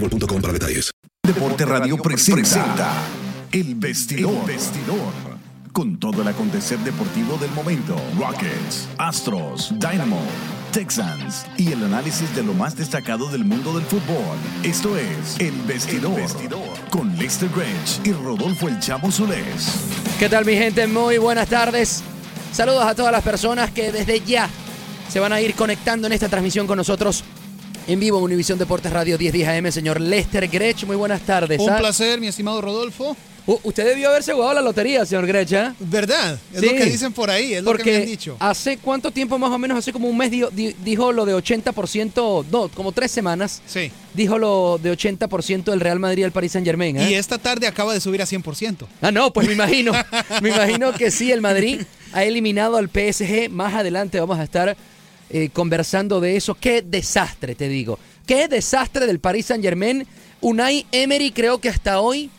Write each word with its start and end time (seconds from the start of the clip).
boostmobile.com 0.00 0.40
para 0.40 0.52
detalles. 0.52 0.90
Deporte 1.26 1.64
Radio 1.64 1.96
presenta 1.96 2.92
El 3.50 3.74
Vestidor. 3.74 4.32
El 4.32 4.46
Vestidor. 4.46 5.36
Con 5.72 5.98
todo 5.98 6.22
el 6.22 6.28
acontecer 6.28 6.78
deportivo 6.78 7.36
del 7.36 7.50
momento. 7.50 7.96
Rockets, 8.18 8.88
Astros, 8.96 9.74
Dynamo, 9.78 10.22
Texans 10.72 11.44
y 11.58 11.72
el 11.72 11.84
análisis 11.84 12.34
de 12.34 12.42
lo 12.42 12.54
más 12.54 12.76
destacado 12.76 13.28
del 13.28 13.44
mundo 13.44 13.74
del 13.74 13.84
fútbol. 13.84 14.38
Esto 14.62 14.96
es 14.96 15.38
El 15.38 15.52
Vestidor. 15.66 16.20
Con 16.90 17.16
Lester 17.18 17.50
Grange 17.50 18.00
y 18.04 18.12
Rodolfo 18.12 18.68
El 18.68 18.78
Chavo 18.78 19.10
Solés. 19.10 19.80
¿Qué 20.18 20.28
tal 20.28 20.46
mi 20.46 20.54
gente? 20.54 20.86
Muy 20.86 21.18
buenas 21.18 21.48
tardes. 21.48 22.02
Saludos 22.52 22.84
a 22.84 22.94
todas 22.94 23.12
las 23.12 23.22
personas 23.22 23.70
que 23.70 23.92
desde 23.92 24.20
ya 24.20 24.48
se 25.10 25.20
van 25.20 25.32
a 25.32 25.40
ir 25.40 25.54
conectando 25.54 26.06
en 26.06 26.12
esta 26.14 26.28
transmisión 26.28 26.66
con 26.66 26.78
nosotros 26.78 27.22
en 27.88 28.00
vivo 28.00 28.18
en 28.18 28.24
Univisión 28.24 28.58
Deportes 28.58 28.92
Radio 28.92 29.16
1010 29.18 29.48
AM, 29.48 29.70
señor 29.72 30.00
Lester 30.00 30.48
Grech. 30.48 30.84
Muy 30.84 30.96
buenas 30.96 31.20
tardes. 31.22 31.60
Un 31.60 31.70
¿ah? 31.70 31.78
placer, 31.78 32.20
mi 32.20 32.26
estimado 32.26 32.60
Rodolfo. 32.60 33.16
U- 33.48 33.60
usted 33.62 33.84
debió 33.84 34.08
haberse 34.08 34.32
jugado 34.32 34.54
la 34.54 34.60
lotería, 34.60 35.06
señor 35.06 35.24
Grech. 35.24 35.52
¿ah? 35.52 35.72
¿Verdad? 35.78 36.36
Es 36.52 36.60
Sí. 36.60 36.66
lo 36.66 36.72
que 36.72 36.84
dicen 36.86 37.12
por 37.12 37.30
ahí, 37.30 37.54
es 37.54 37.62
lo 37.62 37.74
que 37.74 37.84
me 37.92 37.96
han 37.98 38.06
dicho. 38.06 38.36
hace 38.40 38.78
cuánto 38.78 39.12
tiempo 39.12 39.38
más 39.38 39.52
o 39.52 39.58
menos, 39.58 39.78
hace 39.78 39.92
como 39.92 40.08
un 40.08 40.18
mes 40.18 40.32
dio- 40.32 40.50
di- 40.50 40.74
dijo 40.84 41.12
lo 41.12 41.24
de 41.24 41.34
80%, 41.34 42.44
no, 42.50 42.66
como 42.68 42.90
tres 42.90 43.12
semanas, 43.12 43.62
Sí. 43.68 43.92
dijo 44.14 44.36
lo 44.36 44.80
de 44.82 44.90
80% 44.90 45.70
del 45.70 45.78
Real 45.78 46.00
Madrid 46.00 46.24
al 46.24 46.32
Paris 46.32 46.50
Saint 46.52 46.66
Germain. 46.66 46.96
Y 47.00 47.14
esta 47.14 47.38
tarde 47.38 47.68
acaba 47.68 47.94
de 47.94 48.00
subir 48.00 48.20
a 48.20 48.26
100%. 48.26 48.88
Ah, 49.00 49.12
no, 49.12 49.32
pues 49.32 49.46
me 49.46 49.52
imagino. 49.52 49.92
me 50.42 50.48
imagino 50.48 50.92
que 50.92 51.12
sí, 51.12 51.30
el 51.30 51.40
Madrid 51.40 51.82
ha 52.12 52.24
eliminado 52.24 52.78
al 52.78 52.88
PSG. 52.88 53.48
Más 53.48 53.74
adelante 53.74 54.18
vamos 54.18 54.40
a 54.40 54.42
estar 54.42 54.76
eh, 55.30 55.50
conversando 55.52 56.20
de 56.20 56.36
eso. 56.36 56.54
Qué 56.54 56.82
desastre, 56.82 57.54
te 57.54 57.68
digo. 57.68 57.98
Qué 58.26 58.48
desastre 58.48 59.06
del 59.06 59.20
Paris 59.20 59.46
Saint 59.46 59.62
Germain. 59.62 60.06
Unai 60.40 60.86
Emery 60.92 61.32
creo 61.32 61.60
que 61.60 61.68
hasta 61.68 62.00
hoy 62.00 62.30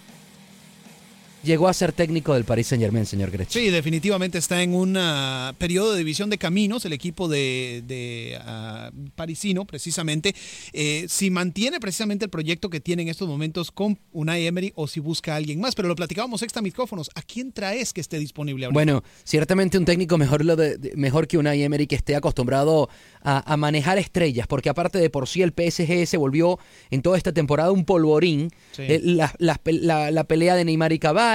llegó 1.43 1.67
a 1.67 1.73
ser 1.73 1.91
técnico 1.93 2.33
del 2.33 2.43
Paris 2.43 2.67
Saint 2.67 2.83
Germain, 2.83 3.05
señor 3.05 3.31
Grech. 3.31 3.49
Sí, 3.49 3.69
definitivamente 3.69 4.37
está 4.37 4.61
en 4.61 4.73
un 4.73 4.95
ah, 4.97 5.53
periodo 5.57 5.91
de 5.93 5.99
división 5.99 6.29
de 6.29 6.37
caminos, 6.37 6.83
el 6.85 6.93
equipo 6.93 7.27
de, 7.27 7.83
de, 7.87 8.37
ah, 8.41 8.91
parisino, 9.15 9.63
precisamente. 9.65 10.35
Eh, 10.73 11.05
si 11.07 11.29
mantiene 11.29 11.79
precisamente 11.79 12.25
el 12.25 12.31
proyecto 12.31 12.69
que 12.69 12.79
tiene 12.79 13.03
en 13.03 13.07
estos 13.09 13.27
momentos 13.27 13.71
con 13.71 13.97
Unai 14.11 14.45
Emery 14.47 14.73
o 14.75 14.87
si 14.87 14.99
busca 14.99 15.33
a 15.33 15.35
alguien 15.37 15.59
más. 15.61 15.75
Pero 15.75 15.87
lo 15.87 15.95
platicábamos 15.95 16.41
extra 16.41 16.61
micrófonos. 16.61 17.09
¿A 17.15 17.21
quién 17.21 17.51
traes 17.51 17.93
que 17.93 18.01
esté 18.01 18.19
disponible 18.19 18.65
ahora? 18.65 18.73
Bueno, 18.73 19.03
ciertamente 19.23 19.77
un 19.77 19.85
técnico 19.85 20.17
mejor, 20.17 20.43
lo 20.43 20.55
de- 20.55 20.77
de- 20.77 20.95
mejor 20.95 21.27
que 21.27 21.37
Unai 21.37 21.61
Emery 21.63 21.87
que 21.87 21.95
esté 21.95 22.15
acostumbrado 22.15 22.89
a, 23.21 23.53
a 23.53 23.57
manejar 23.57 23.97
estrellas, 23.97 24.47
porque 24.47 24.69
aparte 24.69 24.97
de 24.99 25.09
por 25.09 25.27
sí 25.27 25.41
el 25.41 25.51
PSG 25.53 26.05
se 26.07 26.17
volvió 26.17 26.59
en 26.89 27.01
toda 27.01 27.17
esta 27.17 27.31
temporada 27.31 27.71
un 27.71 27.85
polvorín. 27.85 28.49
Sí. 28.71 28.83
Eh, 28.83 29.01
la, 29.03 29.33
la- 29.39 29.59
la- 29.65 30.11
la 30.11 30.23
pelea 30.25 30.55
de 30.55 30.65
Neymar 30.65 30.91
y 30.93 30.99
Cavani, 30.99 31.26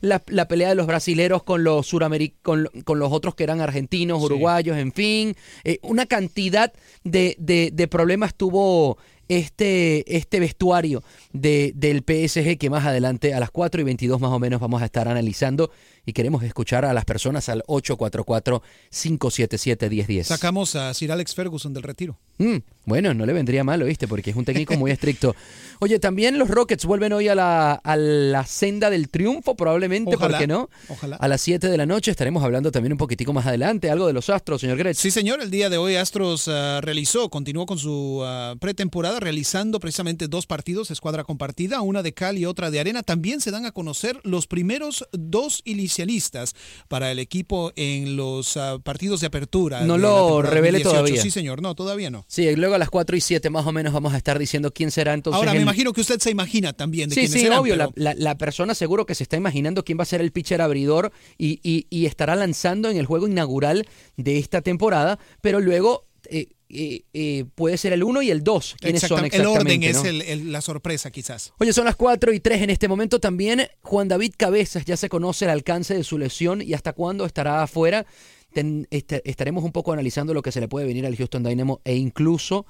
la, 0.00 0.22
la 0.28 0.48
pelea 0.48 0.68
de 0.70 0.74
los 0.74 0.86
brasileros 0.86 1.42
con 1.42 1.64
los 1.64 1.86
surameric 1.86 2.34
con, 2.42 2.68
con 2.84 2.98
los 2.98 3.12
otros 3.12 3.34
que 3.34 3.44
eran 3.44 3.60
argentinos, 3.60 4.18
Sí. 4.20 4.24
uruguayos, 4.26 4.76
en 4.76 4.92
fin. 4.92 5.34
Eh, 5.64 5.78
una 5.82 6.06
cantidad 6.06 6.72
de, 7.04 7.34
de- 7.38 7.70
de 7.72 7.88
problemas 7.88 8.34
tuvo 8.34 8.98
este, 9.28 10.16
este 10.16 10.40
vestuario 10.40 11.02
de, 11.32 11.72
del 11.74 11.98
PSG 11.98 12.56
que 12.58 12.70
más 12.70 12.86
adelante 12.86 13.34
a 13.34 13.40
las 13.40 13.50
4 13.50 13.80
y 13.80 13.84
22 13.84 14.20
más 14.20 14.30
o 14.32 14.38
menos 14.38 14.60
vamos 14.60 14.80
a 14.82 14.86
estar 14.86 15.06
analizando 15.06 15.70
y 16.08 16.14
queremos 16.14 16.42
escuchar 16.42 16.86
a 16.86 16.94
las 16.94 17.04
personas 17.04 17.50
al 17.50 17.62
844-577-1010. 17.64 20.22
Sacamos 20.22 20.74
a 20.74 20.94
Sir 20.94 21.12
Alex 21.12 21.34
Ferguson 21.34 21.74
del 21.74 21.82
retiro. 21.82 22.18
Mm, 22.38 22.56
bueno, 22.86 23.12
no 23.12 23.26
le 23.26 23.34
vendría 23.34 23.62
mal, 23.62 23.82
¿oíste? 23.82 24.08
Porque 24.08 24.30
es 24.30 24.36
un 24.36 24.46
técnico 24.46 24.74
muy 24.78 24.90
estricto. 24.90 25.36
Oye, 25.80 25.98
también 25.98 26.38
los 26.38 26.48
Rockets 26.48 26.86
vuelven 26.86 27.12
hoy 27.12 27.28
a 27.28 27.34
la, 27.34 27.74
a 27.74 27.96
la 27.96 28.46
senda 28.46 28.88
del 28.88 29.10
triunfo, 29.10 29.54
probablemente, 29.54 30.12
¿por 30.12 30.24
Ojalá, 30.24 30.38
qué 30.38 30.46
no? 30.46 30.70
ojalá. 30.88 31.16
A 31.16 31.28
las 31.28 31.42
7 31.42 31.68
de 31.68 31.76
la 31.76 31.84
noche 31.84 32.10
estaremos 32.10 32.42
hablando 32.42 32.72
también 32.72 32.92
un 32.92 32.98
poquitico 32.98 33.34
más 33.34 33.46
adelante, 33.46 33.90
algo 33.90 34.06
de 34.06 34.14
los 34.14 34.30
Astros, 34.30 34.62
señor 34.62 34.78
Gretsch. 34.78 34.96
Sí, 34.96 35.10
señor. 35.10 35.42
El 35.42 35.50
día 35.50 35.68
de 35.68 35.76
hoy 35.76 35.96
Astros 35.96 36.48
ah, 36.48 36.80
realizó, 36.82 37.28
continuó 37.28 37.66
con 37.66 37.76
su 37.78 38.22
ah, 38.24 38.54
pretemporada, 38.58 39.20
realizando 39.20 39.78
precisamente 39.78 40.26
dos 40.26 40.46
partidos, 40.46 40.90
escuadra 40.90 41.24
compartida, 41.24 41.82
una 41.82 42.02
de 42.02 42.14
cal 42.14 42.38
y 42.38 42.46
otra 42.46 42.70
de 42.70 42.80
arena. 42.80 43.02
También 43.02 43.42
se 43.42 43.50
dan 43.50 43.66
a 43.66 43.72
conocer 43.72 44.18
los 44.24 44.46
primeros 44.46 45.06
dos 45.12 45.60
inicialistas 46.02 46.54
para 46.88 47.10
el 47.10 47.18
equipo 47.18 47.72
en 47.76 48.16
los 48.16 48.56
ah, 48.56 48.78
partidos 48.82 49.20
de 49.20 49.26
apertura. 49.26 49.80
No 49.82 49.94
de 49.94 49.98
lo 50.00 50.42
revele 50.42 50.78
2018. 50.78 50.90
todavía. 50.90 51.22
Sí, 51.22 51.30
señor. 51.30 51.60
No, 51.62 51.74
todavía 51.74 52.10
no. 52.10 52.24
Sí, 52.28 52.42
y 52.46 52.56
luego 52.56 52.74
a 52.74 52.78
las 52.78 52.90
4 52.90 53.16
y 53.16 53.20
7 53.20 53.50
más 53.50 53.66
o 53.66 53.72
menos 53.72 53.92
vamos 53.92 54.14
a 54.14 54.16
estar 54.16 54.38
diciendo 54.38 54.70
quién 54.72 54.90
será 54.90 55.14
entonces 55.14 55.38
Ahora, 55.38 55.52
me 55.54 55.60
imagino 55.60 55.92
que 55.92 56.00
usted 56.00 56.18
se 56.20 56.30
imagina 56.30 56.72
también 56.72 57.08
de 57.08 57.14
Sí, 57.14 57.20
quiénes 57.22 57.32
sí, 57.32 57.40
serán, 57.40 57.58
obvio. 57.58 57.74
pero- 57.74 57.92
La, 57.96 58.14
la- 58.14 58.20
la 58.28 58.38
persona 58.38 58.74
seguro 58.74 59.06
que 59.06 59.14
se 59.14 59.22
está 59.22 59.36
imaginando 59.36 59.84
quién 59.84 59.98
va 59.98 60.02
a 60.02 60.06
ser 60.06 60.20
el 60.20 60.32
pitcher 60.32 60.60
abridor 60.60 61.12
y, 61.36 61.60
y- 61.62 61.86
y 61.90 62.06
estará 62.06 62.36
lanzando 62.36 62.90
en 62.90 62.96
el 62.96 63.06
juego 63.06 63.26
inaugural 63.28 63.86
de 64.16 64.38
esta 64.38 64.60
temporada, 64.62 65.18
pero 65.40 65.60
luego 65.60 66.07
eh, 66.30 66.48
eh, 66.70 67.02
eh, 67.14 67.44
puede 67.54 67.76
ser 67.78 67.92
el 67.94 68.02
1 68.04 68.22
y 68.22 68.30
el 68.30 68.44
2. 68.44 68.76
¿Quiénes 68.80 69.02
son 69.02 69.24
Exactam- 69.24 69.34
el 69.40 69.46
orden 69.46 69.82
exactamente? 69.82 69.90
es 69.90 69.96
no? 69.96 70.08
el- 70.08 70.22
el- 70.22 70.52
la 70.52 70.60
sorpresa, 70.60 71.10
quizás. 71.10 71.52
Oye, 71.58 71.72
son 71.72 71.86
las 71.86 71.96
4 71.96 72.32
y 72.32 72.40
3 72.40 72.62
en 72.62 72.70
este 72.70 72.88
momento. 72.88 73.20
También 73.20 73.68
Juan 73.82 74.08
David 74.08 74.34
Cabezas 74.36 74.84
ya 74.84 74.96
se 74.96 75.08
conoce 75.08 75.46
el 75.46 75.50
alcance 75.50 75.94
de 75.94 76.04
su 76.04 76.18
lesión 76.18 76.60
y 76.62 76.74
hasta 76.74 76.92
cuándo 76.92 77.24
estará 77.24 77.62
afuera. 77.62 78.04
Ten- 78.52 78.86
este- 78.90 79.22
estaremos 79.28 79.64
un 79.64 79.72
poco 79.72 79.92
analizando 79.92 80.34
lo 80.34 80.42
que 80.42 80.52
se 80.52 80.60
le 80.60 80.68
puede 80.68 80.86
venir 80.86 81.06
al 81.06 81.16
Houston 81.16 81.42
Dynamo 81.42 81.80
e 81.84 81.96
incluso 81.96 82.66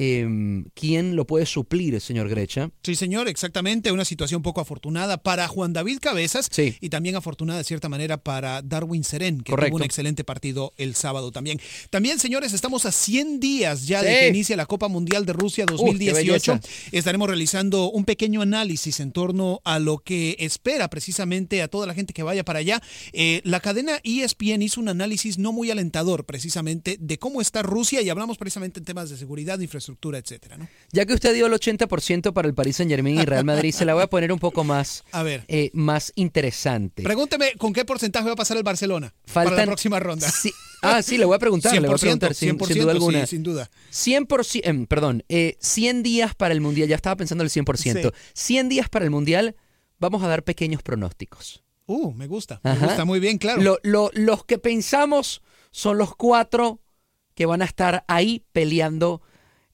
em, 0.00 0.64
quién 0.74 1.16
lo 1.16 1.26
puede 1.26 1.44
suplir, 1.44 2.00
señor 2.00 2.28
Grecha. 2.28 2.70
Sí, 2.84 2.94
señor, 2.94 3.28
exactamente. 3.28 3.90
Una 3.90 4.04
situación 4.04 4.42
poco 4.42 4.60
afortunada 4.60 5.22
para 5.22 5.48
Juan 5.48 5.72
David 5.72 5.98
Cabezas 6.00 6.48
Sí. 6.52 6.76
y 6.80 6.88
también 6.88 7.16
afortunada 7.16 7.58
de 7.58 7.64
cierta 7.64 7.88
manera 7.88 8.16
para 8.22 8.62
Darwin 8.62 9.02
Seren, 9.02 9.40
que 9.40 9.50
Correcto. 9.50 9.70
tuvo 9.70 9.76
un 9.78 9.82
excelente 9.82 10.22
partido 10.22 10.72
el 10.76 10.94
sábado 10.94 11.32
también. 11.32 11.60
También, 11.90 12.20
señores, 12.20 12.52
estamos 12.52 12.86
a 12.86 12.92
100 12.92 13.40
días 13.40 13.86
ya 13.88 14.02
de 14.02 14.08
que 14.20 14.28
inicie 14.28 14.56
la 14.56 14.66
Copa 14.66 14.86
Mundial 14.88 15.26
de 15.26 15.32
Rusia 15.32 15.66
qué 15.66 15.72
2018. 15.74 16.52
belleza. 16.52 16.60
Estaremos 16.92 17.28
realizando 17.28 17.90
un 17.90 18.04
pequeño 18.04 18.40
análisis 18.40 19.00
en 19.00 19.10
torno 19.10 19.60
a 19.64 19.80
lo 19.80 19.98
que 19.98 20.36
espera 20.38 20.88
precisamente 20.88 21.60
a 21.60 21.68
toda 21.68 21.86
la 21.88 21.94
gente 21.94 22.12
que 22.12 22.22
vaya 22.22 22.44
para 22.44 22.60
allá. 22.60 22.80
Eh, 23.12 23.40
la 23.44 23.58
cadena 23.58 23.98
ESPN 24.04 24.62
hizo 24.62 24.80
un 24.80 24.88
análisis 24.88 25.38
no 25.38 25.52
muy 25.52 25.70
alentador 25.72 26.24
precisamente 26.24 26.96
de 27.00 27.18
cómo 27.18 27.40
está 27.40 27.62
Rusia 27.62 28.00
y 28.02 28.08
hablamos 28.10 28.38
precisamente 28.38 28.78
en 28.78 28.84
temas 28.84 29.10
de 29.10 29.16
seguridad, 29.16 29.58
infraestructura, 29.58 29.87
etcétera, 30.14 30.56
¿no? 30.58 30.68
Ya 30.92 31.06
que 31.06 31.14
usted 31.14 31.32
dio 31.34 31.46
el 31.46 31.52
80% 31.52 32.32
para 32.32 32.48
el 32.48 32.54
Paris 32.54 32.76
Saint 32.76 32.90
Germain 32.90 33.18
y 33.20 33.24
Real 33.24 33.44
Madrid, 33.44 33.72
se 33.72 33.84
la 33.84 33.94
voy 33.94 34.02
a 34.02 34.06
poner 34.08 34.32
un 34.32 34.38
poco 34.38 34.64
más, 34.64 35.04
A 35.12 35.22
ver. 35.22 35.44
eh, 35.48 35.70
más 35.74 36.12
interesante. 36.16 37.02
Pregúnteme 37.02 37.52
con 37.58 37.72
qué 37.72 37.84
porcentaje 37.84 38.26
va 38.26 38.32
a 38.32 38.36
pasar 38.36 38.56
el 38.56 38.62
Barcelona 38.62 39.14
para 39.32 39.50
la 39.50 39.64
próxima 39.66 40.00
ronda. 40.00 40.28
Sí. 40.30 40.52
Ah, 40.82 41.02
sí, 41.02 41.18
le 41.18 41.24
voy 41.24 41.34
a 41.36 41.38
preguntar, 41.38 41.72
le 41.74 41.80
voy 41.80 41.94
a 41.94 41.98
preguntar 41.98 42.34
sin, 42.34 42.50
sin 42.50 42.58
100%, 42.58 42.80
duda 42.82 42.92
alguna. 42.92 43.20
sí, 43.26 43.36
sin 43.36 43.42
duda. 43.42 43.70
100%, 43.92 44.60
em, 44.64 44.86
perdón, 44.86 45.24
eh, 45.28 45.56
100 45.60 46.02
días 46.02 46.34
para 46.34 46.54
el 46.54 46.60
Mundial, 46.60 46.88
ya 46.88 46.96
estaba 46.96 47.16
pensando 47.16 47.42
el 47.44 47.50
100%. 47.50 48.12
100 48.34 48.68
días 48.68 48.88
para 48.88 49.04
el 49.04 49.10
Mundial, 49.10 49.56
vamos 49.98 50.22
a 50.22 50.28
dar 50.28 50.44
pequeños 50.44 50.82
pronósticos. 50.82 51.62
Uh, 51.86 52.12
me 52.12 52.26
gusta. 52.26 52.60
Me 52.62 52.70
Ajá. 52.72 52.86
gusta 52.86 53.04
muy 53.04 53.18
bien, 53.18 53.38
claro. 53.38 53.62
Lo- 53.62 53.78
lo- 53.82 54.10
los 54.12 54.44
que 54.44 54.58
pensamos 54.58 55.42
son 55.70 55.98
los 55.98 56.14
cuatro 56.14 56.80
que 57.34 57.46
van 57.46 57.62
a 57.62 57.64
estar 57.64 58.04
ahí 58.08 58.44
peleando 58.52 59.22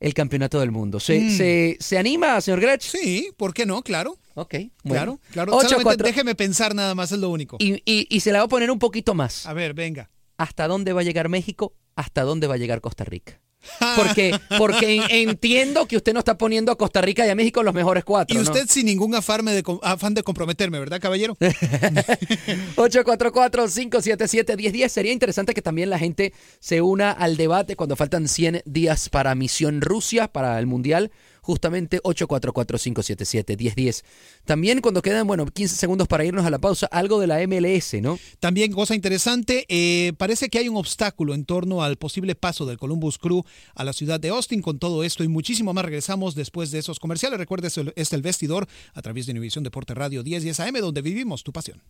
el 0.01 0.15
campeonato 0.15 0.61
del 0.61 0.71
mundo. 0.71 1.01
¿Se, 1.01 1.19
Mm. 1.21 1.37
se, 1.37 1.77
se 1.81 1.99
anima, 1.99 2.41
señor 2.41 2.61
Gretsch? 2.61 2.85
Sí, 2.91 3.31
¿por 3.37 3.55
qué 3.55 3.65
no? 3.67 3.83
Claro. 3.83 4.19
Ok, 4.35 4.51
Claro, 4.51 4.71
bueno. 4.83 5.21
claro. 5.31 5.53
Solamente 5.53 5.83
cuatro. 5.85 6.07
déjeme 6.07 6.35
pensar 6.35 6.75
nada 6.75 6.95
más, 6.95 7.13
es 7.13 7.19
lo 7.19 7.31
único. 7.31 7.57
Y, 7.61 7.75
y- 7.85 8.07
y 8.11 8.21
se 8.21 8.33
la 8.33 8.41
voy 8.41 8.47
a 8.47 8.49
poner 8.49 8.71
un 8.71 8.79
poquito 8.81 9.15
más. 9.15 9.47
A 9.47 9.53
ver, 9.53 9.75
venga. 9.75 10.11
¿Hasta 10.37 10.67
dónde 10.67 10.93
va 10.93 11.03
a 11.03 11.05
llegar 11.05 11.29
México? 11.29 11.75
¿Hasta 11.95 12.23
dónde 12.23 12.49
va 12.49 12.55
a 12.55 12.59
llegar 12.59 12.81
Costa 12.81 13.05
Rica? 13.05 13.41
Porque, 13.97 14.39
porque 14.59 14.97
en- 14.97 15.29
entiendo 15.29 15.87
que 15.87 15.97
usted 15.97 16.13
no 16.13 16.19
está 16.21 16.37
poniendo 16.39 16.73
a 16.73 16.77
Costa 16.77 17.01
Rica 17.01 17.27
y 17.27 17.31
a 17.31 17.35
México 17.35 17.63
los 17.63 17.75
mejores 17.75 18.05
cuatro. 18.05 18.35
Y 18.35 18.43
¿no? 18.43 18.51
usted 18.51 18.67
sin 18.69 18.87
ningún 18.87 19.15
afán 19.15 19.45
de, 19.45 19.63
afán 19.83 20.15
de 20.15 20.23
comprometerme, 20.23 20.79
¿verdad, 20.79 21.01
caballero? 21.01 21.37
844-577-1010. 22.77 24.89
Sería 24.89 25.13
interesante 25.13 25.55
que 25.55 25.63
también 25.63 25.91
la 25.91 25.99
gente 25.99 26.33
se 26.61 26.83
una 26.83 27.11
al 27.11 27.37
debate 27.37 27.77
cuando 27.77 27.97
faltan 27.97 28.29
100 28.29 28.63
días 28.65 29.09
para 29.09 29.35
Misión 29.35 29.81
Rusia, 29.81 30.29
para 30.29 30.59
el 30.59 30.67
Mundial. 30.67 31.11
Justamente 31.45 32.01
844-577-1010. 32.03 34.03
También 34.47 34.81
cuando 34.81 35.03
quedan, 35.03 35.27
bueno, 35.27 35.45
15 35.47 35.77
segundos 35.77 36.09
para 36.09 36.25
irnos 36.25 36.47
a 36.47 36.51
la 36.51 36.59
pausa, 36.59 36.87
algo 36.87 37.21
de 37.21 37.27
la 37.27 37.47
MLS, 37.47 38.01
¿no? 38.01 38.19
También, 38.41 38.73
cosa 38.73 38.95
interesante, 38.95 39.67
eh, 39.69 40.15
parece 40.17 40.49
que 40.49 40.59
hay 40.59 40.69
un 40.71 40.77
obstáculo 40.77 41.35
en 41.35 41.45
torno 41.45 41.83
al 41.83 41.97
posible 41.97 42.35
paso 42.35 42.65
del 42.65 42.79
Columbus 42.79 43.19
Crew 43.19 43.45
a 43.75 43.85
la 43.85 43.93
ciudad 43.93 44.19
de 44.21 44.31
Austin. 44.31 44.63
Con 44.63 44.79
todo 44.79 45.05
esto 45.05 45.23
y 45.23 45.29
muchísimo 45.29 45.75
más, 45.75 45.85
regresamos 45.85 46.35
después 46.35 46.71
de 46.71 46.79
esos 46.79 46.99
comerciales. 46.99 47.39
Recuerde, 47.39 47.69
es 47.69 47.77
el- 47.79 47.93
es 47.97 48.13
el 48.13 48.23
vestidor 48.23 48.67
a 48.95 49.03
través 49.03 49.27
de 49.27 49.33
Univisión 49.33 49.65
Deporte 49.65 49.95
Radio 49.95 50.23
1010 50.23 50.61
AM, 50.61 50.81
donde 50.81 51.03
vivimos 51.03 51.43
tu 51.45 51.53
pasión. 51.53 51.83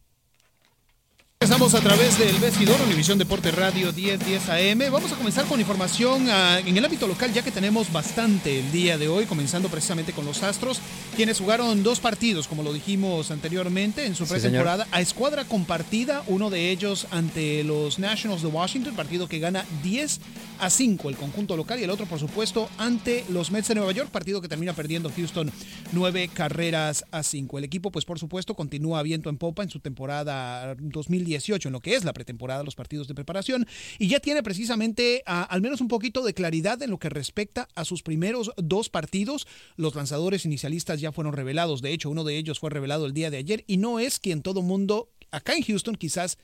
Estamos 1.44 1.74
a 1.74 1.82
través 1.82 2.18
del 2.18 2.38
vestidor 2.38 2.80
Univisión 2.80 3.18
Deporte 3.18 3.50
Radio 3.50 3.92
1010 3.92 4.48
AM. 4.48 4.90
Vamos 4.90 5.12
a 5.12 5.16
comenzar 5.16 5.44
con 5.44 5.60
información 5.60 6.26
ah, 6.30 6.58
en 6.64 6.74
el 6.74 6.82
ámbito 6.82 7.06
local, 7.06 7.34
ya 7.34 7.42
que 7.42 7.50
tenemos 7.50 7.92
bastante 7.92 8.60
el 8.60 8.72
día 8.72 8.96
de 8.96 9.08
hoy, 9.08 9.26
comenzando 9.26 9.68
precisamente 9.68 10.14
con 10.14 10.24
los 10.24 10.42
Astros, 10.42 10.80
quienes 11.14 11.40
jugaron 11.40 11.82
dos 11.82 12.00
partidos, 12.00 12.48
como 12.48 12.62
lo 12.62 12.72
dijimos 12.72 13.30
anteriormente, 13.30 14.06
en 14.06 14.14
su 14.14 14.24
Sí, 14.24 14.32
pretemporada, 14.32 14.88
a 14.90 15.02
escuadra 15.02 15.44
compartida, 15.44 16.22
uno 16.28 16.48
de 16.48 16.70
ellos 16.70 17.06
ante 17.10 17.62
los 17.62 17.98
Nationals 17.98 18.40
de 18.40 18.48
Washington, 18.48 18.94
partido 18.94 19.28
que 19.28 19.38
gana 19.38 19.66
10 19.82 20.20
a 20.64 20.70
5 20.70 21.10
el 21.10 21.16
conjunto 21.16 21.58
local, 21.58 21.78
y 21.78 21.82
el 21.82 21.90
otro, 21.90 22.06
por 22.06 22.18
supuesto, 22.18 22.70
ante 22.78 23.22
los 23.28 23.50
Mets 23.50 23.68
de 23.68 23.74
Nueva 23.74 23.92
York, 23.92 24.08
partido 24.10 24.40
que 24.40 24.48
termina 24.48 24.72
perdiendo 24.72 25.10
Houston 25.14 25.52
9 25.92 26.30
carreras 26.32 27.04
a 27.10 27.22
5. 27.22 27.58
El 27.58 27.64
equipo, 27.64 27.92
pues 27.92 28.06
por 28.06 28.18
supuesto, 28.18 28.54
continúa 28.54 29.02
viento 29.02 29.28
en 29.28 29.36
popa 29.36 29.62
en 29.62 29.68
su 29.68 29.80
temporada 29.80 30.74
2018, 30.80 31.68
en 31.68 31.72
lo 31.72 31.80
que 31.80 31.94
es 31.94 32.04
la 32.04 32.14
pretemporada, 32.14 32.62
los 32.62 32.76
partidos 32.76 33.08
de 33.08 33.14
preparación, 33.14 33.66
y 33.98 34.08
ya 34.08 34.20
tiene 34.20 34.42
precisamente 34.42 35.22
al 35.26 35.60
menos 35.60 35.82
un 35.82 35.88
poquito 35.88 36.24
de 36.24 36.32
claridad 36.32 36.82
en 36.82 36.90
lo 36.90 36.98
que 36.98 37.10
respecta 37.10 37.68
a 37.74 37.84
sus 37.84 38.02
primeros 38.02 38.50
dos 38.56 38.88
partidos. 38.88 39.46
Los 39.76 39.94
lanzadores 39.94 40.46
inicialistas 40.46 40.98
ya 40.98 41.12
fueron 41.12 41.34
revelados, 41.34 41.82
de 41.82 41.92
hecho, 41.92 42.08
uno 42.08 42.24
de 42.24 42.38
ellos 42.38 42.58
fue 42.58 42.70
revelado 42.70 43.04
el 43.04 43.12
día 43.12 43.30
de 43.30 43.36
ayer, 43.36 43.64
y 43.66 43.76
no 43.76 43.98
es 43.98 44.18
quien 44.18 44.40
todo 44.40 44.62
mundo 44.62 45.10
acá 45.30 45.54
en 45.54 45.62
Houston 45.62 45.96
quizás 45.96 46.38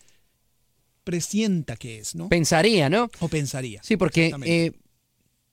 presienta 1.05 1.77
que 1.77 1.99
es, 1.99 2.15
¿no? 2.15 2.29
Pensaría, 2.29 2.89
¿no? 2.89 3.11
O 3.21 3.29
pensaría. 3.29 3.81
Sí, 3.83 3.97
porque 3.97 4.33
eh, 4.45 4.73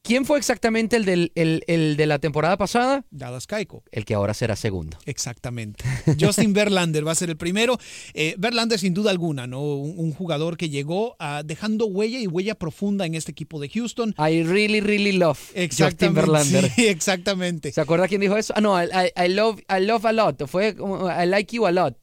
¿quién 0.02 0.26
fue 0.26 0.38
exactamente 0.38 0.96
el, 0.96 1.06
del, 1.06 1.32
el, 1.36 1.64
el 1.68 1.98
de 1.98 2.06
la 2.06 2.20
temporada 2.20 2.58
pasada? 2.58 3.06
Dallas 3.12 3.48
Keuchel. 3.48 3.82
El 3.92 4.06
que 4.06 4.14
ahora 4.14 4.34
será 4.34 4.56
segundo. 4.56 4.98
Exactamente. 5.06 5.84
Justin 6.20 6.54
Verlander 6.54 7.06
va 7.08 7.12
a 7.12 7.16
ser 7.16 7.30
el 7.30 7.38
primero. 7.38 7.78
Eh, 8.14 8.36
Verlander, 8.38 8.80
sin 8.80 8.94
duda 8.94 9.12
alguna, 9.12 9.48
¿no? 9.48 9.62
Un, 9.62 9.96
un 9.98 10.14
jugador 10.14 10.58
que 10.58 10.70
llegó 10.70 11.16
dejando 11.46 11.88
huella 11.88 12.20
y 12.20 12.28
huella 12.28 12.56
profunda 12.56 13.06
en 13.06 13.16
este 13.16 13.32
equipo 13.32 13.60
de 13.60 13.70
Houston. 13.70 14.16
I 14.18 14.44
really, 14.44 14.80
really 14.82 15.14
love 15.14 15.40
Justin. 15.78 16.14
Verlander. 16.14 16.72
sí, 16.72 16.88
exactamente. 16.88 17.72
¿Se 17.72 17.82
acuerda 17.82 18.08
quién 18.08 18.22
dijo 18.22 18.38
eso? 18.38 18.54
Ah, 18.56 18.62
no, 18.62 18.82
I 18.82 19.30
love, 19.30 19.60
I 19.70 19.84
love 19.86 20.06
a 20.06 20.14
lot. 20.14 20.46
Fue 20.48 20.76
como, 20.76 21.10
I 21.10 21.26
like 21.26 21.56
you 21.56 21.66
a 21.66 21.72
lot. 21.72 21.98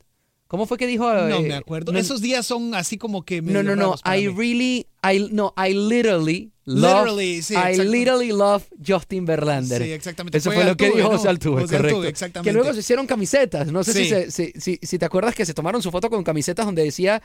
¿Cómo 0.48 0.66
fue 0.66 0.78
que 0.78 0.86
dijo? 0.86 1.12
No 1.12 1.36
eh, 1.38 1.40
me 1.48 1.54
acuerdo. 1.54 1.92
no- 1.92 1.98
Esos 1.98 2.20
días 2.20 2.46
son 2.46 2.74
así 2.74 2.96
como 2.98 3.24
que. 3.24 3.42
No, 3.42 3.62
no, 3.62 3.74
no. 3.76 3.94
I 4.04 4.28
really, 4.28 4.86
I 5.02 5.28
no, 5.32 5.52
I 5.56 5.72
literally 5.74 6.52
love, 6.66 7.04
Literally, 7.06 7.42
sí, 7.42 7.54
I 7.54 7.76
literally 7.78 8.32
love 8.32 8.64
Justin 8.86 9.24
Verlander. 9.26 9.82
Sí, 9.82 9.92
exactamente. 9.92 10.38
Eso 10.38 10.50
Fue 10.50 10.56
fue, 10.62 10.64
lo 10.64 10.76
que 10.76 10.86
Altuve, 10.86 10.98
dijo 11.00 11.12
¿no? 11.12 11.18
José 11.18 11.28
Altuve, 11.28 11.60
José 11.62 11.76
correcto. 11.76 11.96
Altuve, 11.96 12.08
exactamente. 12.08 12.48
Que 12.50 12.54
luego 12.54 12.72
se 12.74 12.80
hicieron 12.80 13.06
camisetas. 13.06 13.70
No 13.72 13.84
sé 13.84 13.92
si, 13.92 14.08
se- 14.08 14.30
si, 14.30 14.52
si- 14.58 14.78
si 14.82 14.98
te 14.98 15.04
acuerdas 15.04 15.34
que 15.34 15.44
se 15.46 15.54
tomaron 15.54 15.82
su 15.82 15.90
foto 15.90 16.08
con 16.10 16.22
camisetas 16.24 16.64
donde 16.66 16.82
decía 16.84 17.22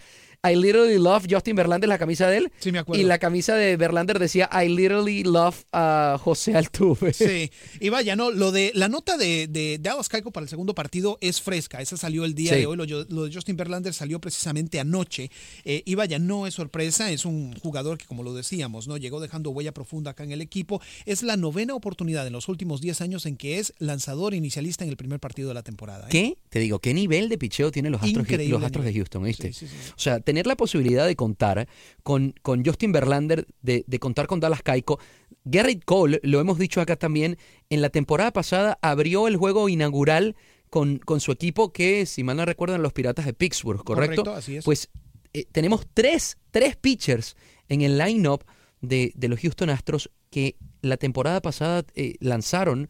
I 0.49 0.55
literally 0.55 0.97
love 0.97 1.25
Justin 1.29 1.55
Verlander, 1.55 1.89
la 1.89 1.97
camisa 1.97 2.27
de 2.29 2.37
él. 2.37 2.51
Sí, 2.59 2.71
me 2.71 2.79
acuerdo. 2.79 3.01
Y 3.01 3.05
la 3.05 3.17
camisa 3.19 3.55
de 3.55 3.75
Verlander 3.75 4.19
decía 4.19 4.49
I 4.53 4.69
literally 4.69 5.23
love 5.23 5.65
a 5.73 6.17
José 6.21 6.55
Altuve. 6.55 7.11
Sí, 7.13 7.51
y 7.81 7.89
vaya, 7.89 8.15
no, 8.15 8.31
lo 8.31 8.51
de 8.51 8.71
la 8.73 8.87
nota 8.87 9.17
de, 9.17 9.47
de 9.47 9.77
Dallas 9.81 10.07
Keuchel 10.07 10.31
para 10.31 10.43
el 10.45 10.49
segundo 10.49 10.73
partido 10.75 11.17
es 11.21 11.41
fresca. 11.41 11.81
Esa 11.81 11.97
salió 11.97 12.23
el 12.25 12.35
día 12.35 12.53
Sí. 12.53 12.59
de 12.61 12.65
hoy. 12.67 12.77
Lo, 12.77 12.85
lo 12.85 13.25
de 13.25 13.33
Justin 13.33 13.57
Verlander 13.57 13.93
salió 13.93 14.19
precisamente 14.21 14.79
anoche. 14.79 15.29
Eh, 15.65 15.81
y 15.85 15.95
vaya, 15.95 16.19
no 16.19 16.47
es 16.47 16.53
sorpresa. 16.53 17.11
Es 17.11 17.25
un 17.25 17.53
jugador 17.59 17.97
que, 17.97 18.05
como 18.05 18.23
lo 18.23 18.33
decíamos, 18.33 18.87
no 18.87 18.95
llegó 18.97 19.19
dejando 19.29 19.51
huella 19.51 19.73
profunda 19.73 20.11
acá 20.11 20.23
en 20.23 20.31
el 20.31 20.41
equipo. 20.41 20.81
Es 21.05 21.23
la 21.23 21.37
novena 21.37 21.75
oportunidad 21.75 22.25
en 22.27 22.33
los 22.33 22.49
últimos 22.49 22.81
10 22.81 23.01
años 23.01 23.25
en 23.25 23.37
que 23.37 23.59
es 23.59 23.73
lanzador 23.77 24.33
inicialista 24.33 24.83
en 24.83 24.89
el 24.89 24.97
primer 24.97 25.19
partido 25.19 25.47
de 25.47 25.53
la 25.53 25.63
temporada. 25.63 26.07
¿eh? 26.07 26.09
¿Qué? 26.09 26.37
Te 26.49 26.59
digo, 26.59 26.79
¿qué 26.79 26.93
nivel 26.93 27.29
de 27.29 27.37
picheo 27.37 27.71
tienen 27.71 27.91
los 27.91 28.01
Astros, 28.01 28.23
Increíble 28.23 28.53
los 28.53 28.63
Astros 28.63 28.85
de. 28.85 28.93
Houston? 28.93 29.23
¿viste? 29.23 29.53
Sí, 29.53 29.67
sí, 29.67 29.75
sí. 29.81 29.91
O 29.95 29.99
sea, 29.99 30.19
tener 30.19 30.47
la 30.47 30.57
posibilidad 30.57 31.05
de 31.05 31.15
contar 31.15 31.67
con, 32.03 32.33
con 32.41 32.65
Justin 32.65 32.91
Verlander, 32.91 33.47
de, 33.61 33.83
de 33.85 33.99
contar 33.99 34.27
con 34.27 34.39
Dallas 34.39 34.63
Keuchel. 34.63 34.97
Garrett 35.45 35.83
Cole, 35.85 36.19
lo 36.23 36.39
hemos 36.39 36.57
dicho 36.57 36.81
acá 36.81 36.95
también, 36.95 37.37
en 37.69 37.81
la 37.81 37.89
temporada 37.89 38.31
pasada 38.31 38.77
abrió 38.81 39.27
el 39.27 39.37
juego 39.37 39.69
inaugural 39.69 40.35
con, 40.69 40.97
con 40.99 41.19
su 41.19 41.31
equipo 41.31 41.71
que, 41.71 42.05
si 42.05 42.23
mal 42.23 42.37
no 42.37 42.45
recuerdan, 42.45 42.81
los 42.81 42.93
Piratas 42.93 43.25
de 43.25 43.33
Pittsburgh, 43.33 43.83
¿correcto? 43.83 44.23
Correcto, 44.23 44.35
así 44.35 44.57
es. 44.57 44.65
Pues 44.65 44.89
eh, 45.33 45.45
tenemos 45.51 45.87
tres, 45.93 46.37
tres 46.51 46.75
pitchers 46.75 47.35
en 47.67 47.81
el 47.81 47.97
line-up 47.97 48.43
de, 48.81 49.11
de 49.15 49.27
los 49.27 49.39
Houston 49.39 49.69
Astros 49.69 50.09
que 50.29 50.55
la 50.81 50.97
temporada 50.97 51.41
pasada 51.41 51.83
eh, 51.95 52.15
lanzaron 52.19 52.89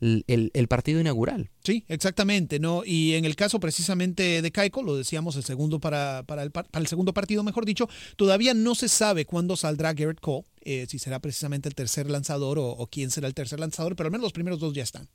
el- 0.00 0.50
el- 0.54 0.68
partido 0.68 0.98
inaugural. 0.98 1.50
Sí, 1.62 1.84
exactamente, 1.88 2.58
¿no? 2.58 2.82
Y 2.86 3.14
en 3.14 3.26
el 3.26 3.36
caso 3.36 3.60
precisamente 3.60 4.40
de 4.40 4.50
Kaiko, 4.50 4.82
lo 4.82 4.96
decíamos 4.96 5.36
el 5.36 5.44
segundo 5.44 5.78
para, 5.78 6.22
para, 6.26 6.42
el, 6.42 6.50
par- 6.50 6.68
para 6.70 6.80
el 6.82 6.86
segundo 6.88 7.12
partido, 7.12 7.42
mejor 7.42 7.66
dicho, 7.66 7.86
todavía 8.16 8.54
no 8.54 8.74
se 8.74 8.88
sabe 8.88 9.26
cuándo 9.26 9.56
saldrá 9.56 9.92
Garrett 9.92 10.20
Cole, 10.20 10.46
eh, 10.62 10.86
si 10.88 10.98
será 10.98 11.18
precisamente 11.20 11.68
el 11.68 11.74
tercer 11.74 12.10
lanzador 12.10 12.58
o, 12.58 12.66
o 12.70 12.86
quién 12.86 13.10
será 13.10 13.28
el 13.28 13.34
tercer 13.34 13.60
lanzador, 13.60 13.94
pero 13.94 14.06
al 14.06 14.12
menos 14.12 14.22
los 14.24 14.32
primeros 14.32 14.58
dos 14.58 14.72
ya 14.72 14.82
están. 14.82 15.08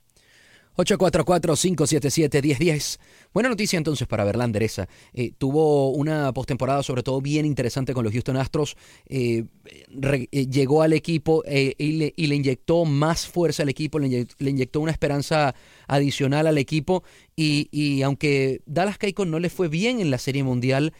844-577-1010. 0.76 2.98
Buena 3.32 3.48
noticia 3.48 3.76
entonces 3.76 4.06
para 4.06 4.24
Verlander 4.24 4.62
esa. 4.62 4.88
Eh, 5.12 5.32
tuvo 5.36 5.90
una 5.90 6.32
postemporada 6.32 6.82
sobre 6.82 7.02
todo 7.02 7.20
bien 7.20 7.44
interesante 7.46 7.94
con 7.94 8.04
los 8.04 8.12
Houston 8.12 8.36
Astros. 8.36 8.76
Eh, 9.08 9.44
eh, 10.02 10.46
llegó 10.48 10.82
al 10.82 10.92
equipo 10.92 11.42
y, 11.46 11.92
le, 11.92 12.12
y 12.16 12.26
le 12.28 12.34
inyectó 12.36 12.84
más 12.84 13.26
fuerza 13.26 13.62
al 13.62 13.68
equipo, 13.68 13.98
le, 13.98 14.08
inye- 14.08 14.28
le 14.38 14.50
inyectó 14.50 14.80
una 14.80 14.92
esperanza 14.92 15.54
adicional 15.86 16.46
al 16.46 16.58
equipo 16.58 17.02
Y, 17.36 17.68
y 17.70 18.02
aunque 18.02 18.62
Dallas 18.66 18.98
Keuchel 18.98 19.30
no 19.30 19.38
le 19.38 19.50
fue 19.50 19.68
bien 19.68 20.00
en 20.00 20.10
la 20.10 20.18
Serie 20.18 20.42
Mundial, 20.42 20.92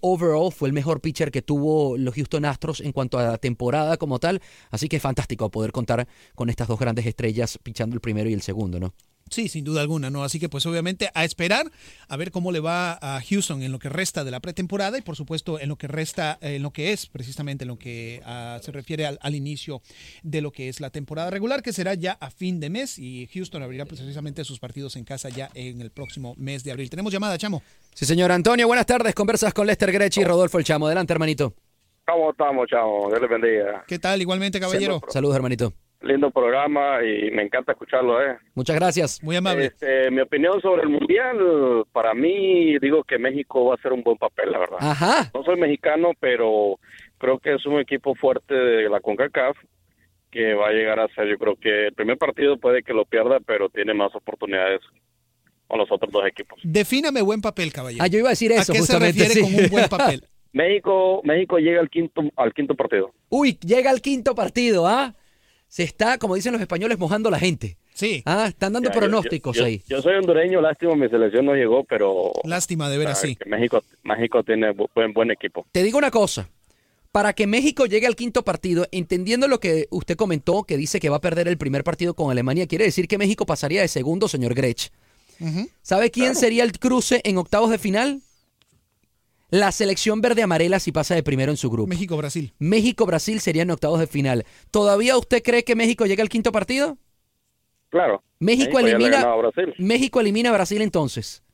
overall 0.00 0.52
fue 0.52 0.68
el 0.68 0.72
mejor 0.72 1.00
pitcher 1.00 1.30
que 1.30 1.42
tuvo 1.42 1.96
los 1.98 2.14
Houston 2.14 2.44
Astros 2.44 2.80
en 2.80 2.92
cuanto 2.92 3.18
a 3.18 3.24
la 3.24 3.38
temporada 3.38 3.96
como 3.96 4.18
tal. 4.18 4.40
Así 4.70 4.88
que 4.88 4.96
es 4.96 5.02
fantástico 5.02 5.50
poder 5.50 5.72
contar 5.72 6.06
con 6.34 6.48
estas 6.48 6.68
dos 6.68 6.78
grandes 6.78 7.06
estrellas 7.06 7.58
pichando 7.62 7.94
el 7.94 8.00
primero 8.00 8.30
y 8.30 8.34
el 8.34 8.42
segundo, 8.42 8.80
¿no? 8.80 8.94
Sí, 9.30 9.48
sin 9.48 9.64
duda 9.64 9.80
alguna, 9.80 10.10
¿no? 10.10 10.22
Así 10.22 10.38
que 10.38 10.48
pues 10.48 10.66
obviamente 10.66 11.10
a 11.14 11.24
esperar 11.24 11.70
a 12.08 12.16
ver 12.16 12.30
cómo 12.30 12.52
le 12.52 12.60
va 12.60 12.98
a 13.00 13.20
Houston 13.22 13.62
en 13.62 13.72
lo 13.72 13.78
que 13.78 13.88
resta 13.88 14.22
de 14.22 14.30
la 14.30 14.40
pretemporada 14.40 14.98
y 14.98 15.02
por 15.02 15.16
supuesto 15.16 15.58
en 15.58 15.68
lo 15.70 15.76
que 15.76 15.88
resta, 15.88 16.38
en 16.40 16.62
lo 16.62 16.72
que 16.72 16.92
es 16.92 17.06
precisamente 17.06 17.64
en 17.64 17.68
lo 17.68 17.78
que 17.78 18.22
uh, 18.24 18.62
se 18.62 18.70
refiere 18.70 19.06
al, 19.06 19.18
al, 19.22 19.34
inicio 19.34 19.80
de 20.22 20.40
lo 20.42 20.52
que 20.52 20.68
es 20.68 20.80
la 20.80 20.90
temporada 20.90 21.30
regular, 21.30 21.62
que 21.62 21.72
será 21.72 21.94
ya 21.94 22.12
a 22.20 22.30
fin 22.30 22.60
de 22.60 22.70
mes 22.70 22.98
y 22.98 23.26
Houston 23.32 23.62
abrirá 23.62 23.86
precisamente 23.86 24.44
sus 24.44 24.60
partidos 24.60 24.96
en 24.96 25.04
casa 25.04 25.30
ya 25.30 25.50
en 25.54 25.80
el 25.80 25.90
próximo 25.90 26.34
mes 26.36 26.62
de 26.62 26.72
abril. 26.72 26.90
Tenemos 26.90 27.12
llamada, 27.12 27.38
Chamo. 27.38 27.62
Sí, 27.94 28.04
señor 28.04 28.30
Antonio, 28.30 28.66
buenas 28.66 28.86
tardes. 28.86 29.14
Conversas 29.14 29.54
con 29.54 29.66
Lester 29.66 29.90
Grechi 29.90 30.20
y 30.20 30.24
Rodolfo 30.24 30.58
El 30.58 30.64
Chamo. 30.64 30.86
Adelante, 30.86 31.12
hermanito. 31.12 31.54
¿Cómo 32.06 32.30
estamos, 32.30 32.68
Chamo? 32.68 33.08
Dios 33.08 33.20
les 33.20 33.30
bendiga. 33.30 33.84
¿Qué 33.88 33.98
tal? 33.98 34.20
Igualmente, 34.20 34.60
caballero. 34.60 35.00
Saludos, 35.08 35.36
hermanito 35.36 35.72
lindo 36.04 36.30
programa 36.30 36.98
y 37.02 37.30
me 37.30 37.42
encanta 37.42 37.72
escucharlo. 37.72 38.22
¿eh? 38.22 38.36
Muchas 38.54 38.76
gracias. 38.76 39.22
Muy 39.22 39.36
amable. 39.36 39.66
Este, 39.66 40.10
mi 40.10 40.20
opinión 40.20 40.60
sobre 40.60 40.82
el 40.82 40.88
Mundial, 40.88 41.84
para 41.92 42.14
mí, 42.14 42.78
digo 42.78 43.04
que 43.04 43.18
México 43.18 43.66
va 43.66 43.72
a 43.72 43.76
hacer 43.76 43.92
un 43.92 44.02
buen 44.02 44.16
papel, 44.16 44.52
la 44.52 44.58
verdad. 44.58 44.78
Ajá. 44.80 45.30
No 45.34 45.42
soy 45.44 45.56
mexicano, 45.56 46.12
pero 46.20 46.78
creo 47.18 47.38
que 47.38 47.54
es 47.54 47.66
un 47.66 47.80
equipo 47.80 48.14
fuerte 48.14 48.54
de 48.54 48.88
la 48.88 49.00
CONCACAF 49.00 49.56
que 50.30 50.54
va 50.54 50.68
a 50.68 50.72
llegar 50.72 50.98
a 50.98 51.06
ser, 51.14 51.28
yo 51.28 51.38
creo 51.38 51.54
que 51.54 51.86
el 51.86 51.94
primer 51.94 52.18
partido 52.18 52.58
puede 52.58 52.82
que 52.82 52.92
lo 52.92 53.04
pierda, 53.04 53.38
pero 53.46 53.68
tiene 53.68 53.94
más 53.94 54.12
oportunidades 54.16 54.80
con 55.68 55.78
los 55.78 55.90
otros 55.92 56.12
dos 56.12 56.26
equipos. 56.26 56.58
Defíname 56.64 57.22
buen 57.22 57.40
papel, 57.40 57.72
caballero. 57.72 58.02
Ah, 58.02 58.08
yo 58.08 58.18
iba 58.18 58.28
a 58.28 58.32
decir 58.32 58.50
eso. 58.50 58.72
¿A 58.72 58.74
qué 58.74 58.80
justamente, 58.80 59.20
se 59.20 59.24
refiere 59.28 59.46
sí. 59.48 59.54
con 59.54 59.64
un 59.64 59.70
buen 59.70 59.88
papel? 59.88 60.24
México, 60.52 61.20
México 61.24 61.58
llega 61.58 61.80
al 61.80 61.90
quinto, 61.90 62.22
al 62.36 62.52
quinto 62.52 62.74
partido. 62.74 63.12
Uy, 63.28 63.58
llega 63.64 63.90
al 63.90 64.00
quinto 64.00 64.34
partido, 64.34 64.86
¿ah? 64.86 65.14
Se 65.74 65.82
está, 65.82 66.18
como 66.18 66.36
dicen 66.36 66.52
los 66.52 66.60
españoles, 66.60 67.00
mojando 67.00 67.30
la 67.30 67.38
gente. 67.40 67.76
Sí. 67.94 68.22
Ah, 68.26 68.46
están 68.48 68.74
dando 68.74 68.90
Ya, 68.90 68.94
pronósticos 68.96 69.56
yo, 69.56 69.62
yo- 69.62 69.66
ahí. 69.66 69.82
Yo 69.88 70.00
soy 70.00 70.14
hondureño, 70.14 70.60
lástima, 70.60 70.94
mi 70.94 71.08
selección 71.08 71.46
no 71.46 71.54
llegó, 71.54 71.82
pero 71.82 72.30
Lástima, 72.44 72.88
de 72.88 72.96
veras, 72.98 73.20
sí. 73.20 73.36
México, 73.46 73.82
México 74.04 74.44
tiene 74.44 74.70
bu- 74.72 74.88
buen, 74.94 75.12
buen 75.12 75.32
equipo. 75.32 75.66
Te 75.72 75.82
digo 75.82 75.98
una 75.98 76.12
cosa. 76.12 76.48
Para 77.10 77.32
que 77.32 77.48
México 77.48 77.86
llegue 77.86 78.06
al 78.06 78.14
quinto 78.14 78.44
partido, 78.44 78.86
entendiendo 78.92 79.48
lo 79.48 79.58
que 79.58 79.88
usted 79.90 80.14
comentó, 80.16 80.62
que 80.62 80.76
dice 80.76 81.00
que 81.00 81.08
va 81.08 81.16
a 81.16 81.20
perder 81.20 81.48
el 81.48 81.58
primer 81.58 81.82
partido 81.82 82.14
con 82.14 82.30
Alemania, 82.30 82.68
quiere 82.68 82.84
decir 82.84 83.08
que 83.08 83.18
México 83.18 83.44
pasaría 83.44 83.80
de 83.80 83.88
segundo, 83.88 84.28
señor 84.28 84.54
Grech. 84.54 84.90
¿Sabe 85.82 86.12
quién 86.12 86.36
sería 86.36 86.62
el 86.62 86.78
cruce 86.78 87.20
en 87.24 87.36
octavos 87.38 87.70
de 87.70 87.78
final? 87.78 88.22
La 89.54 89.70
selección 89.70 90.20
verde-amarela 90.20 90.80
si 90.80 90.90
pasa 90.90 91.14
de 91.14 91.22
primero 91.22 91.52
en 91.52 91.56
su 91.56 91.70
grupo. 91.70 91.86
México-Brasil. 91.86 92.52
México-Brasil 92.58 93.38
sería 93.38 93.62
en 93.62 93.70
octavos 93.70 94.00
de 94.00 94.08
final. 94.08 94.44
¿Todavía 94.72 95.16
usted 95.16 95.44
cree 95.44 95.62
que 95.62 95.76
México 95.76 96.06
llega 96.06 96.24
al 96.24 96.28
quinto 96.28 96.50
partido? 96.50 96.98
Claro. 97.88 98.24
México, 98.40 98.80
le 98.80 98.90
elimina 98.90 99.20
a 99.20 99.36
Brasil. 99.36 99.72
México 99.78 100.18
elimina 100.18 100.48
a 100.48 100.52
Brasil 100.54 100.82
entonces. 100.82 101.44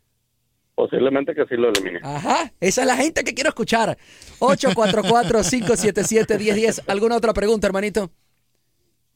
Posiblemente 0.75 1.35
que 1.35 1.45
sí 1.45 1.57
lo 1.57 1.69
elimine. 1.69 2.00
Ajá, 2.02 2.50
esa 2.59 2.80
es 2.80 2.87
la 2.87 2.97
gente 2.97 3.23
que 3.23 3.35
quiero 3.35 3.50
escuchar. 3.50 3.99
844-577-1010. 4.38 6.85
¿Alguna 6.87 7.16
otra 7.16 7.35
pregunta, 7.35 7.66
hermanito? 7.66 8.11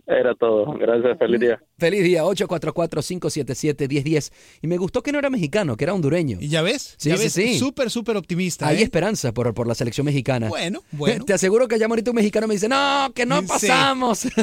Era 0.07 0.35
todo. 0.35 0.67
Gracias, 0.79 1.19
feliz 1.19 1.41
día. 1.41 1.63
Feliz 1.79 2.05
día, 2.05 2.25
844-577-1010. 2.25 4.33
Y 4.63 4.67
me 4.67 4.77
gustó 4.77 5.03
que 5.03 5.13
no 5.13 5.19
era 5.19 5.31
mexicano, 5.31 5.77
que 5.77 5.85
era 5.85 5.95
hondureño. 5.95 6.39
¿Y 6.41 6.49
ya 6.49 6.63
ves? 6.63 6.95
Sí, 6.99 7.11
¿Ya 7.11 7.17
sí, 7.17 7.25
ves? 7.25 7.33
sí. 7.33 7.59
Súper, 7.59 7.91
súper 7.91 8.17
optimista. 8.17 8.69
Hay 8.69 8.79
¿eh? 8.79 8.83
esperanza 8.83 9.33
por, 9.33 9.53
por 9.55 9.67
la 9.67 9.75
selección 9.75 10.05
mexicana. 10.05 10.49
Bueno, 10.49 10.83
bueno. 10.93 11.25
Te 11.27 11.33
aseguro 11.33 11.69
que 11.69 11.79
ya 11.79 11.87
ahorita 11.87 12.11
un 12.11 12.17
mexicano 12.17 12.47
me 12.47 12.55
dice, 12.55 12.69
no, 12.69 13.11
que 13.15 13.27
no 13.27 13.41
Sí. 13.41 13.47
pasamos. 13.49 14.27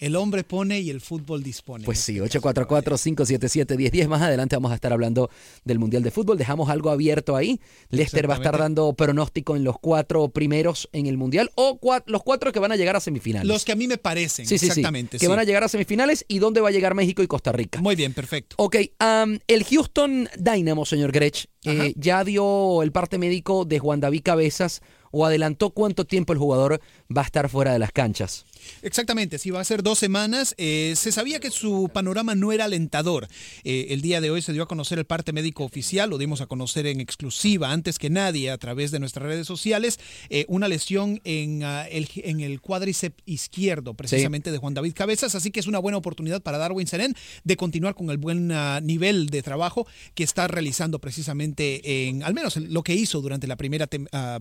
El 0.00 0.16
hombre 0.16 0.44
pone 0.44 0.80
y 0.80 0.88
el 0.90 1.00
fútbol 1.00 1.42
dispone. 1.42 1.84
Pues 1.84 1.98
sí, 2.00 2.18
844-577-1010. 2.20 4.08
Más 4.08 4.22
adelante 4.22 4.56
vamos 4.56 4.72
a 4.72 4.74
estar 4.74 4.92
hablando 4.92 5.30
del 5.64 5.78
Mundial 5.78 6.02
de 6.02 6.10
Fútbol. 6.10 6.38
Dejamos 6.38 6.68
algo 6.70 6.90
abierto 6.90 7.36
ahí. 7.36 7.60
Lester 7.90 8.28
va 8.28 8.34
a 8.34 8.36
estar 8.38 8.58
dando 8.58 8.92
pronóstico 8.94 9.56
en 9.56 9.64
los 9.64 9.78
cuatro 9.78 10.28
primeros 10.30 10.88
en 10.92 11.06
el 11.06 11.16
Mundial 11.16 11.50
o 11.54 11.78
cua- 11.80 12.02
los 12.06 12.22
cuatro 12.22 12.50
que 12.52 12.58
van 12.58 12.72
a 12.72 12.76
llegar 12.76 12.96
a 12.96 13.00
semifinales. 13.00 13.46
Los 13.46 13.64
que 13.64 13.72
a 13.72 13.76
mí 13.76 13.86
me 13.88 13.98
parecen. 13.98 14.46
Sí, 14.46 14.58
sí, 14.58 14.66
sí, 14.66 14.66
exactamente. 14.68 15.18
Que 15.18 15.28
van 15.28 15.38
a 15.38 15.44
llegar 15.44 15.64
a 15.64 15.68
semifinales 15.68 16.24
y 16.28 16.38
dónde 16.38 16.60
va 16.60 16.68
a 16.68 16.72
llegar 16.72 16.94
México 16.94 17.22
y 17.22 17.26
Costa 17.26 17.52
Rica. 17.52 17.80
Muy 17.80 17.94
bien, 17.96 18.12
perfecto. 18.14 18.56
Ok, 18.58 18.76
am, 18.98 19.38
el 19.46 19.64
Houston 19.64 20.28
Dynamo, 20.38 20.86
señor 20.86 21.12
Grech, 21.12 21.46
eh, 21.64 21.92
ya 21.96 22.24
dio 22.24 22.82
el 22.82 22.90
parte 22.90 23.18
médico 23.18 23.64
de 23.66 23.78
Juan 23.78 24.00
David 24.00 24.22
Cabezas 24.24 24.80
o 25.12 25.26
adelantó 25.26 25.70
cuánto 25.70 26.06
tiempo 26.06 26.32
el 26.32 26.38
jugador 26.38 26.80
va 27.14 27.22
a 27.22 27.24
estar 27.24 27.48
fuera 27.48 27.72
de 27.72 27.78
las 27.78 27.92
canchas. 27.92 28.44
Exactamente, 28.82 29.38
sí, 29.38 29.50
va 29.50 29.60
a 29.60 29.64
ser 29.64 29.82
dos 29.82 29.98
semanas. 29.98 30.54
Eh, 30.58 30.94
se 30.96 31.12
sabía 31.12 31.40
que 31.40 31.50
su 31.50 31.90
panorama 31.92 32.34
no 32.34 32.52
era 32.52 32.66
alentador. 32.66 33.28
Eh, 33.64 33.88
el 33.90 34.00
día 34.00 34.20
de 34.20 34.30
hoy 34.30 34.42
se 34.42 34.52
dio 34.52 34.62
a 34.62 34.68
conocer 34.68 34.98
el 34.98 35.06
parte 35.06 35.32
médico 35.32 35.64
oficial, 35.64 36.10
lo 36.10 36.18
dimos 36.18 36.40
a 36.40 36.46
conocer 36.46 36.86
en 36.86 37.00
exclusiva 37.00 37.72
antes 37.72 37.98
que 37.98 38.10
nadie 38.10 38.50
a 38.50 38.58
través 38.58 38.90
de 38.90 39.00
nuestras 39.00 39.26
redes 39.26 39.46
sociales, 39.46 39.98
eh, 40.28 40.44
una 40.48 40.68
lesión 40.68 41.20
en, 41.24 41.62
ah, 41.62 41.86
el, 41.88 42.08
en 42.16 42.40
el 42.40 42.60
cuádriceps 42.60 43.22
izquierdo, 43.26 43.94
precisamente 43.94 44.52
de 44.52 44.58
Juan 44.58 44.74
David 44.74 44.94
Cabezas, 44.94 45.34
así 45.34 45.50
que 45.50 45.60
es 45.60 45.66
una 45.66 45.78
buena 45.78 45.98
oportunidad 45.98 46.42
para 46.42 46.58
Darwin 46.58 46.86
Serén 46.86 47.16
de 47.44 47.56
continuar 47.56 47.94
con 47.94 48.10
el 48.10 48.18
buen 48.18 48.52
ah, 48.52 48.80
nivel 48.82 49.28
de 49.30 49.42
trabajo 49.42 49.86
que 50.14 50.24
está 50.24 50.48
realizando 50.48 51.00
precisamente 51.00 52.08
en, 52.08 52.22
al 52.22 52.34
menos 52.34 52.56
en 52.56 52.72
lo 52.72 52.82
que 52.82 52.94
hizo 52.94 53.20
durante 53.20 53.46
la 53.46 53.56
primera 53.56 53.88
ah, 54.12 54.38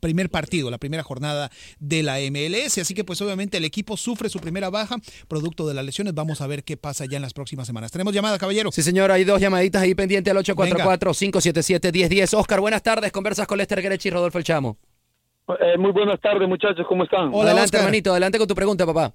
primer 0.00 0.30
partido, 0.30 0.70
la 0.70 0.78
primera 0.78 1.02
jornada 1.02 1.50
de 1.78 1.89
la 2.02 2.18
MLS. 2.30 2.78
Así 2.78 2.94
que 2.94 3.04
pues 3.04 3.20
obviamente 3.22 3.58
el 3.58 3.64
equipo 3.64 3.96
sufre 3.96 4.28
su 4.28 4.38
primera 4.40 4.70
baja 4.70 4.96
producto 5.28 5.66
de 5.66 5.74
las 5.74 5.84
lesiones. 5.84 6.14
Vamos 6.14 6.40
a 6.40 6.46
ver 6.46 6.64
qué 6.64 6.76
pasa 6.76 7.04
ya 7.06 7.16
en 7.16 7.22
las 7.22 7.34
próximas 7.34 7.66
semanas. 7.66 7.92
Tenemos 7.92 8.14
llamada, 8.14 8.38
caballero. 8.38 8.70
Sí, 8.72 8.82
señor, 8.82 9.10
hay 9.10 9.24
dos 9.24 9.40
llamaditas 9.40 9.82
ahí 9.82 9.94
pendientes 9.94 10.30
al 10.34 10.42
844-577-1010. 10.42 12.38
Oscar, 12.38 12.60
buenas 12.60 12.82
tardes. 12.82 13.12
Conversas 13.12 13.46
con 13.46 13.58
Lester 13.58 13.82
Grech 13.82 14.04
y 14.06 14.10
Rodolfo 14.10 14.38
El 14.38 14.44
Chamo. 14.44 14.78
Eh, 15.60 15.76
muy 15.78 15.90
buenas 15.90 16.20
tardes, 16.20 16.48
muchachos, 16.48 16.86
¿cómo 16.88 17.02
están? 17.04 17.34
adelante, 17.34 17.76
hermanito, 17.76 18.12
adelante 18.12 18.38
con 18.38 18.46
tu 18.46 18.54
pregunta, 18.54 18.86
papá. 18.86 19.12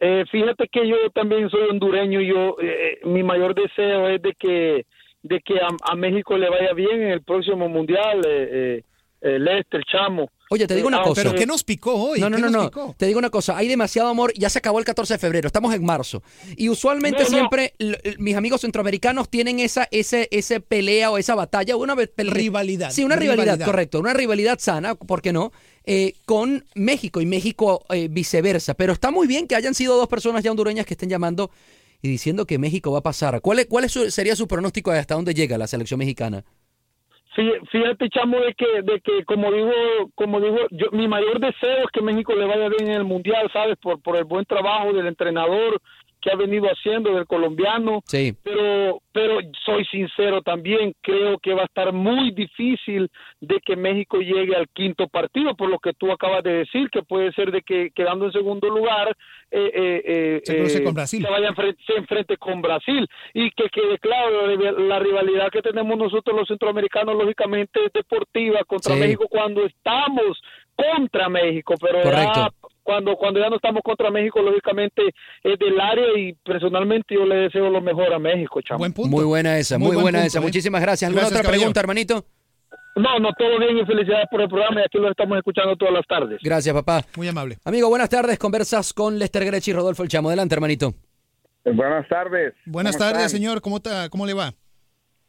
Eh, 0.00 0.24
fíjate 0.30 0.66
que 0.72 0.88
yo 0.88 0.96
también 1.14 1.48
soy 1.50 1.68
hondureño 1.70 2.20
y 2.20 2.28
yo, 2.28 2.56
eh, 2.60 2.98
mi 3.04 3.22
mayor 3.22 3.54
deseo 3.54 4.08
es 4.08 4.20
de 4.22 4.34
que, 4.36 4.86
de 5.22 5.40
que 5.40 5.60
a, 5.60 5.68
a 5.92 5.94
México 5.94 6.36
le 6.36 6.48
vaya 6.48 6.72
bien 6.72 7.02
en 7.02 7.10
el 7.12 7.22
próximo 7.22 7.68
mundial, 7.68 8.22
eh, 8.26 8.48
eh, 8.50 8.82
eh, 9.20 9.38
Lester, 9.38 9.82
Chamo. 9.84 10.30
Oye, 10.52 10.66
te 10.66 10.74
digo 10.74 10.88
una 10.88 10.96
Eh, 10.98 11.04
cosa. 11.04 11.28
aunque- 11.28 11.46
nos 11.46 11.62
picó 11.62 11.94
hoy? 11.94 12.18
No, 12.18 12.28
no, 12.28 12.36
¿Qué 12.36 12.42
no, 12.42 12.50
no. 12.50 12.64
picó? 12.70 12.94
Te 12.98 13.06
digo 13.06 13.20
una 13.20 13.30
cosa. 13.30 13.56
Hay 13.56 13.68
demasiado 13.68 14.08
amor. 14.08 14.32
Ya 14.36 14.50
se 14.50 14.58
acabó 14.58 14.80
el 14.80 14.84
14 14.84 15.14
de 15.14 15.18
febrero. 15.18 15.46
Estamos 15.46 15.72
en 15.72 15.84
marzo. 15.84 16.24
Y 16.56 16.68
usualmente 16.68 17.22
No, 17.22 17.28
siempre 17.28 17.74
mis 18.18 18.34
amigos 18.34 18.62
centroamericanos 18.62 19.28
tienen 19.28 19.60
esa 19.60 19.86
ese, 19.92 20.26
ese 20.32 20.58
pelea 20.60 21.12
o 21.12 21.18
esa 21.18 21.36
batalla. 21.36 21.76
Una 21.76 21.94
ve- 21.94 22.12
pel- 22.12 22.30
Rivalidad, 22.32 22.90
Sí, 22.90 23.04
una 23.04 23.14
rivalidad, 23.14 23.44
rivalidad. 23.44 23.66
correcto. 23.66 24.00
Una 24.00 24.12
rivalidad 24.12 24.58
sana, 24.58 24.96
¿por 24.96 25.22
qué 25.22 25.32
no? 25.32 25.52
Eh, 25.84 26.14
con 26.26 26.64
México 26.74 27.20
y 27.20 27.26
México 27.26 27.84
eh, 27.90 28.08
viceversa. 28.10 28.74
Pero 28.74 28.92
está 28.92 29.12
muy 29.12 29.28
bien 29.28 29.46
que 29.46 29.54
hayan 29.54 29.74
sido 29.76 29.96
dos 29.96 30.08
personas 30.08 30.42
ya 30.42 30.50
hondureñas 30.50 30.84
que 30.84 30.94
estén 30.94 31.08
llamando 31.10 31.52
y 32.02 32.08
diciendo 32.08 32.44
que 32.44 32.58
México 32.58 32.90
va 32.90 32.98
a 32.98 33.02
pasar. 33.02 33.40
¿Cuál, 33.40 33.60
es, 33.60 33.66
cuál 33.66 33.84
es 33.84 33.92
su- 33.92 34.10
sería 34.10 34.34
su 34.34 34.48
pronóstico 34.48 34.90
de 34.90 34.98
hasta 34.98 35.14
dónde 35.14 35.32
llega 35.32 35.56
la 35.58 35.68
selección 35.68 35.98
mexicana? 35.98 36.44
Fí- 37.40 37.58
Fíjate, 37.70 38.10
chamo, 38.10 38.38
de 38.38 38.52
que, 38.52 38.82
de 38.82 39.00
que 39.00 39.24
como 39.24 39.50
digo, 39.50 39.72
como 40.14 40.40
digo, 40.40 40.58
yo, 40.70 40.88
mi 40.92 41.08
mayor 41.08 41.40
deseo 41.40 41.84
es 41.84 41.90
que 41.90 42.02
México 42.02 42.34
le 42.34 42.44
vaya 42.44 42.68
bien 42.68 42.88
en 42.90 42.96
el 42.96 43.04
mundial, 43.04 43.48
¿sabes? 43.50 43.78
Por, 43.78 44.02
por 44.02 44.16
el 44.16 44.24
buen 44.24 44.44
trabajo 44.44 44.92
del 44.92 45.06
entrenador 45.06 45.80
que 46.20 46.30
ha 46.30 46.36
venido 46.36 46.66
haciendo, 46.66 47.14
del 47.14 47.26
colombiano. 47.26 48.02
Sí. 48.06 48.34
Pero, 48.42 49.00
pero 49.12 49.38
soy 49.64 49.84
sincero 49.86 50.42
también, 50.42 50.94
creo 51.00 51.38
que 51.38 51.54
va 51.54 51.62
a 51.62 51.66
estar 51.66 51.92
muy 51.92 52.30
difícil 52.32 53.10
de 53.40 53.60
que 53.60 53.76
México 53.76 54.18
llegue 54.20 54.54
al 54.54 54.68
quinto 54.68 55.08
partido, 55.08 55.54
por 55.54 55.68
lo 55.68 55.78
que 55.78 55.92
tú 55.94 56.10
acabas 56.12 56.42
de 56.44 56.52
decir, 56.52 56.90
que 56.90 57.02
puede 57.02 57.32
ser 57.32 57.50
de 57.50 57.62
que 57.62 57.90
quedando 57.94 58.26
en 58.26 58.32
segundo 58.32 58.68
lugar 58.68 59.16
eh, 59.50 59.70
eh, 59.74 60.02
eh, 60.04 60.40
Se 60.44 60.56
cruce 60.56 60.78
eh, 60.78 60.84
con 60.84 60.94
Brasil. 60.94 61.22
se 61.24 61.30
vaya 61.30 61.48
enfrente, 61.48 61.82
se 61.84 61.94
enfrente 61.94 62.36
con 62.36 62.62
Brasil 62.62 63.08
y 63.34 63.50
que 63.50 63.68
quede 63.68 63.98
claro 63.98 64.46
la 64.46 64.98
rivalidad 65.00 65.50
que 65.50 65.62
tenemos 65.62 65.98
nosotros 65.98 66.36
los 66.36 66.46
centroamericanos 66.46 67.16
lógicamente 67.16 67.84
es 67.84 67.92
deportiva 67.92 68.62
contra 68.64 68.94
Sí. 68.94 69.00
México 69.00 69.26
cuando 69.28 69.64
estamos 69.64 70.40
contra 70.96 71.28
México 71.28 71.74
pero 71.80 72.02
Correcto. 72.02 72.32
ya 72.34 72.48
cuando 72.82 73.16
cuando 73.16 73.38
ya 73.40 73.48
no 73.50 73.56
estamos 73.56 73.82
contra 73.82 74.10
México 74.10 74.40
lógicamente 74.42 75.02
es 75.44 75.58
del 75.58 75.80
área 75.80 76.18
y 76.18 76.32
personalmente 76.44 77.14
yo 77.14 77.24
le 77.24 77.36
deseo 77.36 77.70
lo 77.70 77.80
mejor 77.80 78.12
a 78.12 78.18
México 78.18 78.60
chamo. 78.62 78.78
Buen 78.78 78.92
punto. 78.92 79.10
Muy 79.16 79.24
buena 79.24 79.58
esa, 79.58 79.78
muy, 79.78 79.88
Muy 79.88 79.94
buen 79.96 80.04
buena 80.04 80.18
punto, 80.20 80.26
esa. 80.28 80.38
¿eh? 80.38 80.42
Muchísimas 80.42 80.80
gracias. 80.82 81.08
¿Alguna 81.08 81.20
Gracias, 81.22 81.38
otra 81.40 81.46
caballero. 81.48 81.60
pregunta, 81.72 81.80
hermanito? 81.80 82.24
no 82.96 83.18
no 83.20 83.28
todo 83.38 83.58
bien 83.60 83.78
y 83.78 83.86
felicidades 83.86 84.26
por 84.30 84.40
el 84.40 84.48
programa 84.48 84.80
y 84.80 84.84
aquí 84.84 84.98
lo 84.98 85.08
estamos 85.10 85.38
escuchando 85.38 85.76
todas 85.76 85.94
las 85.94 86.06
tardes 86.06 86.40
Gracias, 86.42 86.74
papá. 86.74 87.04
Muy 87.16 87.28
amable. 87.28 87.56
Amigo, 87.64 87.88
buenas 87.88 88.08
tardes. 88.08 88.38
Conversas 88.38 88.92
con 88.92 89.18
Lester 89.18 89.44
Grech 89.44 89.66
y 89.68 89.72
Rodolfo 89.72 90.02
El 90.02 90.08
Chamo. 90.08 90.28
Adelante, 90.28 90.54
hermanito. 90.56 90.92
Buenas 91.64 92.08
tardes. 92.08 92.54
Buenas 92.66 92.96
¿Cómo 92.96 93.04
tardes, 93.10 93.26
están? 93.26 93.38
señor. 93.40 93.60
¿Cómo, 93.60 93.80
ta- 93.80 94.08
¿Cómo 94.08 94.26
le 94.26 94.34
va? 94.34 94.52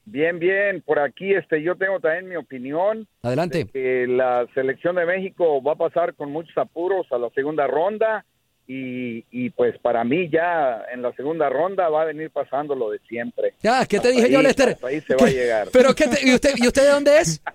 Bien, 0.05 0.39
bien. 0.39 0.81
Por 0.81 0.99
aquí, 0.99 1.33
este, 1.33 1.61
yo 1.61 1.75
tengo 1.75 1.99
también 1.99 2.27
mi 2.27 2.35
opinión. 2.35 3.07
Adelante. 3.21 3.65
de 3.65 3.65
que 3.71 4.07
la 4.07 4.47
selección 4.53 4.95
de 4.95 5.05
México 5.05 5.61
va 5.61 5.73
a 5.73 5.75
pasar 5.75 6.15
con 6.15 6.31
muchos 6.31 6.57
apuros 6.57 7.05
a 7.11 7.17
la 7.17 7.29
segunda 7.31 7.67
ronda 7.67 8.25
y, 8.67 9.25
y 9.31 9.49
pues 9.51 9.77
para 9.79 10.03
mí 10.03 10.29
ya 10.29 10.83
en 10.93 11.01
la 11.01 11.11
segunda 11.13 11.49
ronda 11.49 11.89
va 11.89 12.03
a 12.03 12.05
venir 12.05 12.29
pasando 12.31 12.73
lo 12.75 12.89
de 12.91 12.99
siempre. 13.07 13.53
Ya, 13.61 13.85
¿qué 13.85 13.99
te 13.99 14.07
Hasta 14.09 14.09
dije 14.21 14.31
yo, 14.31 14.41
Lester? 14.41 14.77
ahí 14.83 15.01
se 15.01 15.15
va 15.15 15.25
a 15.27 15.29
llegar. 15.29 15.67
Pero 15.73 15.93
¿qué 15.93 16.07
te- 16.07 16.27
¿y, 16.27 16.33
usted, 16.33 16.51
¿Y 16.57 16.67
usted 16.67 16.83
de 16.83 16.89
dónde 16.89 17.17
es? 17.19 17.41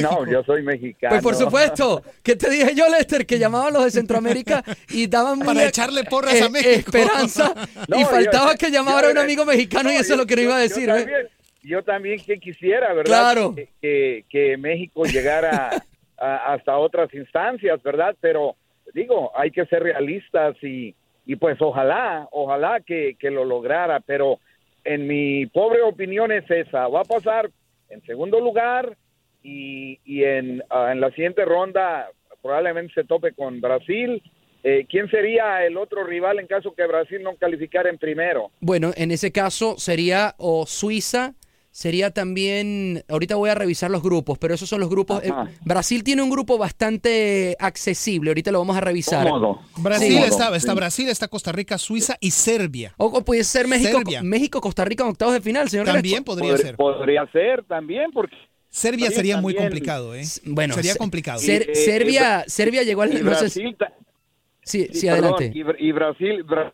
No, 0.00 0.24
yo 0.30 0.44
soy 0.44 0.62
mexicano. 0.62 1.10
Pues 1.10 1.22
por 1.24 1.34
supuesto. 1.34 2.04
¿Qué 2.22 2.36
te 2.36 2.48
dije 2.48 2.72
yo, 2.72 2.88
Lester? 2.88 3.26
Que 3.26 3.36
llamaban 3.40 3.72
los 3.72 3.82
de 3.82 3.90
Centroamérica 3.90 4.62
y 4.90 5.08
daban 5.08 5.40
Para 5.40 5.64
echarle 5.66 6.04
porras 6.04 6.40
a 6.40 6.48
México. 6.48 6.70
esperanza 6.96 7.52
No, 7.88 7.98
y 7.98 8.04
faltaba 8.04 8.52
yo- 8.52 8.58
que 8.58 8.70
llamara 8.70 9.02
yo- 9.02 9.08
a 9.08 9.10
un 9.10 9.18
amigo 9.18 9.44
mexicano 9.44 9.90
y 9.90 9.96
eso 9.96 10.12
es 10.12 10.18
lo 10.20 10.24
que 10.26 10.36
no 10.36 10.42
iba 10.42 10.54
a 10.54 10.58
yo 10.64 10.68
decir. 10.68 10.88
¿eh? 10.88 11.28
Yo 11.62 11.82
también 11.82 12.18
que 12.24 12.38
quisiera, 12.38 12.92
¿verdad? 12.92 13.04
Claro. 13.32 13.54
Que, 13.54 13.68
que- 13.80 14.24
que 14.28 14.56
México 14.56 15.04
llegara 15.06 15.70
a- 16.18 16.52
hasta 16.52 16.76
otras 16.78 17.12
instancias, 17.14 17.82
¿verdad? 17.82 18.14
Pero 18.20 18.56
digo, 18.94 19.30
hay 19.36 19.50
que 19.50 19.64
ser 19.66 19.82
realistas 19.82 20.56
y, 20.62 20.94
y 21.26 21.36
pues 21.36 21.56
ojalá, 21.60 22.28
ojalá 22.32 22.80
que, 22.80 23.16
que 23.18 23.30
lo 23.30 23.44
lograra, 23.44 24.00
pero 24.00 24.38
en 24.84 25.06
mi 25.06 25.46
pobre 25.46 25.82
opinión 25.82 26.32
es 26.32 26.48
esa, 26.50 26.88
va 26.88 27.00
a 27.02 27.04
pasar 27.04 27.50
en 27.88 28.02
segundo 28.04 28.40
lugar 28.40 28.96
y, 29.42 30.00
y 30.04 30.24
en, 30.24 30.62
ah, 30.70 30.90
en 30.92 31.00
la 31.00 31.10
siguiente 31.10 31.44
ronda 31.44 32.08
probablemente 32.42 32.92
se 32.94 33.04
tope 33.04 33.32
con 33.32 33.60
Brasil. 33.60 34.20
Eh, 34.64 34.86
¿Quién 34.88 35.08
sería 35.10 35.64
el 35.64 35.76
otro 35.76 36.04
rival 36.04 36.38
en 36.38 36.46
caso 36.46 36.74
que 36.74 36.86
Brasil 36.86 37.20
no 37.22 37.34
calificara 37.36 37.88
en 37.90 37.98
primero? 37.98 38.50
Bueno, 38.60 38.92
en 38.96 39.10
ese 39.10 39.32
caso 39.32 39.76
sería 39.78 40.34
o 40.38 40.66
Suiza, 40.66 41.34
sería 41.74 42.10
también, 42.10 43.02
ahorita 43.08 43.34
voy 43.34 43.48
a 43.48 43.54
revisar 43.54 43.90
los 43.90 44.02
grupos, 44.02 44.38
pero 44.38 44.52
esos 44.54 44.68
son 44.68 44.78
los 44.78 44.90
grupos. 44.90 45.24
eh. 45.24 45.32
Brasil 45.64 46.04
tiene 46.04 46.22
un 46.22 46.28
grupo 46.28 46.58
bastante 46.58 47.56
accesible, 47.58 48.30
ahorita 48.30 48.52
lo 48.52 48.58
vamos 48.58 48.76
a 48.76 48.80
revisar. 48.82 49.26
Brasil 49.78 50.12
Sí. 50.12 50.18
está, 50.18 50.54
está 50.54 50.74
Brasil, 50.74 51.08
está 51.08 51.28
Costa 51.28 51.50
Rica, 51.50 51.78
Suiza 51.78 52.16
y 52.20 52.30
Serbia. 52.30 52.92
O, 52.98 53.06
o 53.06 53.24
puede 53.24 53.42
ser 53.42 53.66
México, 53.66 53.98
Serbia. 53.98 54.22
México, 54.22 54.60
Costa 54.60 54.84
Rica 54.84 55.02
en 55.02 55.10
octavos 55.10 55.34
de 55.34 55.40
final, 55.40 55.68
señor. 55.70 55.86
También 55.86 56.22
Crespo. 56.22 56.38
podría 56.38 56.56
ser. 56.58 56.76
Podría 56.76 57.26
ser 57.32 57.64
también, 57.64 58.10
porque 58.12 58.36
Serbia 58.68 59.10
sería 59.10 59.38
muy 59.40 59.54
también. 59.54 59.70
complicado, 59.70 60.14
¿eh? 60.14 60.22
Bueno, 60.44 60.74
sería 60.74 60.92
se- 60.92 60.98
complicado. 60.98 61.38
Ser- 61.40 61.70
eh, 61.70 61.74
Serbia, 61.74 62.44
Serbia 62.46 62.82
llegó 62.82 63.02
al... 63.02 63.18
y 63.18 63.22
no 63.22 63.34
sé 63.34 63.48
sí, 63.50 63.62
sí, 64.62 64.88
sí, 64.92 65.06
perdón, 65.06 65.34
adelante. 65.34 65.52
y 65.78 65.92
Brasil, 65.92 66.42
Brasil 66.42 66.72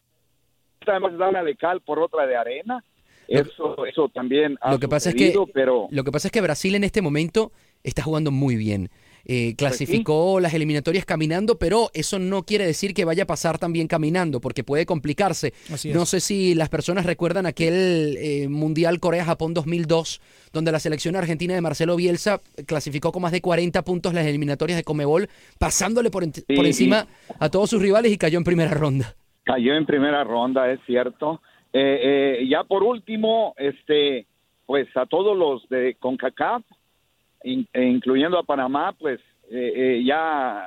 además 0.86 1.16
da 1.18 1.28
una 1.28 1.42
de 1.42 1.54
cal 1.56 1.80
por 1.82 1.98
otra 2.00 2.26
de 2.26 2.36
arena. 2.36 2.82
Eso, 3.28 3.84
eso 3.86 4.08
también 4.08 4.56
ha 4.60 4.72
Lo 4.72 4.78
que 4.78 4.88
pasa 4.88 5.10
es 5.10 5.14
que 5.14 5.34
pero 5.52 5.86
lo 5.90 6.04
que 6.04 6.10
pasa 6.12 6.28
es 6.28 6.32
que 6.32 6.40
Brasil 6.40 6.74
en 6.74 6.84
este 6.84 7.02
momento 7.02 7.52
está 7.84 8.02
jugando 8.02 8.30
muy 8.30 8.56
bien. 8.56 8.90
Eh, 9.30 9.48
Pues 9.48 9.56
clasificó 9.56 10.40
las 10.40 10.54
eliminatorias 10.54 11.04
caminando, 11.04 11.58
pero 11.58 11.90
eso 11.92 12.18
no 12.18 12.44
quiere 12.44 12.64
decir 12.64 12.94
que 12.94 13.04
vaya 13.04 13.24
a 13.24 13.26
pasar 13.26 13.58
también 13.58 13.86
caminando, 13.86 14.40
porque 14.40 14.64
puede 14.64 14.86
complicarse. 14.86 15.52
No 15.92 16.06
sé 16.06 16.20
si 16.20 16.54
las 16.54 16.70
personas 16.70 17.04
recuerdan 17.04 17.44
aquel 17.44 18.16
eh, 18.18 18.48
Mundial 18.48 19.00
Corea-Japón 19.00 19.52
2002, 19.52 20.22
donde 20.52 20.72
la 20.72 20.78
selección 20.80 21.14
argentina 21.14 21.54
de 21.54 21.60
Marcelo 21.60 21.94
Bielsa 21.96 22.40
clasificó 22.64 23.12
con 23.12 23.20
más 23.20 23.32
de 23.32 23.42
40 23.42 23.82
puntos 23.84 24.14
las 24.14 24.24
eliminatorias 24.24 24.78
de 24.78 24.84
Comebol, 24.84 25.28
pasándole 25.58 26.10
por, 26.10 26.24
en- 26.24 26.32
Sí, 26.32 26.44
por 26.56 26.64
encima 26.64 27.06
a 27.38 27.50
todos 27.50 27.68
sus 27.68 27.82
rivales 27.82 28.10
y 28.12 28.16
cayó 28.16 28.38
en 28.38 28.44
primera 28.44 28.70
ronda. 28.70 29.14
cayó 29.44 29.74
en 29.74 29.84
primera 29.84 30.24
ronda, 30.24 30.70
es 30.72 30.80
cierto. 30.86 31.42
Eh, 31.72 32.38
eh, 32.40 32.48
ya 32.48 32.64
por 32.64 32.82
último, 32.82 33.54
este, 33.58 34.26
pues 34.66 34.88
a 34.96 35.06
todos 35.06 35.36
los 35.36 35.68
de 35.68 35.96
CONCACAF, 36.00 36.62
in- 37.44 37.68
e 37.72 37.82
incluyendo 37.84 38.38
a 38.38 38.42
Panamá, 38.42 38.94
pues 38.98 39.20
eh, 39.50 39.72
eh, 39.76 40.04
ya 40.04 40.66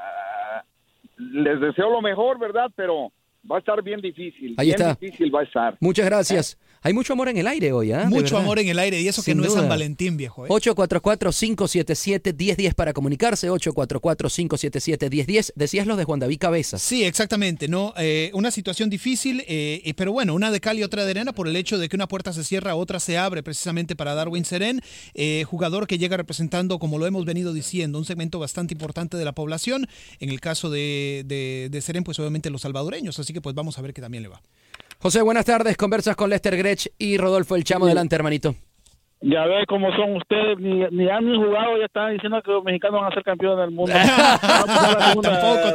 les 1.17 1.59
deseo 1.59 1.89
lo 1.89 2.01
mejor, 2.01 2.39
¿verdad? 2.39 2.71
Pero 2.75 3.11
va 3.49 3.57
a 3.57 3.59
estar 3.59 3.81
bien 3.83 4.01
difícil. 4.01 4.55
Ahí 4.57 4.67
bien 4.67 4.81
está. 4.81 4.93
difícil 4.99 5.33
va 5.33 5.41
a 5.41 5.43
estar. 5.43 5.77
Muchas 5.79 6.05
gracias. 6.05 6.57
Hay 6.83 6.93
mucho 6.93 7.13
amor 7.13 7.29
en 7.29 7.37
el 7.37 7.45
aire 7.45 7.73
hoy, 7.73 7.91
¿ah? 7.91 8.09
Mucho 8.09 8.39
amor 8.39 8.57
en 8.57 8.67
el 8.67 8.79
aire 8.79 8.99
y 8.99 9.07
eso 9.07 9.21
que 9.21 9.35
no 9.35 9.45
es 9.45 9.53
San. 9.53 9.69
Valentín, 9.69 10.17
viejo. 10.17 10.47
¿eh? 10.47 10.49
844-577-1010 10.49 12.73
para 12.73 12.91
comunicarse, 12.91 13.51
844-577-1010. 13.51 15.51
Decías 15.55 15.85
los 15.85 15.99
de 15.99 16.05
Juan 16.05 16.19
David 16.19 16.39
Cabezas. 16.39 16.81
Sí, 16.81 17.03
exactamente, 17.03 17.67
¿no? 17.67 17.93
Eh, 17.97 18.31
una 18.33 18.49
situación 18.49 18.89
difícil, 18.89 19.43
eh, 19.47 19.93
pero 19.95 20.11
bueno, 20.11 20.33
una 20.33 20.49
de 20.49 20.59
cal 20.59 20.79
y 20.79 20.83
otra 20.83 21.05
de 21.05 21.11
arena 21.11 21.33
por 21.33 21.47
el 21.47 21.55
hecho 21.55 21.77
de 21.77 21.87
que 21.87 21.95
una 21.95 22.07
puerta 22.07 22.33
se 22.33 22.43
cierra, 22.43 22.73
otra 22.73 22.99
se 22.99 23.15
abre 23.15 23.43
precisamente 23.43 23.95
para 23.95 24.15
Darwin 24.15 24.43
Seren, 24.43 24.81
eh, 25.13 25.43
jugador 25.47 25.85
que 25.85 25.99
llega 25.99 26.17
representando, 26.17 26.79
como 26.79 26.97
lo 26.97 27.05
hemos 27.05 27.25
venido 27.25 27.53
diciendo, 27.53 27.99
un 27.99 28.05
segmento 28.05 28.39
bastante 28.39 28.73
importante 28.73 29.17
de 29.17 29.25
la 29.25 29.33
población. 29.33 29.87
En 30.19 30.29
el 30.29 30.41
caso 30.41 30.71
de, 30.71 31.25
de, 31.27 31.67
de 31.69 31.81
Seren, 31.81 32.03
pues 32.03 32.17
obviamente 32.17 32.49
los 32.49 32.61
salvadoreños, 32.61 33.19
así 33.19 33.33
que 33.33 33.41
pues 33.41 33.53
vamos 33.53 33.77
a 33.77 33.83
ver 33.83 33.93
que 33.93 34.01
también 34.01 34.23
le 34.23 34.29
va. 34.29 34.41
José, 35.01 35.21
buenas 35.21 35.45
tardes. 35.45 35.77
Conversas 35.77 36.15
con 36.15 36.29
Lester 36.29 36.55
Grech 36.57 36.87
y 36.97 37.17
Rodolfo 37.17 37.55
El 37.55 37.63
Chamo. 37.63 37.85
Adelante, 37.85 38.15
hermanito. 38.15 38.55
Ya 39.23 39.45
ves 39.45 39.65
cómo 39.67 39.95
son 39.95 40.15
ustedes, 40.15 40.57
ni, 40.57 40.79
ni 40.89 41.07
han 41.07 41.23
ni 41.29 41.37
jugado, 41.37 41.77
ya 41.77 41.85
están 41.85 42.11
diciendo 42.11 42.41
que 42.43 42.49
los 42.49 42.63
mexicanos 42.63 43.01
van 43.01 43.11
a 43.11 43.13
ser 43.13 43.21
campeones 43.23 43.59
del 43.59 43.69
mundo. 43.71 43.93
Tampoco, 44.41 45.21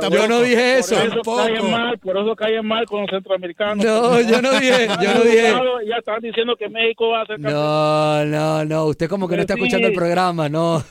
tampoco. 0.00 0.16
Yo 0.16 0.26
no 0.28 0.40
dije 0.40 0.78
eso. 0.78 0.96
Por 1.22 1.48
eso 1.48 1.54
caen 1.54 1.70
mal, 1.70 1.98
por 1.98 2.16
eso 2.18 2.34
caen 2.34 2.66
mal 2.66 2.86
con 2.86 3.02
los 3.02 3.10
centroamericanos. 3.10 3.84
No, 3.84 4.20
yo 4.20 4.42
no 4.42 4.50
dije, 4.58 4.88
yo 5.00 5.14
no 5.14 5.20
dije. 5.20 5.54
Ya 5.88 5.96
están 5.98 6.20
diciendo 6.22 6.56
que 6.56 6.68
México 6.68 7.10
va 7.10 7.22
a 7.22 7.26
ser 7.26 7.36
campeón. 7.36 7.54
No, 7.54 8.24
no, 8.24 8.64
no. 8.64 8.84
Usted 8.86 9.08
como 9.08 9.28
que 9.28 9.36
no 9.36 9.42
está 9.42 9.54
Sí. 9.54 9.60
escuchando 9.60 9.86
el 9.88 9.94
programa, 9.94 10.48
no. 10.48 10.82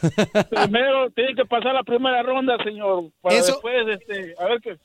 Primero 0.50 1.10
tienen 1.14 1.36
que 1.36 1.44
pasar 1.46 1.74
la 1.74 1.84
primera 1.84 2.24
ronda, 2.24 2.56
señor. 2.64 3.04
Para 3.22 3.36
Eso- 3.36 3.52
después, 3.54 3.76
este, 4.00 4.34
a 4.40 4.46
ver 4.46 4.62
qué. 4.62 4.78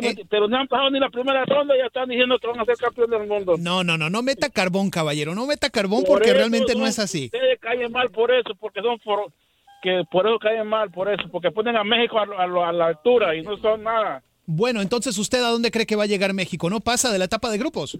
Sí 0.00 0.06
Eh. 0.20 0.24
pero 0.28 0.48
no 0.48 0.56
han 0.58 0.66
pasado 0.68 0.90
ni 0.90 0.98
la 1.00 1.08
primera 1.10 1.44
ronda 1.44 1.74
y 1.74 1.78
ya 1.78 1.86
están 1.86 2.08
diciendo 2.08 2.38
que 2.38 2.46
van 2.46 2.60
a 2.60 2.64
ser 2.64 2.76
campeones 2.76 3.18
del 3.20 3.28
mundo. 3.28 3.54
No, 3.58 3.82
no, 3.84 3.96
no, 3.98 4.08
no 4.10 4.22
meta 4.22 4.48
carbón, 4.50 4.90
caballero, 4.90 5.34
no 5.34 5.46
meta 5.46 5.70
carbón 5.70 6.04
Por 6.04 6.18
porque 6.18 6.32
realmente 6.34 6.74
no 6.74 6.86
es 6.86 6.98
así. 6.98 7.26
Ustedes 7.26 7.58
caen 7.60 7.90
mal 7.92 8.10
por 8.10 8.30
eso, 8.32 8.54
porque 8.58 8.80
son 8.80 8.98
for- 9.00 9.30
que 9.82 10.02
por 10.10 10.26
eso 10.26 10.38
caen 10.38 10.66
mal, 10.66 10.90
por 10.90 11.08
eso, 11.12 11.24
porque 11.30 11.50
ponen 11.50 11.76
a 11.76 11.84
México 11.84 12.18
a, 12.18 12.22
a 12.24 12.68
a 12.68 12.72
la 12.72 12.86
altura 12.86 13.34
y 13.36 13.42
no 13.42 13.56
son 13.58 13.82
nada. 13.82 14.22
Bueno, 14.46 14.80
entonces 14.80 15.16
usted 15.18 15.42
a 15.42 15.48
dónde 15.50 15.70
cree 15.70 15.86
que 15.86 15.96
va 15.96 16.04
a 16.04 16.06
llegar 16.06 16.32
México? 16.32 16.70
¿No 16.70 16.80
pasa 16.80 17.12
de 17.12 17.18
la 17.18 17.24
etapa 17.26 17.50
de 17.50 17.58
grupos? 17.58 17.98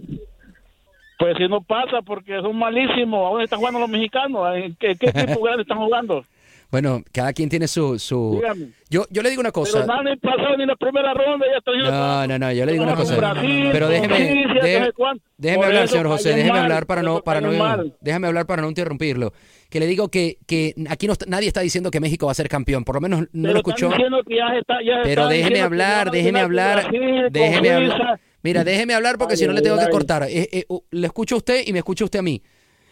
Pues 1.18 1.36
si 1.38 1.48
no 1.48 1.62
pasa, 1.62 2.02
porque 2.02 2.40
son 2.42 2.56
malísimos. 2.56 3.26
¿A 3.26 3.30
dónde 3.30 3.44
están 3.44 3.58
jugando 3.58 3.80
los 3.80 3.88
mexicanos? 3.88 4.46
¿En 4.54 4.74
qué, 4.76 4.96
qué 4.96 5.06
equipo 5.14 5.40
grande 5.42 5.62
están 5.62 5.78
jugando? 5.78 6.24
Bueno, 6.70 7.02
cada 7.12 7.32
quien 7.32 7.48
tiene 7.48 7.68
su... 7.68 7.98
su... 7.98 8.40
Dígame. 8.42 8.70
Yo, 8.90 9.04
yo 9.10 9.22
le 9.22 9.30
digo 9.30 9.40
una 9.40 9.50
Pero 9.52 9.62
cosa. 9.64 9.86
no 9.86 9.92
han 9.94 10.04
ni 10.04 10.16
pasado 10.16 10.56
ni 10.56 10.66
la 10.66 10.76
primera 10.76 11.14
ronda, 11.14 11.46
ya 11.46 11.72
diciendo 11.72 11.90
No, 11.90 12.26
no, 12.26 12.38
no, 12.38 12.52
yo 12.52 12.66
le 12.66 12.72
digo 12.72 12.84
una 12.84 12.94
Con 12.94 13.04
cosa. 13.04 13.16
Brasil, 13.16 13.68
Pero 13.72 13.88
déjeme, 13.88 14.44
déjeme, 15.38 15.64
hablar, 15.64 15.84
eso 15.84 15.92
señor 15.92 16.08
José, 16.08 16.30
déjeme 16.30 16.50
mal, 16.50 16.62
hablar 16.62 16.86
para 16.86 17.02
no, 17.02 17.20
para 17.22 17.40
no, 17.40 17.92
déjeme 18.00 18.26
hablar 18.26 18.46
para 18.46 18.62
no 18.62 18.68
interrumpirlo. 18.68 19.32
Que 19.70 19.80
le 19.80 19.86
digo 19.86 20.08
que, 20.08 20.38
que 20.46 20.74
aquí 20.88 21.06
no 21.06 21.14
nadie 21.26 21.48
está 21.48 21.60
diciendo 21.60 21.90
que 21.90 22.00
México 22.00 22.26
va 22.26 22.32
a 22.32 22.36
ser 22.36 22.48
campeón, 22.48 22.84
por 22.84 22.94
lo 22.96 23.00
menos 23.00 23.20
no 23.20 23.26
Pero 23.32 23.52
lo 23.52 23.58
escuchó. 23.58 23.88
diciendo 23.88 24.18
que 24.26 24.36
ya 24.36 24.58
está- 24.58 24.82
ya 24.84 25.02
Pero 25.02 25.26
déjeme 25.28 25.60
hablar, 25.60 26.10
déjeme 26.10 26.40
hablar, 26.40 26.82
Brasil, 26.84 27.00
con 27.22 27.32
déjeme 27.32 27.70
hablar. 27.70 27.96
Suiza. 27.98 28.20
Mira, 28.42 28.64
déjeme 28.64 28.94
hablar 28.94 29.18
porque 29.18 29.36
si 29.36 29.46
no 29.46 29.52
le 29.52 29.62
tengo 29.62 29.78
que 29.78 29.88
cortar. 29.88 30.24
Eh, 30.24 30.48
eh, 30.52 30.66
le 30.90 31.06
escucho 31.06 31.34
a 31.34 31.38
usted 31.38 31.62
y 31.66 31.72
me 31.72 31.78
escucha 31.80 32.04
usted 32.04 32.20
a 32.20 32.22
mí. 32.22 32.40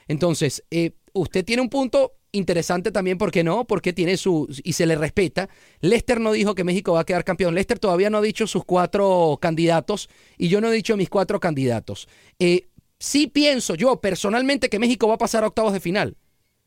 Entonces, 0.08 0.64
eh, 0.70 0.92
usted 1.12 1.44
tiene 1.44 1.62
un 1.62 1.68
punto 1.70 2.12
interesante 2.34 2.90
también, 2.90 3.18
¿por 3.18 3.30
qué 3.30 3.44
no? 3.44 3.64
Porque 3.64 3.92
tiene 3.92 4.16
su, 4.16 4.48
y 4.62 4.74
se 4.74 4.86
le 4.86 4.96
respeta. 4.96 5.48
Lester 5.80 6.20
no 6.20 6.32
dijo 6.32 6.54
que 6.54 6.64
México 6.64 6.92
va 6.92 7.00
a 7.00 7.04
quedar 7.04 7.24
campeón. 7.24 7.54
Lester 7.54 7.78
todavía 7.78 8.10
no 8.10 8.18
ha 8.18 8.22
dicho 8.22 8.46
sus 8.46 8.64
cuatro 8.64 9.38
candidatos 9.40 10.08
y 10.36 10.48
yo 10.48 10.60
no 10.60 10.68
he 10.68 10.74
dicho 10.74 10.96
mis 10.96 11.08
cuatro 11.08 11.40
candidatos. 11.40 12.08
Eh, 12.38 12.68
sí 12.98 13.26
pienso 13.26 13.74
yo 13.74 14.00
personalmente 14.00 14.68
que 14.68 14.78
México 14.78 15.08
va 15.08 15.14
a 15.14 15.18
pasar 15.18 15.44
a 15.44 15.48
octavos 15.48 15.72
de 15.72 15.80
final. 15.80 16.16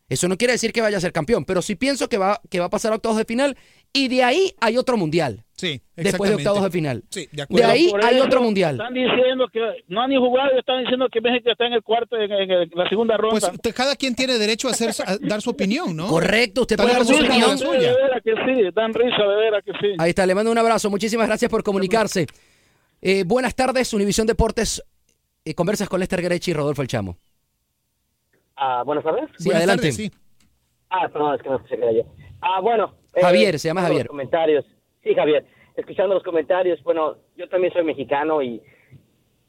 Eso 0.10 0.28
no 0.30 0.38
quiere 0.38 0.54
decir 0.54 0.72
que 0.72 0.80
vaya 0.80 0.98
a 0.98 1.02
ser 1.02 1.12
campeón, 1.12 1.43
pero 1.43 1.62
sí 1.62 1.76
pienso 1.76 2.08
que 2.08 2.17
va, 2.17 2.39
que 2.50 2.60
va 2.62 2.67
a 2.67 2.70
pasar 2.70 2.93
a 2.93 2.96
octavos 2.96 3.17
de 3.17 3.26
final 3.26 3.58
y 3.91 4.08
de 4.08 4.24
ahí 4.24 4.54
hay 4.62 4.78
otro 4.78 4.96
mundial. 4.96 5.43
Sí, 5.58 5.82
Después 5.96 6.30
de 6.30 6.36
octavos 6.38 6.63
de 6.63 6.70
final. 6.72 7.04
Sí, 7.10 7.28
de 7.32 7.46
De 7.50 7.63
ahí 7.65 7.89
Por 7.89 8.06
hay 8.06 8.20
otro 8.20 8.41
mundial. 8.41 8.76
Están 8.76 8.93
diciendo 8.93 9.48
que 9.52 9.60
no 9.89 10.02
han 10.02 10.10
ni 10.12 10.15
jugado 10.17 10.52
y 10.56 10.60
están 10.60 10.82
diciendo 10.84 11.08
que 11.12 11.20
México 11.20 11.52
está 11.52 11.65
en 11.65 11.74
el 11.74 11.82
cuarto, 11.84 12.15
en, 12.15 12.32
en- 12.32 12.52
en 12.52 12.70
la 12.76 12.88
segunda 12.88 13.17
ronda. 13.17 13.39
Pues 13.50 13.62
te- 13.62 13.74
cada 13.74 13.96
quien 13.96 14.15
tiene 14.15 14.38
derecho 14.38 14.67
a, 14.67 14.72
hacer, 14.72 14.91
a 15.06 15.17
dar 15.17 15.41
su 15.41 15.50
opinión, 15.50 15.96
¿no? 15.96 16.08
Correcto, 16.08 16.62
usted 16.62 16.78
puede 16.78 16.93
dar 16.93 17.04
su 17.06 17.12
usted 17.13 17.26
opinión. 17.26 17.52
de 17.52 17.58
suya. 17.58 17.93
veras 17.96 18.22
que 18.24 18.32
sí, 18.32 18.62
dan 18.74 18.93
risa, 18.93 19.24
de 19.24 19.36
veras 19.36 19.63
que 19.65 19.72
sí. 19.74 19.96
Ahí 19.98 20.10
está, 20.12 20.26
le 20.26 20.36
mando 20.36 20.52
un 20.52 20.58
abrazo. 20.58 20.89
Muchísimas 20.89 21.28
gracias 21.28 21.50
por 21.52 21.63
comunicarse. 21.63 22.28
Eh, 23.02 23.24
buenas 23.26 23.56
tardes, 23.56 23.91
Univisión 23.93 24.26
Deportes. 24.28 24.82
Eh, 25.43 25.54
conversas 25.54 25.89
con 25.89 26.00
Lester 26.00 26.22
Grechi 26.22 26.52
y 26.52 26.54
Rodolfo 26.54 26.82
El 26.84 26.88
Chamo. 26.88 27.17
Ah, 28.58 28.84
buenas 28.86 29.04
tardes. 29.04 29.30
Sí, 29.38 29.46
Buenas 29.50 29.63
adelante. 29.63 29.82
tardes, 29.84 29.96
sí. 29.96 30.12
Ah, 30.89 31.08
perdón, 31.10 31.36
es 31.36 31.41
que 31.41 31.50
no 31.50 31.56
escuché 31.58 31.78
que 31.78 31.84
era 31.84 31.91
yo. 31.91 32.02
Ah, 32.41 32.60
bueno. 32.62 32.93
eh, 33.13 33.22
Javier, 33.22 33.60
se 33.60 33.67
llama 33.67 33.82
Javier. 33.82 34.02
Los 34.06 34.08
comentarios. 34.10 34.65
Sí, 35.04 35.13
Javier. 35.13 35.46
Escuchando 35.76 36.15
los 36.15 36.24
comentarios, 36.24 36.82
bueno, 36.84 37.17
yo 37.36 37.48
también 37.50 37.72
soy 37.72 37.84
mexicano 37.84 38.41
y 38.41 38.62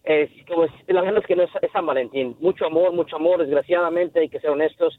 es, 0.04 0.30
como 0.46 0.64
es, 0.64 0.70
la 0.88 1.00
verdad 1.00 1.20
es 1.20 1.26
que 1.26 1.36
no 1.36 1.42
es, 1.44 1.50
es 1.62 1.72
San 1.72 1.86
Valentín. 1.86 2.36
Mucho 2.40 2.66
amor, 2.66 2.92
mucho 2.92 3.16
amor. 3.16 3.40
Desgraciadamente, 3.40 4.20
hay 4.20 4.28
que 4.28 4.40
ser 4.40 4.50
honestos. 4.50 4.98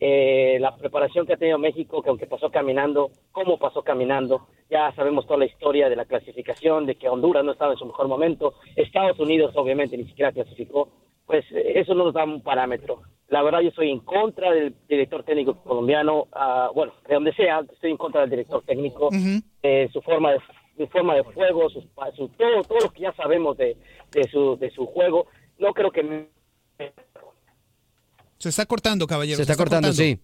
Eh, 0.00 0.58
la 0.60 0.76
preparación 0.76 1.26
que 1.26 1.32
ha 1.32 1.36
tenido 1.36 1.58
México, 1.58 2.00
que 2.02 2.10
aunque 2.10 2.26
pasó 2.26 2.50
caminando, 2.52 3.10
cómo 3.32 3.58
pasó 3.58 3.82
caminando, 3.82 4.46
ya 4.70 4.92
sabemos 4.94 5.26
toda 5.26 5.40
la 5.40 5.46
historia 5.46 5.88
de 5.88 5.96
la 5.96 6.04
clasificación, 6.04 6.86
de 6.86 6.94
que 6.94 7.08
Honduras 7.08 7.44
no 7.44 7.50
estaba 7.52 7.72
en 7.72 7.78
su 7.78 7.86
mejor 7.86 8.06
momento, 8.06 8.54
Estados 8.76 9.18
Unidos 9.18 9.52
obviamente 9.56 9.96
ni 9.96 10.04
siquiera 10.04 10.30
clasificó, 10.30 10.88
pues 11.28 11.44
eso 11.52 11.94
no 11.94 12.06
nos 12.06 12.14
da 12.14 12.24
un 12.24 12.42
parámetro. 12.42 13.02
La 13.28 13.42
verdad 13.42 13.60
yo 13.60 13.68
estoy 13.68 13.90
en 13.90 14.00
contra 14.00 14.50
del 14.50 14.74
director 14.88 15.22
técnico 15.22 15.62
colombiano, 15.62 16.26
ah, 16.32 16.70
bueno, 16.74 16.94
de 17.06 17.14
donde 17.14 17.32
sea, 17.34 17.60
estoy 17.72 17.90
en 17.92 17.96
contra 17.98 18.22
del 18.22 18.30
director 18.30 18.64
técnico, 18.64 19.10
eh, 19.62 19.88
su 19.92 20.00
forma 20.02 20.32
de 20.32 20.38
su 20.78 20.86
forma 20.88 21.14
de 21.14 21.22
juego, 21.22 21.68
su, 21.70 21.80
su- 22.16 22.28
todo, 22.28 22.62
todo 22.66 22.78
lo 22.84 22.90
que 22.90 23.02
ya 23.02 23.12
sabemos 23.14 23.56
de, 23.58 23.76
de 24.12 24.24
su, 24.30 24.56
de 24.58 24.70
su 24.70 24.86
juego. 24.86 25.26
No 25.58 25.72
creo 25.74 25.90
que 25.90 26.28
Se 28.38 28.48
está 28.48 28.64
cortando, 28.66 29.06
caballero. 29.06 29.36
Se 29.36 29.42
está 29.42 29.56
cortando, 29.56 29.92
sí. 29.92 30.18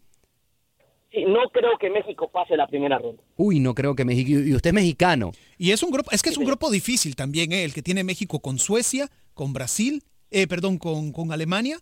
sí, 1.12 1.24
no 1.24 1.48
creo 1.52 1.76
que 1.78 1.90
México 1.90 2.30
pase 2.30 2.56
la 2.56 2.66
primera 2.68 2.98
ronda. 2.98 3.20
Uy, 3.36 3.58
no 3.58 3.74
creo 3.74 3.94
que 3.96 4.04
México. 4.04 4.30
Y 4.30 4.54
usted 4.54 4.70
es 4.70 4.74
mexicano. 4.74 5.32
Y 5.58 5.72
es 5.72 5.82
un 5.82 5.90
grupo, 5.90 6.10
es 6.12 6.22
que 6.22 6.30
es 6.30 6.38
un 6.38 6.44
grupo 6.44 6.70
difícil 6.70 7.16
también, 7.16 7.52
¿eh? 7.52 7.64
el 7.64 7.74
que 7.74 7.82
tiene 7.82 8.04
México 8.04 8.38
con 8.38 8.58
Suecia, 8.58 9.08
con 9.34 9.52
Brasil, 9.52 10.02
eh, 10.34 10.46
perdón, 10.46 10.78
con, 10.78 11.12
con 11.12 11.32
Alemania, 11.32 11.80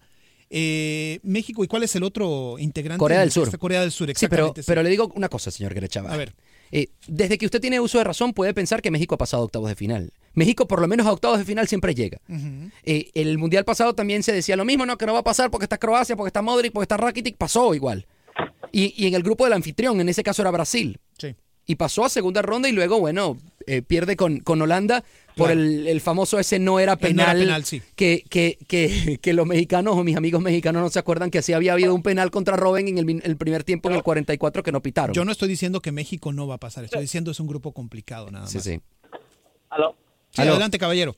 eh, 0.51 1.19
México 1.23 1.65
y 1.65 1.67
cuál 1.67 1.83
es 1.83 1.97
el 1.97 2.03
otro 2.03 2.57
integrante. 2.59 2.99
Corea 2.99 3.21
del 3.21 3.33
Sur. 3.33 3.59
Corea 3.59 3.81
del 3.81 3.91
Sur, 3.91 4.09
Sí, 4.09 4.13
pero, 4.29 4.45
exactamente. 4.49 4.63
sí. 4.63 4.67
pero 4.67 4.83
le 4.83 4.91
digo 4.91 5.11
una 5.15 5.29
cosa, 5.29 5.51
señor 5.51 5.73
Gerechava. 5.75 6.13
A 6.13 6.17
ver. 6.17 6.35
Eh, 6.71 6.89
desde 7.07 7.37
que 7.39 7.45
usted 7.47 7.61
tiene 7.61 7.81
uso 7.81 7.99
de 7.99 8.05
razón, 8.05 8.33
puede 8.33 8.55
pensar 8.55 8.81
que 8.83 8.91
México 8.91 9.15
ha 9.15 9.19
pasado 9.19 9.43
a 9.43 9.47
octavos 9.47 9.69
de 9.69 9.75
final. 9.75 10.13
México, 10.35 10.67
por 10.67 10.81
lo 10.81 10.89
menos 10.89 11.07
a 11.07 11.13
octavos 11.13 11.39
de 11.39 11.45
final, 11.45 11.69
siempre 11.69 11.95
llega. 11.95 12.19
Eh, 12.85 13.11
el 13.15 13.37
mundial 13.39 13.65
pasado 13.65 13.95
también 13.95 14.23
se 14.23 14.33
decía 14.33 14.57
lo 14.57 14.65
mismo, 14.65 14.87
no, 14.87 14.97
que 14.97 15.05
no 15.07 15.13
va 15.13 15.19
a 15.21 15.25
pasar 15.25 15.51
porque 15.51 15.65
está 15.67 15.77
Croacia, 15.79 16.17
porque 16.17 16.29
está 16.29 16.41
Modric, 16.43 16.73
porque 16.73 16.85
está 16.85 16.97
Rakitic, 16.97 17.37
pasó 17.37 17.75
igual. 17.75 18.07
Y, 18.73 18.95
y 19.03 19.07
en 19.07 19.15
el 19.15 19.23
grupo 19.23 19.45
del 19.45 19.53
anfitrión, 19.53 20.01
en 20.01 20.09
ese 20.09 20.23
caso 20.23 20.41
era 20.43 20.51
Brasil. 20.51 20.99
Sí. 21.19 21.35
Y 21.67 21.75
pasó 21.77 22.05
a 22.05 22.09
segunda 22.09 22.41
ronda 22.43 22.69
y 22.69 22.73
luego, 22.73 22.99
bueno, 22.99 23.37
eh, 23.67 23.83
pierde 23.83 24.17
con, 24.17 24.41
con 24.41 24.61
Holanda 24.63 25.05
por 25.37 25.47
Claro. 25.49 25.61
el, 25.61 25.87
el 25.89 26.01
famoso 26.03 26.39
ese 26.39 26.59
no 26.59 26.79
era 26.79 26.93
no 26.93 26.99
penal. 26.99 27.37
era 27.37 27.47
penal, 27.47 27.65
sí. 27.65 27.81
que, 27.97 28.23
que, 28.29 28.59
que, 28.69 29.19
que 29.21 29.33
los 29.33 29.47
mexicanos 29.47 29.97
o 29.97 30.05
mis 30.05 30.17
amigos 30.17 30.43
mexicanos 30.43 30.83
no 30.83 30.91
se 30.91 30.99
acuerdan 30.99 31.31
que 31.31 31.41
sí 31.41 31.53
había 31.55 31.73
habido 31.73 31.95
un 31.95 32.03
penal 32.03 32.31
contra 32.31 32.57
Robben 32.57 32.87
en 32.89 32.99
el, 32.99 33.37
primer 33.37 33.65
tiempo 33.65 33.89
en 33.89 33.97
el 33.97 34.03
44 34.03 34.63
que 34.63 34.73
no 34.73 34.83
pitaron. 34.83 35.15
Yo 35.15 35.25
no 35.25 35.33
estoy 35.33 35.49
diciendo 35.49 35.81
que 35.81 35.91
México 35.91 36.33
no 36.33 36.47
va 36.47 36.57
a 36.57 36.59
pasar, 36.59 36.85
estoy 36.85 37.01
diciendo 37.01 37.31
es 37.31 37.41
un 37.41 37.47
grupo 37.47 37.73
complicado 37.73 38.31
nada 38.31 38.45
más. 38.45 38.53
Sí, 38.53 38.61
sí. 38.61 38.81
¿Aló? 39.71 39.97
Sí, 40.31 40.43
Aló. 40.43 40.53
adelante, 40.53 40.79
caballero. 40.79 41.17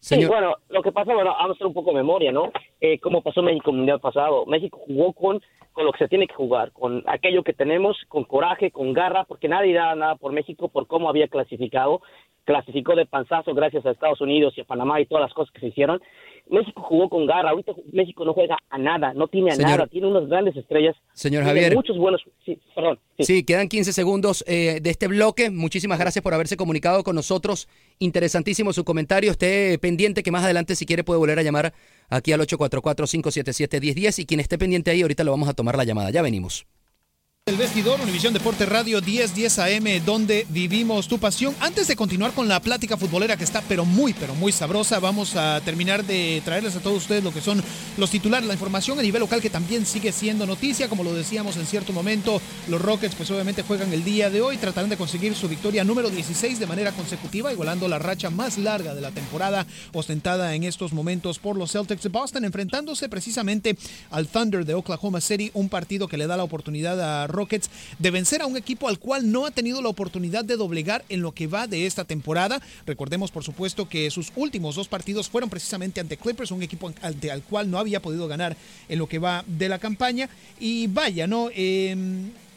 Sí, 0.00 0.24
bueno, 0.24 0.56
lo 0.70 0.82
que 0.82 0.92
pasa, 0.92 1.12
bueno, 1.12 1.30
vamos 1.30 1.50
a 1.50 1.52
hacer 1.52 1.66
un 1.66 1.74
poco 1.74 1.90
de 1.90 1.96
memoria, 1.96 2.32
¿no? 2.32 2.50
Eh, 2.80 2.98
¿Cómo 3.00 3.22
pasó 3.22 3.42
México 3.42 3.68
en 3.68 3.74
el 3.74 3.78
Mundial 3.80 4.00
pasado? 4.00 4.46
México 4.46 4.80
jugó 4.86 5.12
con, 5.12 5.42
con 5.72 5.84
lo 5.84 5.92
que 5.92 5.98
se 5.98 6.08
tiene 6.08 6.26
que 6.26 6.34
jugar, 6.34 6.72
con 6.72 7.04
aquello 7.06 7.42
que 7.44 7.52
tenemos, 7.52 7.98
con 8.08 8.24
coraje, 8.24 8.70
con 8.70 8.94
garra, 8.94 9.24
porque 9.24 9.46
nadie 9.46 9.74
da 9.74 9.94
nada 9.94 10.16
por 10.16 10.32
México 10.32 10.68
por 10.68 10.86
cómo 10.86 11.10
había 11.10 11.28
clasificado. 11.28 12.00
Clasificó 12.50 12.96
de 12.96 13.06
panzazo 13.06 13.54
gracias 13.54 13.86
a 13.86 13.92
Estados 13.92 14.20
Unidos 14.20 14.52
y 14.56 14.60
a 14.62 14.64
Panamá 14.64 15.00
y 15.00 15.06
todas 15.06 15.22
las 15.22 15.32
cosas 15.32 15.52
que 15.54 15.60
se 15.60 15.68
hicieron. 15.68 16.00
México 16.48 16.82
jugó 16.82 17.08
con 17.08 17.24
garra. 17.24 17.50
Ahorita 17.50 17.70
México 17.92 18.24
no 18.24 18.32
juega 18.34 18.56
a 18.68 18.76
nada, 18.76 19.14
no 19.14 19.28
tiene 19.28 19.50
a 19.52 19.54
Señor- 19.54 19.70
nada. 19.70 19.86
Tiene 19.86 20.08
unas 20.08 20.28
grandes 20.28 20.56
estrellas. 20.56 20.96
Señor 21.12 21.44
Tiene 21.44 21.60
Javier. 21.60 21.74
Muchos 21.76 21.96
buenos. 21.96 22.20
Sí, 22.44 22.58
perdón. 22.74 22.98
Sí, 23.20 23.44
quedan 23.44 23.68
15 23.68 23.92
segundos 23.92 24.42
eh, 24.48 24.80
de 24.82 24.90
este 24.90 25.06
bloque. 25.06 25.48
Muchísimas 25.50 26.00
gracias 26.00 26.24
por 26.24 26.34
haberse 26.34 26.56
comunicado 26.56 27.04
con 27.04 27.14
nosotros. 27.14 27.68
Interesantísimo 28.00 28.72
su 28.72 28.82
comentario. 28.84 29.30
Esté 29.30 29.78
pendiente 29.78 30.24
que 30.24 30.32
más 30.32 30.42
adelante, 30.42 30.74
si 30.74 30.86
quiere, 30.86 31.04
puede 31.04 31.20
volver 31.20 31.38
a 31.38 31.42
llamar 31.42 31.72
aquí 32.08 32.32
al 32.32 32.40
844-577-1010. 32.40 34.18
Y 34.18 34.26
quien 34.26 34.40
esté 34.40 34.58
pendiente 34.58 34.90
ahí, 34.90 35.02
ahorita 35.02 35.22
lo 35.22 35.30
vamos 35.30 35.48
a 35.48 35.54
tomar 35.54 35.76
la 35.76 35.84
llamada. 35.84 36.10
Ya 36.10 36.20
venimos. 36.22 36.66
El 37.50 37.56
vestidor, 37.56 38.00
Univisión 38.00 38.32
Deporte 38.32 38.64
Radio 38.64 39.02
1010 39.02 39.58
AM, 39.58 40.04
donde 40.06 40.46
vivimos 40.50 41.08
tu 41.08 41.18
pasión. 41.18 41.52
Antes 41.58 41.88
de 41.88 41.96
continuar 41.96 42.32
con 42.32 42.46
la 42.46 42.60
plática 42.60 42.96
futbolera 42.96 43.36
que 43.36 43.42
está 43.42 43.60
pero 43.62 43.84
muy, 43.84 44.12
pero 44.12 44.36
muy 44.36 44.52
sabrosa, 44.52 45.00
vamos 45.00 45.34
a 45.34 45.60
terminar 45.64 46.04
de 46.04 46.40
traerles 46.44 46.76
a 46.76 46.80
todos 46.80 46.98
ustedes 46.98 47.24
lo 47.24 47.32
que 47.32 47.40
son 47.40 47.60
los 47.96 48.08
titulares, 48.08 48.46
la 48.46 48.54
información 48.54 49.00
a 49.00 49.02
nivel 49.02 49.18
local 49.18 49.40
que 49.40 49.50
también 49.50 49.84
sigue 49.84 50.12
siendo 50.12 50.46
noticia. 50.46 50.88
Como 50.88 51.02
lo 51.02 51.12
decíamos 51.12 51.56
en 51.56 51.66
cierto 51.66 51.92
momento, 51.92 52.40
los 52.68 52.80
Rockets 52.80 53.16
pues 53.16 53.28
obviamente 53.32 53.64
juegan 53.64 53.92
el 53.92 54.04
día 54.04 54.30
de 54.30 54.42
hoy, 54.42 54.56
tratarán 54.56 54.88
de 54.88 54.96
conseguir 54.96 55.34
su 55.34 55.48
victoria 55.48 55.82
número 55.82 56.08
16 56.08 56.60
de 56.60 56.66
manera 56.68 56.92
consecutiva, 56.92 57.52
igualando 57.52 57.88
la 57.88 57.98
racha 57.98 58.30
más 58.30 58.58
larga 58.58 58.94
de 58.94 59.00
la 59.00 59.10
temporada 59.10 59.66
ostentada 59.92 60.54
en 60.54 60.62
estos 60.62 60.92
momentos 60.92 61.40
por 61.40 61.56
los 61.56 61.72
Celtics 61.72 62.04
de 62.04 62.10
Boston, 62.10 62.44
enfrentándose 62.44 63.08
precisamente 63.08 63.76
al 64.12 64.28
Thunder 64.28 64.64
de 64.64 64.74
Oklahoma 64.74 65.20
City, 65.20 65.50
un 65.54 65.68
partido 65.68 66.06
que 66.06 66.16
le 66.16 66.28
da 66.28 66.36
la 66.36 66.44
oportunidad 66.44 67.00
a 67.00 67.26
Rockets 67.30 67.70
de 67.98 68.10
vencer 68.10 68.42
a 68.42 68.46
un 68.46 68.56
equipo 68.56 68.88
al 68.88 68.98
cual 68.98 69.30
no 69.30 69.46
ha 69.46 69.50
tenido 69.50 69.82
la 69.82 69.88
oportunidad 69.88 70.44
de 70.44 70.56
doblegar 70.56 71.04
en 71.08 71.22
lo 71.22 71.32
que 71.32 71.46
va 71.46 71.66
de 71.66 71.86
esta 71.86 72.04
temporada. 72.04 72.60
Recordemos, 72.86 73.30
por 73.30 73.44
supuesto, 73.44 73.88
que 73.88 74.10
sus 74.10 74.32
últimos 74.36 74.74
dos 74.74 74.88
partidos 74.88 75.28
fueron 75.28 75.50
precisamente 75.50 76.00
ante 76.00 76.16
Clippers, 76.16 76.50
un 76.50 76.62
equipo 76.62 76.92
ante 77.02 77.30
al 77.30 77.42
cual 77.42 77.70
no 77.70 77.78
había 77.78 78.00
podido 78.00 78.28
ganar 78.28 78.56
en 78.88 78.98
lo 78.98 79.08
que 79.08 79.18
va 79.18 79.44
de 79.46 79.68
la 79.68 79.78
campaña. 79.78 80.28
Y 80.58 80.86
vaya, 80.86 81.26
¿no? 81.26 81.48
Eh, 81.54 81.96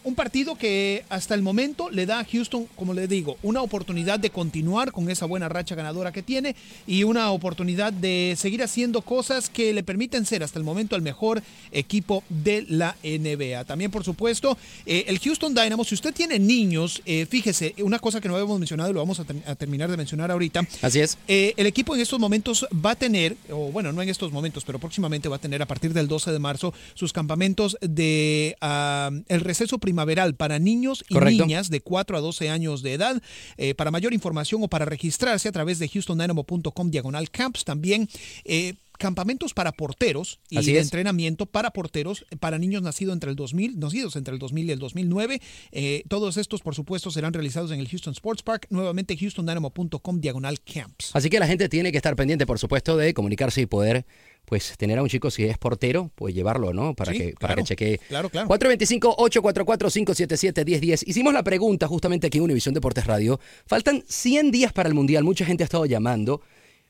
un 0.03 0.15
partido 0.15 0.55
que 0.55 1.03
hasta 1.09 1.33
el 1.35 1.41
momento 1.41 1.89
le 1.89 2.05
da 2.05 2.19
a 2.19 2.25
Houston, 2.25 2.67
como 2.75 2.93
le 2.93 3.07
digo, 3.07 3.37
una 3.43 3.61
oportunidad 3.61 4.19
de 4.19 4.29
continuar 4.29 4.91
con 4.91 5.09
esa 5.09 5.25
buena 5.25 5.49
racha 5.49 5.75
ganadora 5.75 6.11
que 6.11 6.21
tiene 6.23 6.55
y 6.87 7.03
una 7.03 7.31
oportunidad 7.31 7.93
de 7.93 8.35
seguir 8.37 8.63
haciendo 8.63 9.01
cosas 9.01 9.49
que 9.49 9.73
le 9.73 9.83
permiten 9.83 10.25
ser 10.25 10.43
hasta 10.43 10.59
el 10.59 10.65
momento 10.65 10.95
el 10.95 11.01
mejor 11.01 11.41
equipo 11.71 12.23
de 12.29 12.65
la 12.69 12.95
NBA. 13.03 13.63
También, 13.65 13.91
por 13.91 14.03
supuesto, 14.03 14.57
eh, 14.85 15.05
el 15.07 15.19
Houston 15.19 15.53
Dynamo, 15.53 15.83
si 15.83 15.95
usted 15.95 16.13
tiene 16.13 16.39
niños, 16.39 17.01
eh, 17.05 17.25
fíjese, 17.29 17.73
una 17.79 17.99
cosa 17.99 18.19
que 18.21 18.27
no 18.27 18.35
habíamos 18.35 18.59
mencionado 18.59 18.89
y 18.89 18.93
lo 18.93 18.99
vamos 18.99 19.19
a, 19.19 19.23
ter- 19.25 19.41
a 19.47 19.55
terminar 19.55 19.89
de 19.89 19.97
mencionar 19.97 20.31
ahorita. 20.31 20.67
Así 20.81 20.99
es. 20.99 21.17
Eh, 21.27 21.53
el 21.57 21.65
equipo 21.67 21.95
en 21.95 22.01
estos 22.01 22.19
momentos 22.19 22.67
va 22.85 22.91
a 22.91 22.95
tener, 22.95 23.35
o 23.49 23.71
bueno, 23.71 23.91
no 23.91 24.01
en 24.01 24.09
estos 24.09 24.31
momentos, 24.31 24.63
pero 24.65 24.79
próximamente 24.79 25.29
va 25.29 25.37
a 25.37 25.39
tener 25.39 25.61
a 25.61 25.65
partir 25.65 25.93
del 25.93 26.07
12 26.07 26.31
de 26.31 26.39
marzo 26.39 26.73
sus 26.93 27.13
campamentos 27.13 27.77
de 27.81 28.55
ah, 28.61 29.09
el 29.27 29.41
receso 29.41 29.77
primaveral 29.93 30.35
para 30.35 30.57
niños 30.59 31.05
y 31.07 31.13
Correcto. 31.13 31.45
niñas 31.45 31.69
de 31.69 31.81
4 31.81 32.17
a 32.17 32.21
12 32.21 32.49
años 32.49 32.81
de 32.81 32.93
edad. 32.93 33.21
Eh, 33.57 33.75
para 33.75 33.91
mayor 33.91 34.13
información 34.13 34.63
o 34.63 34.67
para 34.67 34.85
registrarse 34.85 35.47
a 35.47 35.51
través 35.51 35.77
de 35.79 35.87
houstondynamo.com 35.87 36.89
diagonal 36.89 37.29
camps 37.29 37.63
también. 37.63 38.09
eh, 38.43 38.73
campamentos 38.99 39.53
para 39.55 39.71
porteros 39.71 40.39
y 40.51 40.57
Así 40.57 40.71
de 40.71 40.77
es. 40.79 40.85
entrenamiento 40.85 41.47
para 41.47 41.71
porteros 41.71 42.25
para 42.39 42.59
niños 42.59 42.83
nacidos 42.83 43.13
entre 43.13 43.31
el 43.31 43.35
2000 43.35 43.79
nacidos 43.79 44.15
entre 44.15 44.33
el 44.35 44.39
2000 44.39 44.65
y 44.67 44.71
el 44.71 44.79
2009 44.79 45.41
Eh, 45.71 46.03
todos 46.07 46.37
estos 46.37 46.61
por 46.61 46.75
supuesto 46.75 47.09
serán 47.09 47.33
realizados 47.33 47.71
en 47.71 47.79
el 47.79 47.87
Houston 47.89 48.13
Sports 48.13 48.43
Park 48.43 48.67
nuevamente 48.69 49.17
houstondynamo.com 49.19 50.21
diagonal 50.21 50.59
camps 50.61 51.09
Así 51.15 51.29
que 51.31 51.39
la 51.39 51.47
gente 51.47 51.67
tiene 51.69 51.91
que 51.91 51.97
estar 51.97 52.15
pendiente, 52.15 52.45
por 52.45 52.59
supuesto, 52.59 52.95
de 52.95 53.13
comunicarse 53.15 53.61
y 53.61 53.65
poder 53.65 54.05
pues 54.53 54.77
tener 54.77 54.99
a 54.99 55.01
un 55.01 55.09
chico 55.09 55.31
si 55.31 55.45
es 55.45 55.57
portero, 55.57 56.11
pues 56.13 56.35
llevarlo, 56.35 56.73
¿no? 56.73 56.93
Para 56.93 57.11
Sí, 57.11 57.17
que 57.17 57.33
para 57.33 57.55
claro. 57.55 57.63
que 57.63 57.67
chequee. 57.69 57.97
Claro, 58.07 58.29
claro. 58.29 58.47
425-844-577-1010. 58.49 61.05
Hicimos 61.07 61.33
la 61.33 61.41
pregunta 61.41 61.87
justamente 61.87 62.27
aquí 62.27 62.37
en 62.37 62.43
Univisión 62.43 62.75
Deportes 62.75 63.07
Radio. 63.07 63.39
Faltan 63.65 64.03
100 64.07 64.51
días 64.51 64.71
para 64.71 64.87
el 64.87 64.93
Mundial. 64.93 65.23
Mucha 65.23 65.43
gente 65.43 65.63
ha 65.63 65.65
estado 65.65 65.87
llamando. 65.87 66.41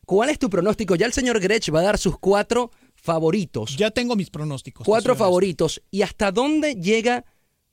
¿Cuál 0.06 0.30
es 0.30 0.40
tu 0.40 0.50
pronóstico? 0.50 0.98
Ya 0.98 1.06
el 1.06 1.14
señor 1.14 1.40
Grech 1.40 1.74
va 1.74 1.80
a 1.80 1.84
dar 1.84 1.98
sus 1.98 2.20
cuatro 2.20 2.72
favoritos. 2.96 3.78
Ya 3.78 3.90
tengo 3.92 4.18
mis 4.18 4.30
pronósticos. 4.30 4.86
Cuatro 4.86 5.16
favoritos. 5.16 5.82
¿Y 5.90 6.02
hasta 6.02 6.34
dónde 6.34 6.76
llega 6.76 7.24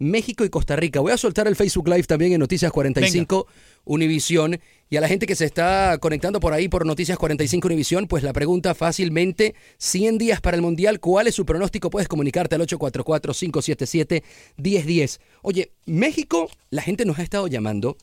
México 0.00 0.44
y 0.44 0.50
Costa 0.50 0.74
Rica? 0.76 1.00
Voy 1.00 1.12
a 1.12 1.18
soltar 1.18 1.46
el 1.46 1.54
Facebook 1.54 1.88
Live 1.88 2.02
también 2.04 2.32
en 2.32 2.40
Noticias 2.40 2.72
45 2.72 3.46
Univisión. 3.84 4.58
Y 4.88 4.96
a 4.96 5.00
la 5.00 5.08
gente 5.08 5.26
que 5.26 5.36
se 5.36 5.44
está 5.44 5.98
conectando 6.00 6.40
por 6.40 6.54
ahí 6.54 6.68
por 6.68 6.86
Noticias 6.86 7.18
45 7.18 7.68
Univisión, 7.68 8.06
pues 8.08 8.22
la 8.22 8.32
pregunta 8.32 8.74
fácilmente, 8.74 9.54
100 9.76 10.16
días 10.16 10.40
para 10.40 10.56
el 10.56 10.62
Mundial, 10.62 11.00
¿cuál 11.00 11.26
es 11.26 11.34
su 11.34 11.44
pronóstico? 11.44 11.90
Puedes 11.90 12.08
comunicarte 12.08 12.54
al 12.54 12.62
844-577-1010. 12.62 15.20
Oye, 15.42 15.72
México, 15.84 16.48
la 16.70 16.80
gente 16.80 17.04
nos 17.04 17.18
ha 17.18 17.22
estado 17.22 17.46
llamando. 17.46 17.98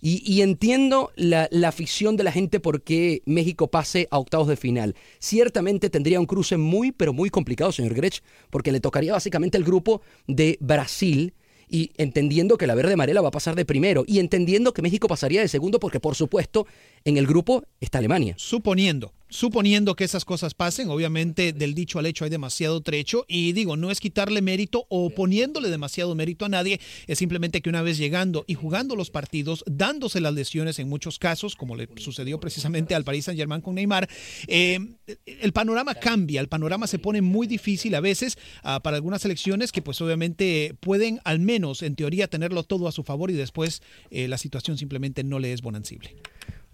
Y, 0.00 0.22
y 0.24 0.40
entiendo 0.40 1.12
la, 1.14 1.48
la 1.52 1.68
afición 1.68 2.16
de 2.16 2.24
la 2.24 2.32
gente 2.32 2.60
porque 2.60 3.20
México 3.24 3.68
pase 3.68 4.08
a 4.10 4.18
octavos 4.18 4.48
de 4.48 4.56
final. 4.56 4.96
Ciertamente 5.20 5.90
tendría 5.90 6.18
un 6.18 6.26
cruce 6.26 6.56
muy, 6.56 6.90
pero 6.90 7.12
muy 7.12 7.30
complicado, 7.30 7.70
señor 7.70 7.94
Grech, 7.94 8.20
porque 8.50 8.72
le 8.72 8.80
tocaría 8.80 9.12
básicamente 9.12 9.58
el 9.58 9.64
grupo 9.64 10.02
de 10.26 10.58
Brasil 10.60 11.34
y 11.72 11.90
entendiendo 11.96 12.58
que 12.58 12.68
la 12.68 12.74
verde 12.76 12.92
amarela 12.92 13.22
va 13.22 13.28
a 13.28 13.32
pasar 13.32 13.56
de 13.56 13.64
primero 13.64 14.04
y 14.06 14.18
entendiendo 14.20 14.74
que 14.74 14.82
México 14.82 15.08
pasaría 15.08 15.40
de 15.40 15.48
segundo 15.48 15.80
porque, 15.80 15.98
por 15.98 16.14
supuesto, 16.14 16.66
en 17.04 17.16
el 17.16 17.26
grupo 17.26 17.64
está 17.80 17.98
Alemania. 17.98 18.34
Suponiendo, 18.36 19.12
suponiendo 19.32 19.96
que 19.96 20.04
esas 20.04 20.26
cosas 20.26 20.52
pasen, 20.52 20.90
obviamente 20.90 21.54
del 21.54 21.74
dicho 21.74 21.98
al 21.98 22.04
hecho 22.04 22.24
hay 22.24 22.30
demasiado 22.30 22.82
trecho 22.82 23.24
y 23.26 23.52
digo, 23.52 23.78
no 23.78 23.90
es 23.90 23.98
quitarle 23.98 24.42
mérito 24.42 24.84
o 24.90 25.08
poniéndole 25.08 25.70
demasiado 25.70 26.14
mérito 26.14 26.44
a 26.44 26.50
nadie, 26.50 26.80
es 27.06 27.18
simplemente 27.18 27.62
que 27.62 27.70
una 27.70 27.80
vez 27.80 27.96
llegando 27.96 28.44
y 28.46 28.54
jugando 28.54 28.94
los 28.94 29.10
partidos, 29.10 29.64
dándose 29.66 30.20
las 30.20 30.34
lesiones 30.34 30.78
en 30.78 30.88
muchos 30.88 31.18
casos, 31.18 31.56
como 31.56 31.76
le 31.76 31.88
sucedió 31.96 32.38
precisamente 32.40 32.94
al 32.94 33.04
Paris 33.04 33.24
Saint 33.24 33.38
Germain 33.38 33.62
con 33.62 33.74
Neymar, 33.74 34.06
eh, 34.48 34.78
el 35.24 35.52
panorama 35.52 35.94
cambia, 35.94 36.40
el 36.42 36.48
panorama 36.48 36.86
se 36.86 36.98
pone 36.98 37.22
muy 37.22 37.46
difícil 37.46 37.94
a 37.94 38.00
veces 38.00 38.36
ah, 38.62 38.80
para 38.82 38.96
algunas 38.96 39.22
selecciones 39.22 39.72
que 39.72 39.80
pues 39.80 39.98
obviamente 40.02 40.76
pueden 40.80 41.20
al 41.24 41.38
menos 41.38 41.82
en 41.82 41.96
teoría 41.96 42.28
tenerlo 42.28 42.64
todo 42.64 42.86
a 42.86 42.92
su 42.92 43.02
favor 43.02 43.30
y 43.30 43.34
después 43.34 43.82
eh, 44.10 44.28
la 44.28 44.36
situación 44.36 44.76
simplemente 44.76 45.24
no 45.24 45.38
le 45.38 45.54
es 45.54 45.62
bonancible. 45.62 46.14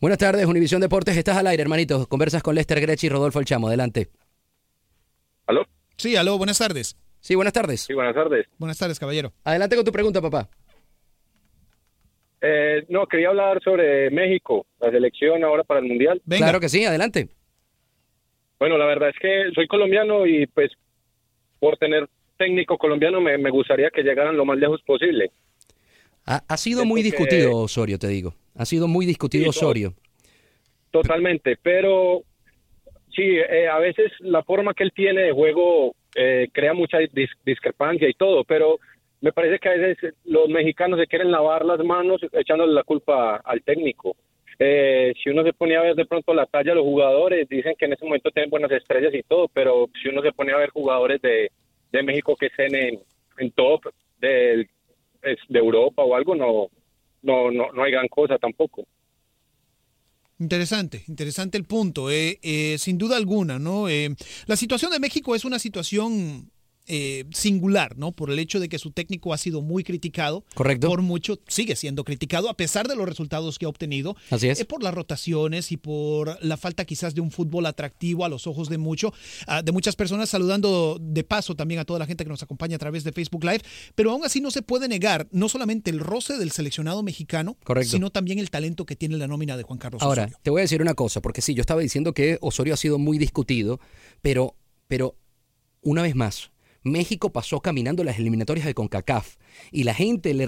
Buenas 0.01 0.19
tardes, 0.19 0.47
Univisión 0.47 0.81
Deportes. 0.81 1.17
Estás 1.17 1.37
al 1.39 1.47
aire, 1.49 1.61
hermanito. 1.63 2.07
Conversas 2.07 2.43
con 2.43 2.55
Lester 2.55 2.81
Grech 2.81 3.03
y 3.03 3.09
Rodolfo 3.09 3.41
El 3.41 3.45
Chamo. 3.47 3.67
Adelante. 3.67 4.09
¿Aló? 5.47 5.65
Sí, 5.97 6.15
aló, 6.15 6.39
buenas 6.39 6.59
tardes. 6.59 6.97
Sí, 7.19 7.35
buenas 7.35 7.53
tardes. 7.53 7.81
Sí, 7.81 7.95
buenas 7.95 8.15
tardes. 8.15 8.47
Buenas 8.59 8.79
tardes, 8.79 9.01
caballero. 9.01 9.33
Adelante 9.43 9.75
con 9.75 9.85
tu 9.85 9.91
pregunta, 9.91 10.23
papá. 10.23 10.49
Eh, 12.41 12.87
no, 12.89 13.07
quería 13.07 13.31
hablar 13.31 13.61
sobre 13.65 14.09
México, 14.11 14.67
la 14.81 14.93
selección 14.93 15.43
ahora 15.43 15.65
para 15.65 15.81
el 15.81 15.87
Mundial. 15.87 16.23
Claro 16.29 16.61
que 16.61 16.69
sí, 16.69 16.85
adelante. 16.85 17.29
Bueno, 18.61 18.79
la 18.79 18.87
verdad 18.87 19.09
es 19.09 19.17
que 19.21 19.51
soy 19.53 19.67
colombiano 19.67 20.27
y 20.27 20.47
pues 20.47 20.71
por 21.59 21.77
tener 21.77 22.09
técnico 22.37 22.79
colombiano 22.79 23.21
me, 23.21 23.37
me 23.37 23.51
gustaría 23.51 23.91
que 23.91 24.03
llegaran 24.03 24.37
lo 24.37 24.45
más 24.45 24.59
lejos 24.59 24.81
posible. 24.83 25.33
Ha, 26.29 26.43
ha 26.47 26.57
sido 26.57 26.81
Siento 26.81 26.89
muy 26.89 27.01
que- 27.01 27.07
discutido 27.11 27.57
Osorio, 27.57 27.99
te 27.99 28.09
digo. 28.09 28.35
Ha 28.57 28.67
sido 28.67 28.87
muy 28.87 29.07
discutido 29.07 29.45
Sí. 29.45 29.49
Osorio. 29.59 29.95
Totalmente, 30.91 31.57
pero 31.63 32.23
sí, 33.15 33.23
eh, 33.23 33.69
a 33.69 33.79
veces 33.79 34.11
la 34.21 34.43
forma 34.43 34.75
que 34.75 34.85
él 34.85 34.93
tiene 34.95 35.23
de 35.23 35.33
juego 35.33 35.95
eh, 36.15 36.49
crea 36.53 36.73
mucha 36.75 36.99
dis- 36.99 37.37
discrepancia 37.45 38.09
y 38.09 38.15
todo, 38.15 38.43
pero 38.45 38.79
me 39.21 39.33
parece 39.33 39.59
que 39.59 39.69
a 39.69 39.73
veces 39.73 40.15
los 40.25 40.49
mexicanos 40.49 40.99
se 40.99 41.07
quieren 41.07 41.31
lavar 41.31 41.65
las 41.65 41.79
manos 41.85 42.21
echándole 42.33 42.73
la 42.73 42.85
culpa 42.85 43.37
al 43.45 43.63
técnico. 43.63 44.17
Eh, 44.59 45.13
si 45.23 45.31
uno 45.31 45.45
se 45.45 45.53
ponía 45.53 45.79
a 45.81 45.83
ver 45.85 45.95
de 45.95 46.07
pronto 46.07 46.35
la 46.35 46.47
talla 46.47 46.71
de 46.71 46.77
los 46.77 46.85
jugadores, 46.85 47.49
dicen 47.49 47.75
que 47.79 47.85
en 47.85 47.93
ese 47.93 48.05
momento 48.05 48.31
tienen 48.31 48.51
buenas 48.51 48.73
estrellas 48.73 49.15
y 49.15 49.23
todo, 49.23 49.49
pero 49.49 49.89
si 50.03 50.09
uno 50.09 50.23
se 50.23 50.33
pone 50.33 50.53
a 50.53 50.57
ver 50.57 50.71
jugadores 50.71 51.21
de, 51.23 51.51
de 51.93 52.03
México 52.03 52.35
que 52.35 52.47
estén 52.47 52.75
en, 52.75 52.99
en 53.39 53.51
top 53.53 53.83
del- 54.21 54.69
es 55.23 55.39
de 55.49 55.59
Europa 55.59 56.03
o 56.03 56.15
algo, 56.15 56.35
no, 56.35 56.69
no, 57.23 57.51
no, 57.51 57.73
no 57.73 57.83
hay 57.83 57.93
gran 57.93 58.09
cosa 58.09 58.39
tampoco. 58.39 58.87
Interesante, 60.39 61.03
interesante 61.09 61.59
el 61.59 61.65
punto. 61.65 62.11
eh, 62.11 62.39
eh, 62.43 62.77
sin 62.79 62.97
duda 62.97 63.17
alguna, 63.17 63.59
¿no? 63.59 63.89
Eh, 63.89 64.15
la 64.47 64.57
situación 64.57 64.93
de 64.93 65.01
México 65.01 65.35
es 65.35 65.45
una 65.45 65.59
situación 65.59 66.51
eh, 66.89 67.25
singular, 67.33 67.97
¿no? 67.99 68.13
Por 68.13 68.31
el 68.31 68.39
hecho 68.39 68.61
de 68.61 68.69
que 68.69 68.79
su 68.79 68.91
técnico 68.91 69.33
ha 69.33 69.39
sido 69.39 69.61
muy 69.63 69.85
criticado. 69.85 70.45
Correcto. 70.55 70.89
Por 70.89 71.03
mucho, 71.03 71.39
sigue 71.47 71.77
siendo 71.77 72.03
criticado, 72.05 72.49
a 72.49 72.55
pesar 72.57 72.89
de 72.89 72.97
los 72.97 73.07
resultados 73.07 73.59
que 73.59 73.67
ha 73.67 73.69
obtenido. 73.69 74.17
Así 74.31 74.49
es. 74.49 74.61
Eh, 74.61 74.65
por 74.65 74.83
las 74.83 74.95
rotaciones 74.95 75.71
y 75.71 75.77
por 75.77 76.43
la 76.43 76.57
falta 76.57 76.85
quizás 76.85 77.15
de 77.15 77.21
un 77.21 77.31
fútbol 77.31 77.67
atractivo 77.67 78.25
a 78.25 78.29
los 78.29 78.47
ojos 78.47 78.69
de 78.69 78.79
mucho, 78.79 79.13
ah, 79.47 79.63
de 79.63 79.73
muchas 79.73 79.97
personas, 79.97 80.29
saludando 80.29 80.99
de 81.01 81.25
paso 81.25 81.55
también 81.55 81.81
a 81.81 81.85
toda 81.85 81.99
la 81.99 82.07
gente 82.07 82.25
que 82.25 82.31
nos 82.31 82.43
acompaña 82.43 82.77
a 82.77 82.79
través 82.79 83.05
de 83.05 83.13
Facebook 83.13 83.45
Live. 83.45 83.61
Pero 83.95 84.11
aún 84.11 84.25
así 84.25 84.41
no 84.41 84.51
se 84.51 84.63
puede 84.63 84.89
negar 84.89 85.29
no 85.31 85.49
solamente 85.49 85.91
el 85.91 86.01
roce 86.01 86.39
del 86.39 86.51
seleccionado 86.51 87.03
mexicano, 87.03 87.57
Correcto. 87.65 87.91
sino 87.91 88.11
también 88.11 88.39
el 88.39 88.51
talento 88.51 88.87
que 88.87 88.97
tiene 88.97 89.17
la 89.17 89.27
nómina 89.27 89.57
de 89.57 89.63
Juan 89.63 89.79
Carlos 89.79 90.03
Ahora, 90.03 90.23
Osorio. 90.23 90.39
te 90.43 90.51
voy 90.51 90.61
a 90.61 90.63
decir 90.63 90.83
una 90.83 90.95
cosa, 90.95 91.21
porque 91.21 91.43
sí, 91.43 91.55
yo 91.55 91.61
estaba 91.61 91.81
diciendo 91.81 92.13
que 92.15 92.39
Osorio 92.41 92.75
ha 92.75 92.77
sido 92.77 92.99
muy 92.99 93.19
discutido, 93.19 93.81
pero, 94.23 94.55
pero 94.87 95.17
una 95.83 96.03
vez 96.03 96.15
más, 96.15 96.51
México 96.83 97.31
pasó 97.31 97.61
caminando 97.61 98.05
las 98.05 98.19
eliminatorias 98.19 98.67
de 98.67 98.75
CONCACAF 98.75 99.37
y 99.73 99.85
la 99.85 99.95
gente 99.95 100.33
le, 100.35 100.47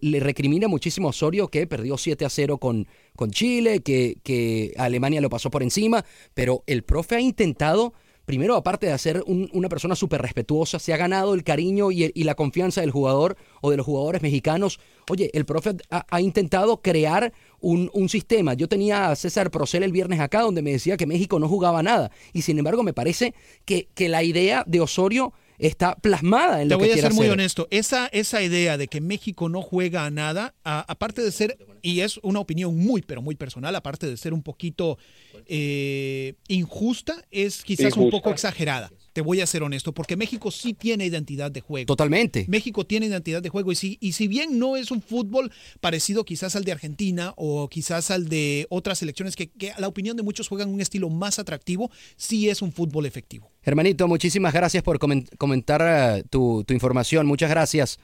le- 0.00 0.20
recrimina 0.20 0.68
muchísimo 0.68 1.08
a 1.08 1.10
Osorio 1.10 1.48
que 1.48 1.66
perdió 1.66 1.96
7 1.96 2.24
a 2.24 2.30
0 2.30 2.58
con, 2.58 2.86
con 3.16 3.30
Chile, 3.30 3.80
que, 3.80 4.18
que 4.22 4.72
Alemania 4.76 5.20
lo 5.20 5.30
pasó 5.30 5.50
por 5.50 5.62
encima, 5.62 6.04
pero 6.34 6.62
el 6.66 6.82
profe 6.84 7.16
ha 7.16 7.20
intentado, 7.20 7.94
primero 8.26 8.54
aparte 8.56 8.86
de 8.86 8.98
ser 8.98 9.24
un- 9.26 9.48
una 9.52 9.68
persona 9.70 9.96
súper 9.96 10.20
respetuosa, 10.20 10.78
se 10.78 10.92
ha 10.92 10.96
ganado 10.98 11.32
el 11.34 11.42
cariño 11.44 11.90
y 11.90 12.12
la 12.24 12.34
confianza 12.34 12.82
del 12.82 12.90
jugador 12.90 13.36
o 13.62 13.70
de 13.70 13.78
los 13.78 13.86
jugadores 13.86 14.20
mexicanos. 14.22 14.78
Oye, 15.08 15.30
el 15.32 15.46
profe 15.46 15.70
ha, 15.90 16.06
ha 16.08 16.20
intentado 16.20 16.82
crear 16.82 17.32
un, 17.58 17.90
un 17.94 18.08
sistema. 18.10 18.54
Yo 18.54 18.68
tenía 18.68 19.10
a 19.10 19.16
César 19.16 19.50
Procel 19.50 19.82
el 19.82 19.92
viernes 19.92 20.20
acá 20.20 20.42
donde 20.42 20.62
me 20.62 20.72
decía 20.72 20.96
que 20.98 21.06
México 21.06 21.38
no 21.40 21.48
jugaba 21.48 21.82
nada 21.82 22.10
y 22.34 22.42
sin 22.42 22.58
embargo 22.58 22.82
me 22.82 22.92
parece 22.92 23.34
que, 23.64 23.88
que 23.94 24.08
la 24.10 24.22
idea 24.22 24.62
de 24.66 24.80
Osorio 24.80 25.32
está 25.60 25.94
plasmada 25.96 26.62
en 26.62 26.68
Te 26.68 26.74
lo 26.74 26.78
voy 26.78 26.88
que 26.88 26.92
a 26.92 26.94
quiere 26.94 27.08
ser 27.08 27.14
muy 27.14 27.26
hacer. 27.26 27.32
honesto. 27.32 27.68
Esa, 27.70 28.06
esa 28.08 28.42
idea 28.42 28.76
de 28.78 28.88
que 28.88 29.00
México 29.00 29.48
no 29.48 29.62
juega 29.62 30.04
a 30.06 30.10
nada, 30.10 30.54
a- 30.64 30.84
aparte 30.88 31.22
de 31.22 31.30
ser, 31.32 31.58
y 31.82 32.00
es 32.00 32.18
una 32.22 32.40
opinión 32.40 32.76
muy, 32.76 33.02
pero 33.02 33.22
muy 33.22 33.34
personal, 33.34 33.74
aparte 33.76 34.06
de 34.06 34.16
ser 34.16 34.32
un 34.32 34.42
poquito 34.42 34.98
eh, 35.46 36.34
injusta, 36.48 37.24
es 37.30 37.62
quizás 37.62 37.96
un 37.96 38.10
poco 38.10 38.30
exagerada. 38.30 38.90
Te 39.12 39.22
voy 39.22 39.40
a 39.40 39.46
ser 39.46 39.62
honesto, 39.64 39.92
porque 39.92 40.16
México 40.16 40.50
sí 40.52 40.72
tiene 40.72 41.04
identidad 41.04 41.50
de 41.50 41.60
juego. 41.60 41.86
Totalmente. 41.86 42.44
México 42.48 42.86
tiene 42.86 43.06
identidad 43.06 43.42
de 43.42 43.48
juego 43.48 43.72
y 43.72 43.74
si, 43.74 43.98
y 44.00 44.12
si 44.12 44.28
bien 44.28 44.58
no 44.58 44.76
es 44.76 44.90
un 44.92 45.02
fútbol 45.02 45.50
parecido 45.80 46.24
quizás 46.24 46.54
al 46.54 46.64
de 46.64 46.72
Argentina 46.72 47.34
o 47.36 47.68
quizás 47.68 48.10
al 48.12 48.28
de 48.28 48.66
otras 48.70 48.98
selecciones 48.98 49.34
que, 49.34 49.48
que 49.50 49.72
a 49.72 49.80
la 49.80 49.88
opinión 49.88 50.16
de 50.16 50.22
muchos 50.22 50.46
juegan 50.48 50.68
un 50.68 50.80
estilo 50.80 51.10
más 51.10 51.38
atractivo, 51.40 51.90
sí 52.16 52.48
es 52.48 52.62
un 52.62 52.72
fútbol 52.72 53.04
efectivo. 53.06 53.50
Hermanito, 53.62 54.06
muchísimas 54.06 54.52
gracias 54.54 54.82
por 54.84 54.98
comen- 55.00 55.28
comentar 55.38 55.82
eh, 56.18 56.24
tu, 56.30 56.62
tu 56.64 56.72
información. 56.72 57.26
Muchas 57.26 57.50
gracias. 57.50 57.98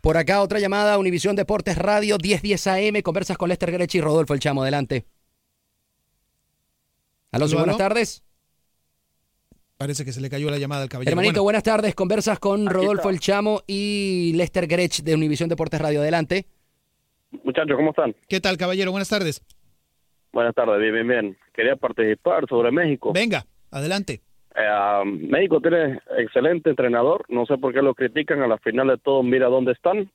Por 0.00 0.16
acá 0.16 0.40
otra 0.42 0.60
llamada, 0.60 0.96
Univisión 0.96 1.36
Deportes 1.36 1.76
Radio 1.76 2.16
1010 2.22 2.66
AM. 2.68 3.02
Conversas 3.02 3.36
con 3.36 3.48
Lester 3.48 3.70
Grechi 3.72 3.98
y 3.98 4.00
Rodolfo 4.00 4.32
El 4.32 4.40
Chamo. 4.40 4.62
Adelante. 4.62 5.04
Alonso, 7.32 7.56
¿Aló, 7.56 7.64
buenas 7.64 7.78
tardes. 7.78 8.22
Parece 9.80 10.04
que 10.04 10.12
se 10.12 10.20
le 10.20 10.28
cayó 10.28 10.50
la 10.50 10.58
llamada 10.58 10.82
al 10.82 10.90
caballero. 10.90 11.12
Hermanito, 11.12 11.36
Bueno. 11.36 11.44
buenas 11.44 11.62
tardes. 11.62 11.94
Conversas 11.94 12.38
con 12.38 12.66
Rodolfo 12.66 13.08
está. 13.08 13.08
El 13.08 13.18
Chamo 13.18 13.62
y 13.66 14.34
Lester 14.36 14.66
Grech 14.66 15.00
de 15.02 15.14
Univisión 15.14 15.48
Deportes 15.48 15.80
Radio. 15.80 16.02
Adelante. 16.02 16.44
Muchachos, 17.44 17.76
¿cómo 17.76 17.88
están? 17.88 18.14
¿Qué 18.28 18.40
tal, 18.40 18.58
caballero? 18.58 18.90
Buenas 18.90 19.08
tardes. 19.08 19.42
Buenas 20.34 20.54
tardes, 20.54 20.78
bien, 20.82 20.92
bien, 20.92 21.08
bien. 21.08 21.36
Quería 21.54 21.76
participar 21.76 22.44
sobre 22.46 22.70
México. 22.70 23.14
Venga, 23.14 23.46
adelante. 23.70 24.20
Eh, 24.54 25.02
México 25.06 25.62
tiene 25.62 25.98
excelente 26.18 26.68
entrenador, 26.68 27.24
no 27.30 27.46
sé 27.46 27.56
por 27.56 27.72
qué 27.72 27.80
lo 27.80 27.94
critican, 27.94 28.42
a 28.42 28.48
la 28.48 28.58
final 28.58 28.88
de 28.88 28.98
todo 28.98 29.22
mira 29.22 29.46
dónde 29.46 29.72
están. 29.72 30.10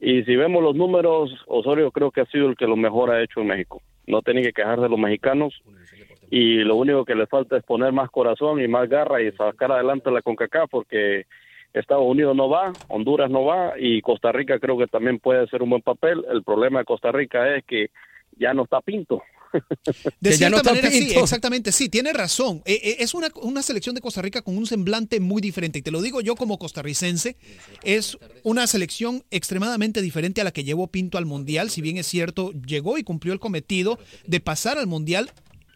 Y 0.00 0.22
si 0.22 0.34
vemos 0.34 0.62
los 0.62 0.74
números, 0.74 1.30
Osorio 1.46 1.90
creo 1.90 2.10
que 2.10 2.22
ha 2.22 2.26
sido 2.26 2.48
el 2.48 2.56
que 2.56 2.66
lo 2.66 2.76
mejor 2.76 3.10
ha 3.10 3.22
hecho 3.22 3.40
en 3.42 3.48
México. 3.48 3.82
No 4.06 4.22
tienen 4.22 4.44
que 4.44 4.52
quejarse 4.54 4.80
de 4.84 4.88
los 4.88 4.98
mexicanos 4.98 5.52
y 6.30 6.58
lo 6.58 6.76
único 6.76 7.04
que 7.04 7.14
les 7.14 7.28
falta 7.28 7.56
es 7.56 7.64
poner 7.64 7.92
más 7.92 8.10
corazón 8.10 8.60
y 8.60 8.68
más 8.68 8.88
garra 8.88 9.22
y 9.22 9.32
sacar 9.32 9.72
adelante 9.72 10.10
la 10.10 10.22
CONCACAF 10.22 10.70
porque 10.70 11.26
Estados 11.72 12.04
Unidos 12.06 12.36
no 12.36 12.48
va, 12.48 12.72
Honduras 12.88 13.30
no 13.30 13.44
va 13.44 13.74
y 13.78 14.00
Costa 14.00 14.32
Rica 14.32 14.58
creo 14.58 14.78
que 14.78 14.86
también 14.86 15.18
puede 15.18 15.44
hacer 15.44 15.62
un 15.62 15.70
buen 15.70 15.82
papel. 15.82 16.24
El 16.30 16.42
problema 16.42 16.80
de 16.80 16.84
Costa 16.84 17.12
Rica 17.12 17.56
es 17.56 17.64
que 17.64 17.90
ya 18.38 18.54
no 18.54 18.64
está 18.64 18.80
Pinto. 18.80 19.22
De 20.20 20.30
Que 20.30 20.36
ya 20.36 20.36
cierta 20.36 20.50
no 20.50 20.56
está 20.58 20.70
manera, 20.70 20.90
sí, 20.90 21.06
Pinto. 21.06 21.20
exactamente, 21.20 21.72
sí, 21.72 21.88
tiene 21.88 22.12
razón. 22.12 22.62
Eh, 22.66 22.80
eh, 22.82 22.96
es 23.00 23.14
una, 23.14 23.28
una 23.42 23.62
selección 23.62 23.94
de 23.94 24.00
Costa 24.02 24.20
Rica 24.20 24.42
con 24.42 24.56
un 24.58 24.66
semblante 24.66 25.20
muy 25.20 25.40
diferente. 25.40 25.78
Y 25.78 25.82
te 25.82 25.90
lo 25.90 26.02
digo 26.02 26.20
yo 26.20 26.36
como 26.36 26.58
costarricense, 26.58 27.36
es 27.82 28.18
una 28.42 28.66
selección 28.66 29.24
extremadamente 29.30 30.02
diferente 30.02 30.40
a 30.40 30.44
la 30.44 30.50
que 30.50 30.64
llevó 30.64 30.88
Pinto 30.88 31.16
al 31.16 31.24
Mundial. 31.26 31.70
Si 31.70 31.80
bien 31.80 31.96
es 31.96 32.06
cierto, 32.06 32.52
llegó 32.52 32.98
y 32.98 33.04
cumplió 33.04 33.32
el 33.32 33.40
cometido 33.40 33.98
de 34.26 34.40
pasar 34.40 34.78
al 34.78 34.86
Mundial. 34.86 35.30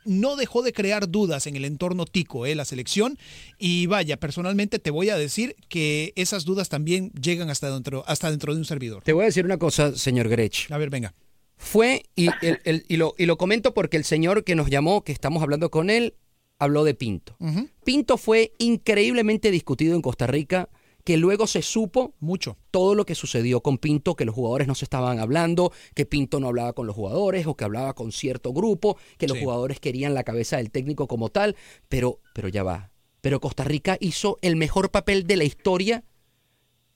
No 0.04 0.36
dejó 0.36 0.62
de 0.62 0.72
crear 0.72 1.08
dudas 1.08 1.46
en 1.46 1.56
el 1.56 1.64
entorno 1.64 2.04
tico, 2.06 2.46
eh, 2.46 2.54
la 2.54 2.64
selección. 2.64 3.18
Y 3.58 3.86
vaya, 3.86 4.16
personalmente 4.18 4.78
te 4.78 4.90
voy 4.90 5.10
a 5.10 5.16
decir 5.16 5.56
que 5.68 6.12
esas 6.16 6.44
dudas 6.44 6.68
también 6.68 7.10
llegan 7.12 7.50
hasta 7.50 7.70
dentro, 7.72 8.04
hasta 8.06 8.30
dentro 8.30 8.52
de 8.54 8.58
un 8.60 8.64
servidor. 8.64 9.02
Te 9.02 9.12
voy 9.12 9.22
a 9.22 9.26
decir 9.26 9.44
una 9.44 9.58
cosa, 9.58 9.94
señor 9.96 10.28
Grech. 10.28 10.70
A 10.70 10.78
ver, 10.78 10.90
venga. 10.90 11.14
Fue, 11.56 12.02
y, 12.16 12.26
el- 12.44 12.60
el- 12.64 12.84
y, 12.88 12.96
lo, 12.96 13.14
y 13.18 13.26
lo 13.26 13.38
comento 13.38 13.72
porque 13.74 13.96
el 13.96 14.04
señor 14.04 14.42
que 14.42 14.54
nos 14.56 14.68
llamó, 14.68 15.04
que 15.04 15.12
estamos 15.12 15.42
hablando 15.42 15.70
con 15.70 15.90
él, 15.90 16.14
habló 16.58 16.82
de 16.84 16.94
Pinto. 16.94 17.36
Pinto 17.84 18.16
fue 18.18 18.52
increíblemente 18.58 19.50
discutido 19.50 19.94
en 19.94 20.02
Costa 20.02 20.26
Rica, 20.26 20.68
que 21.04 21.16
luego 21.16 21.46
se 21.46 21.62
supo 21.62 22.14
mucho 22.20 22.56
todo 22.70 22.94
lo 22.94 23.04
que 23.04 23.14
sucedió 23.14 23.60
con 23.60 23.78
Pinto, 23.78 24.14
que 24.14 24.24
los 24.24 24.34
jugadores 24.34 24.68
no 24.68 24.74
se 24.74 24.84
estaban 24.84 25.18
hablando, 25.18 25.72
que 25.94 26.06
Pinto 26.06 26.38
no 26.40 26.48
hablaba 26.48 26.72
con 26.72 26.86
los 26.86 26.94
jugadores 26.94 27.46
o 27.46 27.56
que 27.56 27.64
hablaba 27.64 27.94
con 27.94 28.12
cierto 28.12 28.52
grupo, 28.52 28.96
que 29.18 29.26
los 29.26 29.38
Sí. 29.38 29.44
jugadores 29.44 29.80
querían 29.80 30.14
la 30.14 30.24
cabeza 30.24 30.58
del 30.58 30.70
técnico 30.70 31.08
como 31.08 31.28
tal, 31.28 31.56
pero, 31.88 32.20
pero 32.34 32.48
ya 32.48 32.62
va. 32.62 32.90
Pero 33.20 33.40
Costa 33.40 33.64
Rica 33.64 33.96
hizo 34.00 34.38
el 34.42 34.56
mejor 34.56 34.90
papel 34.90 35.26
de 35.26 35.36
la 35.36 35.44
historia 35.44 36.04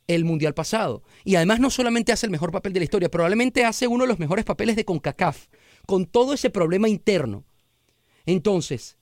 el 0.08 0.24
mundial 0.24 0.54
pasado. 0.54 1.02
Y 1.24 1.34
además 1.34 1.58
no 1.58 1.68
solamente 1.68 2.12
hace 2.12 2.26
el 2.26 2.30
mejor 2.32 2.52
papel 2.52 2.72
de 2.72 2.78
la 2.80 2.84
historia, 2.84 3.10
probablemente 3.10 3.64
hace 3.64 3.88
uno 3.88 4.04
de 4.04 4.08
los 4.08 4.20
mejores 4.20 4.44
papeles 4.44 4.76
de 4.76 4.84
CONCACAF, 4.84 5.48
con 5.84 6.06
todo 6.06 6.32
ese 6.32 6.48
problema 6.50 6.88
interno. 6.88 7.44
Entonces, 8.24 8.98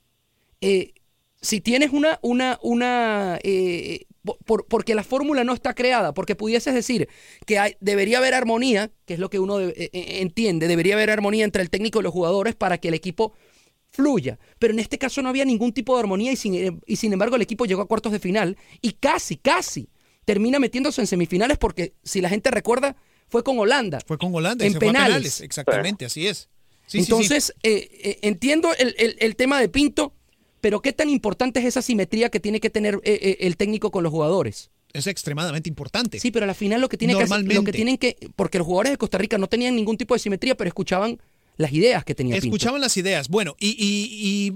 eh, 0.63 0.95
si 1.41 1.61
tienes 1.61 1.93
una, 1.93 2.19
una, 2.23 2.59
una, 2.63 3.39
eh, 3.43 4.07
por- 4.45 4.67
porque 4.67 4.95
la 4.95 5.05
fórmula 5.05 5.45
no 5.45 5.53
está 5.53 5.75
creada, 5.75 6.15
porque 6.15 6.35
pudieses 6.35 6.75
decir 6.75 7.09
que 7.47 7.59
hay- 7.59 7.77
debería 7.81 8.19
haber 8.19 8.35
armonía, 8.35 8.91
que 9.05 9.15
es 9.15 9.21
lo 9.21 9.29
que 9.31 9.39
uno 9.39 9.61
eh, 9.61 9.73
eh, 9.77 9.91
entiende, 10.21 10.67
debería 10.69 10.95
haber 10.95 11.11
armonía 11.11 11.45
entre 11.45 11.63
el 11.63 11.71
técnico 11.71 12.01
y 12.01 12.03
los 12.03 12.13
jugadores 12.13 12.55
para 12.55 12.79
que 12.79 12.89
el 12.89 12.95
equipo 12.95 13.35
fluya. 13.91 14.39
Pero 14.59 14.73
en 14.73 14.81
este 14.81 14.99
caso 14.99 15.23
no 15.23 15.29
había 15.29 15.45
ningún 15.45 15.73
tipo 15.73 15.95
de 15.95 16.01
armonía 16.01 16.33
y 16.33 16.37
sin, 16.37 16.81
y 16.87 16.97
sin 16.97 17.13
embargo 17.13 17.37
el 17.37 17.43
equipo 17.43 17.65
llegó 17.67 17.83
a 17.83 17.87
cuartos 17.87 18.13
de 18.13 18.19
final 18.19 18.57
y 18.81 18.93
casi, 18.93 19.37
casi 19.37 19.89
termina 20.25 20.59
metiéndose 20.59 21.01
en 21.01 21.07
semifinales 21.07 21.59
porque 21.59 21.95
si 22.03 22.21
la 22.21 22.29
gente 22.29 22.51
recuerda 22.51 22.97
fue 23.29 23.45
con 23.45 23.59
Holanda. 23.59 23.99
Fue 24.07 24.19
con 24.19 24.35
Holanda 24.35 24.65
en 24.65 24.73
se 24.73 24.79
fue 24.79 24.89
a 24.89 24.93
penales. 24.93 25.15
penales. 25.15 25.41
Exactamente, 25.43 26.05
así 26.07 26.27
es. 26.27 26.49
Sí, 26.87 26.99
sí, 26.99 27.05
sí. 27.05 27.13
Entonces, 27.13 27.55
eh, 27.63 27.89
eh, 28.03 28.19
entiendo 28.23 28.71
el, 28.79 28.95
el- 28.99 29.17
el 29.19 29.37
tema 29.37 29.59
de 29.61 29.69
Pinto, 29.69 30.15
pero 30.65 30.81
¿qué 30.81 30.95
tan 30.95 31.11
importante 31.11 31.61
es 31.61 31.67
esa 31.67 31.83
simetría 31.83 32.31
que 32.31 32.41
tiene 32.41 32.59
que 32.59 32.71
tener 32.71 32.95
eh, 33.05 33.19
eh, 33.21 33.37
el 33.41 33.59
técnico 33.59 33.91
con 33.91 34.03
los 34.03 34.11
jugadores? 34.11 34.71
Es 34.95 35.07
extremadamente 35.07 35.69
importante. 35.69 36.19
Sí, 36.19 36.31
pero 36.31 36.47
al 36.47 36.55
final 36.55 36.81
lo 36.81 36.89
que, 36.89 36.97
tiene 36.97 37.15
que 37.15 37.25
hacer- 37.25 37.45
lo 37.53 37.65
que 37.65 37.73
tienen 37.73 37.99
que, 37.99 38.17
porque 38.35 38.57
los 38.57 38.67
jugadores 38.67 38.93
de 38.93 38.97
Costa 38.97 39.19
Rica 39.19 39.37
no 39.37 39.47
tenían 39.47 39.77
ningún 39.77 39.99
tipo 39.99 40.15
de 40.15 40.21
simetría, 40.21 40.57
pero 40.57 40.69
escuchaban 40.69 41.21
las 41.59 41.71
ideas 41.71 42.03
que 42.03 42.15
tenía 42.15 42.37
Pinto. 42.37 42.47
Escuchaban 42.47 42.81
las 42.81 42.97
ideas. 42.97 43.29
Bueno, 43.29 43.55
y, 43.61 43.73
y- 43.79 44.09
y 44.27 44.53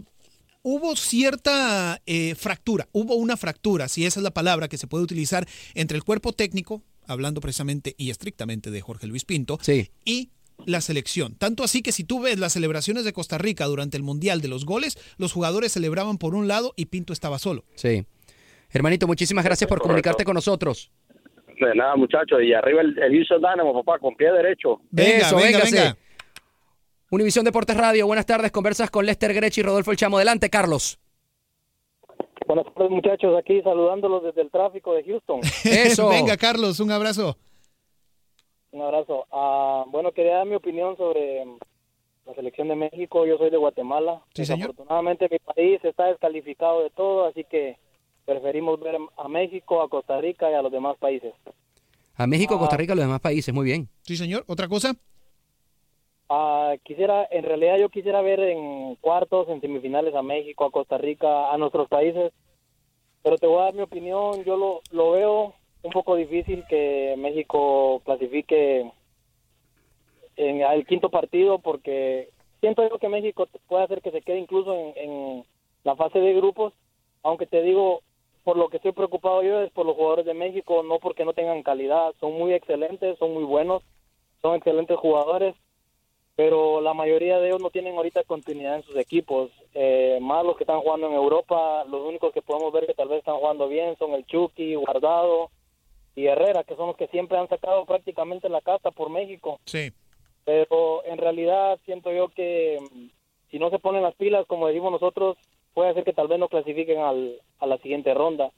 hubo 0.63 0.97
cierta 0.97 2.01
eh, 2.07 2.35
fractura, 2.37 2.89
hubo 2.93 3.17
una 3.17 3.37
fractura, 3.37 3.87
si 3.89 4.07
esa 4.07 4.21
es 4.21 4.25
la 4.25 4.33
palabra 4.33 4.69
que 4.69 4.79
se 4.79 4.87
puede 4.87 5.05
utilizar, 5.05 5.47
entre 5.75 5.97
el 5.99 6.05
cuerpo 6.05 6.33
técnico, 6.33 6.83
hablando 7.07 7.43
precisamente 7.43 7.95
y 7.99 8.09
estrictamente 8.09 8.71
de 8.71 8.81
Jorge 8.81 9.07
Luis 9.09 9.25
Pinto, 9.27 9.59
y 10.07 10.31
la 10.67 10.81
selección. 10.81 11.35
Tanto 11.37 11.65
así 11.65 11.83
que 11.83 11.93
si 11.93 12.05
tú 12.05 12.21
ves 12.21 12.39
las 12.39 12.53
celebraciones 12.53 13.05
de 13.05 13.13
Costa 13.13 13.39
Rica 13.39 13.65
durante 13.67 13.97
el 13.97 14.03
Mundial 14.03 14.41
de 14.41 14.49
los 14.49 14.65
goles, 14.65 14.99
los 15.19 15.33
jugadores 15.33 15.73
celebraban 15.73 16.19
por 16.19 16.35
un 16.35 16.49
lado 16.49 16.75
y 16.77 16.87
Pinto 16.87 17.13
estaba 17.13 17.39
solo. 17.39 17.65
Sí. 17.75 18.05
Hermanito, 18.71 19.07
muchísimas 19.07 19.45
gracias 19.45 19.69
por 19.69 19.81
comunicarte 19.81 20.25
con 20.25 20.35
nosotros. 20.35 20.91
De 21.59 21.75
nada, 21.75 21.97
muchachos. 21.97 22.41
Y 22.43 22.53
arriba 22.53 22.83
el, 22.83 22.99
el 22.99 23.13
Houston 23.13 23.39
Dynamo, 23.41 23.83
papá, 23.83 23.99
con 23.99 24.15
pie 24.15 24.31
derecho. 24.31 24.81
Eso, 24.95 25.37
véngase. 25.37 25.95
Univisión 27.11 27.45
Deportes 27.45 27.77
Radio, 27.77 28.07
buenas 28.07 28.27
tardes. 28.27 28.53
Conversas 28.53 28.91
con 28.91 29.07
Lester 29.07 29.33
Grech 29.33 29.57
y 29.57 29.63
Rodolfo 29.63 29.91
El 29.91 29.97
Chamo. 29.97 30.19
Adelante, 30.19 30.51
Carlos. 30.51 30.99
Buenas 32.47 32.67
tardes, 32.75 32.91
muchachos. 32.91 33.35
Aquí 33.39 33.61
saludándolos 33.63 34.25
desde 34.25 34.43
el 34.43 34.51
tráfico 34.51 34.95
de 34.95 35.05
Houston. 35.05 35.41
Eso. 35.65 36.09
Venga, 36.11 36.37
Carlos, 36.37 36.81
un 36.81 36.91
abrazo. 36.91 37.37
Un 38.73 38.83
abrazo. 38.83 39.27
Ah, 39.33 39.85
bueno, 39.89 40.13
quería 40.13 40.37
dar 40.39 40.47
mi 40.47 40.55
opinión 40.55 40.97
sobre 40.97 41.45
mm, 41.45 41.59
la 42.27 42.35
selección 42.35 42.69
de 42.69 42.77
México. 42.77 43.25
Yo 43.27 43.39
soy 43.39 43.51
de 43.51 43.57
Guatemala. 43.57 44.23
Sí, 44.35 44.45
señor. 44.45 44.69
Desafortunadamente 44.71 45.29
mi 45.31 45.39
país 45.39 45.83
está 45.85 46.07
descalificado 46.07 46.83
de 46.83 46.91
todo, 46.91 47.27
así 47.27 47.45
que 47.45 47.77
preferimos 48.25 48.79
ver 48.81 48.97
a 49.17 49.29
México, 49.29 49.81
a 49.81 49.89
Costa 49.89 50.21
Rica 50.21 50.51
y 50.51 50.55
a 50.55 50.63
los 50.63 50.71
demás 50.73 50.97
países. 50.99 51.33
A 52.17 52.27
México, 52.27 52.57
Ah. 52.57 52.59
Costa 52.59 52.77
Rica 52.77 52.93
y 52.93 52.97
los 52.97 53.05
demás 53.07 53.21
países. 53.21 53.55
Muy 53.55 53.65
bien. 53.65 53.89
Sí, 54.03 54.17
señor. 54.17 54.45
¿Otra 54.49 54.69
cosa? 54.69 54.93
Ah, 56.29 56.75
quisiera, 56.83 57.27
en 57.31 57.45
realidad 57.45 57.79
yo 57.79 57.89
quisiera 57.89 58.21
ver 58.21 58.41
en 58.41 58.97
cuartos, 58.97 59.49
en 59.49 59.63
semifinales 59.63 60.15
a 60.15 60.21
México, 60.23 60.67
a 60.67 60.71
Costa 60.71 60.99
Rica, 60.99 61.51
a 61.51 61.57
nuestros 61.57 61.89
países. 61.89 62.33
Pero 63.23 63.39
te 63.39 63.47
voy 63.47 63.61
a 63.61 63.65
dar 63.65 63.75
mi 63.75 63.83
opinión. 63.83 64.45
Yo 64.45 64.57
lo, 64.59 64.83
lo 64.91 65.13
veo 65.13 65.55
un 65.83 65.93
poco 65.93 66.17
difícil 66.17 66.65
que 66.69 67.15
México 67.19 68.01
clasifique 68.05 68.91
en 70.37 70.61
el 70.61 70.87
quinto 70.87 71.11
partido 71.11 71.59
porque 71.59 72.31
siento 72.61 72.89
yo 72.89 72.99
que 72.99 73.09
México 73.09 73.49
puede 73.67 73.85
hacer 73.85 74.03
que 74.03 74.11
se 74.11 74.23
quede 74.23 74.39
incluso 74.39 74.75
en, 74.75 74.93
en 74.97 75.45
la 75.85 75.97
fase 75.97 76.21
de 76.21 76.35
grupos. 76.35 76.73
Aunque 77.23 77.47
te 77.47 77.63
digo, 77.63 78.03
por 78.45 78.57
lo 78.57 78.69
que 78.69 78.77
estoy 78.77 78.93
preocupado 78.93 79.43
yo 79.43 79.61
es 79.61 79.71
por 79.73 79.87
los 79.87 79.97
jugadores 79.97 80.27
de 80.27 80.35
México, 80.35 80.83
no 80.83 80.99
porque 80.99 81.25
no 81.25 81.33
tengan 81.33 81.63
calidad. 81.63 82.15
Son 82.21 82.33
muy 82.33 82.53
excelentes, 82.53 83.19
son 83.19 83.35
muy 83.35 83.45
buenos, 83.45 83.83
son 84.43 84.55
excelentes 84.57 84.97
jugadores 84.99 85.55
pero 86.39 86.81
la 86.81 86.95
mayoría 86.95 87.41
de 87.41 87.49
ellos 87.49 87.61
no 87.61 87.71
tienen 87.71 87.97
ahorita 87.97 88.23
continuidad 88.23 88.77
en 88.77 88.85
sus 88.85 88.95
equipos. 88.95 89.51
Eh, 89.75 90.21
más 90.23 90.45
los 90.45 90.57
que 90.57 90.63
están 90.63 90.79
jugando 90.79 91.09
en 91.09 91.15
Europa, 91.15 91.83
los 91.91 92.03
únicos 92.03 92.33
que 92.33 92.43
podemos 92.43 92.73
ver 92.73 92.87
que 92.87 92.95
tal 92.95 93.09
vez 93.09 93.19
están 93.19 93.39
jugando 93.39 93.67
bien 93.67 93.97
son 93.99 94.13
el 94.13 94.25
Chucky, 94.25 94.77
Guardado 94.77 95.51
y 96.19 96.27
Herrera, 96.27 96.65
que 96.65 96.75
son 96.77 96.89
los 96.89 96.97
que 96.97 97.07
siempre 97.09 97.39
han 97.39 97.49
sacado 97.49 97.85
prácticamente 97.87 98.49
la 98.49 98.61
casta 98.61 98.91
por 98.91 99.11
México. 99.11 99.61
Sí. 99.67 99.93
Pero 100.45 101.05
en 101.05 101.19
realidad 101.19 101.79
siento 101.85 102.11
yo 102.13 102.29
que 102.29 102.79
mm, 102.81 103.07
si 103.51 103.59
no 103.59 103.71
se 103.71 103.79
ponen 103.79 104.03
las 104.03 104.15
pilas, 104.15 104.47
como 104.47 104.67
decimos 104.67 104.91
nosotros, 104.93 105.37
puede 105.75 105.95
ser 105.95 106.05
que 106.05 106.13
tal 106.13 106.29
vez 106.29 106.39
no 106.39 106.49
clasifiquen 106.49 106.99
al, 106.99 107.41
a 107.61 107.67
la 107.67 107.79
siguiente 107.79 108.15
ronda. 108.15 108.51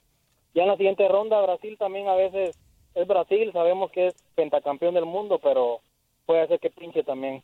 Ya 0.54 0.62
en 0.62 0.68
la 0.68 0.76
siguiente 0.76 1.06
ronda, 1.08 1.40
Brasil 1.42 1.76
también 1.78 2.08
a 2.08 2.14
veces 2.14 2.58
es 2.94 3.06
Brasil, 3.06 3.52
sabemos 3.52 3.90
que 3.90 4.08
es 4.08 4.14
pentacampeón 4.34 4.94
del 4.94 5.04
mundo, 5.06 5.38
pero 5.42 5.80
puede 6.26 6.46
ser 6.48 6.58
que 6.60 6.70
pinche 6.70 7.02
también. 7.04 7.42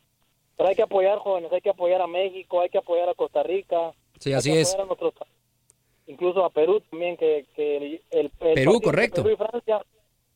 Pero 0.56 0.68
hay 0.70 0.74
que 0.74 0.82
apoyar 0.82 1.18
jóvenes, 1.18 1.52
hay 1.52 1.60
que 1.60 1.70
apoyar 1.70 2.00
a 2.00 2.06
México, 2.06 2.60
hay 2.62 2.68
que 2.70 2.78
apoyar 2.78 3.08
a 3.08 3.14
Costa 3.14 3.42
Rica. 3.42 3.92
Sí, 4.18 4.30
hay 4.30 4.36
así 4.36 4.52
que 4.52 4.60
es. 4.62 4.70
apoyar 4.72 4.84
a 4.84 4.86
nuestros- 4.86 5.28
incluso 6.06 6.44
a 6.44 6.50
Perú 6.50 6.80
también, 6.90 7.16
que, 7.16 7.46
que 7.54 7.76
el, 7.76 7.82
el- 7.84 8.30
el 8.40 8.54
Perú, 8.54 8.80
correcto. 8.80 9.22
Perú 9.22 9.34
y 9.34 9.36
Francia 9.36 9.84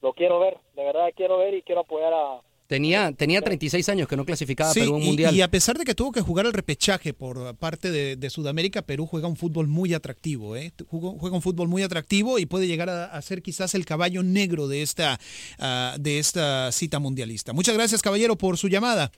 lo 0.02 0.12
quiero 0.14 0.38
ver, 0.40 0.56
de 0.76 0.84
verdad 0.84 1.06
quiero 1.16 1.38
ver 1.38 1.54
y 1.54 1.62
quiero 1.62 1.82
apoyar 1.82 2.12
a, 2.12 2.40
Tenía, 2.66 3.10
tenía 3.10 3.42
36 3.42 3.88
años 3.88 4.06
que 4.06 4.16
no 4.16 4.24
clasificaba 4.24 4.70
a 4.70 4.72
Sí, 4.72 4.78
Perú 4.78 4.92
en 4.92 4.96
un 4.98 5.02
y- 5.02 5.06
mundial. 5.06 5.34
Y, 5.34 5.42
a 5.42 5.50
pesar 5.50 5.76
de 5.76 5.84
que 5.84 5.92
tuvo 5.96 6.12
que 6.12 6.20
jugar 6.20 6.46
el 6.46 6.52
repechaje 6.52 7.12
por 7.12 7.56
parte 7.56 7.90
de, 7.90 8.14
de 8.14 8.30
Sudamérica, 8.30 8.82
Perú 8.82 9.06
juega 9.06 9.26
un 9.26 9.34
fútbol 9.34 9.66
muy 9.66 9.92
atractivo. 9.92 10.54
¿eh? 10.54 10.72
Juega 10.88 11.34
un 11.34 11.42
fútbol 11.42 11.66
muy 11.66 11.82
atractivo 11.82 12.38
y 12.38 12.46
puede 12.46 12.68
llegar 12.68 12.88
a, 12.88 13.06
a 13.06 13.22
ser 13.22 13.42
quizás 13.42 13.74
el 13.74 13.84
caballo 13.84 14.22
negro 14.22 14.68
de 14.68 14.82
esta, 14.82 15.18
ah, 15.58 15.96
de 15.98 16.20
esta 16.20 16.70
cita 16.70 17.00
mundialista. 17.00 17.52
Muchas 17.52 17.74
gracias, 17.74 18.02
caballero, 18.02 18.36
por 18.38 18.56
su 18.56 18.68
llamada. 18.68 19.10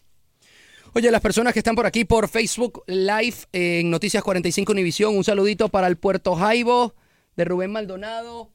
Oye, 0.95 1.11
las 1.11 1.21
personas 1.21 1.53
que 1.53 1.59
están 1.61 1.75
por 1.75 1.85
aquí 1.85 2.07
por 2.07 2.29
Facebook 2.29 2.83
Live 2.87 3.37
en 3.53 3.91
Noticias 3.91 4.23
45 4.23 4.73
Univisión, 4.73 5.15
un 5.15 5.25
saludito 5.25 5.69
para 5.69 5.89
el 5.89 5.99
Puerto 5.99 6.35
Jaibo 6.37 6.95
de 7.37 7.45
Rubén 7.45 7.71
Maldonado, 7.71 8.49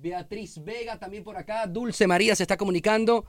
Beatriz 0.00 0.62
Vega 0.64 0.98
también 0.98 1.22
por 1.22 1.36
acá, 1.36 1.66
Dulce 1.66 2.06
María 2.06 2.34
se 2.34 2.44
está 2.44 2.56
comunicando. 2.56 3.26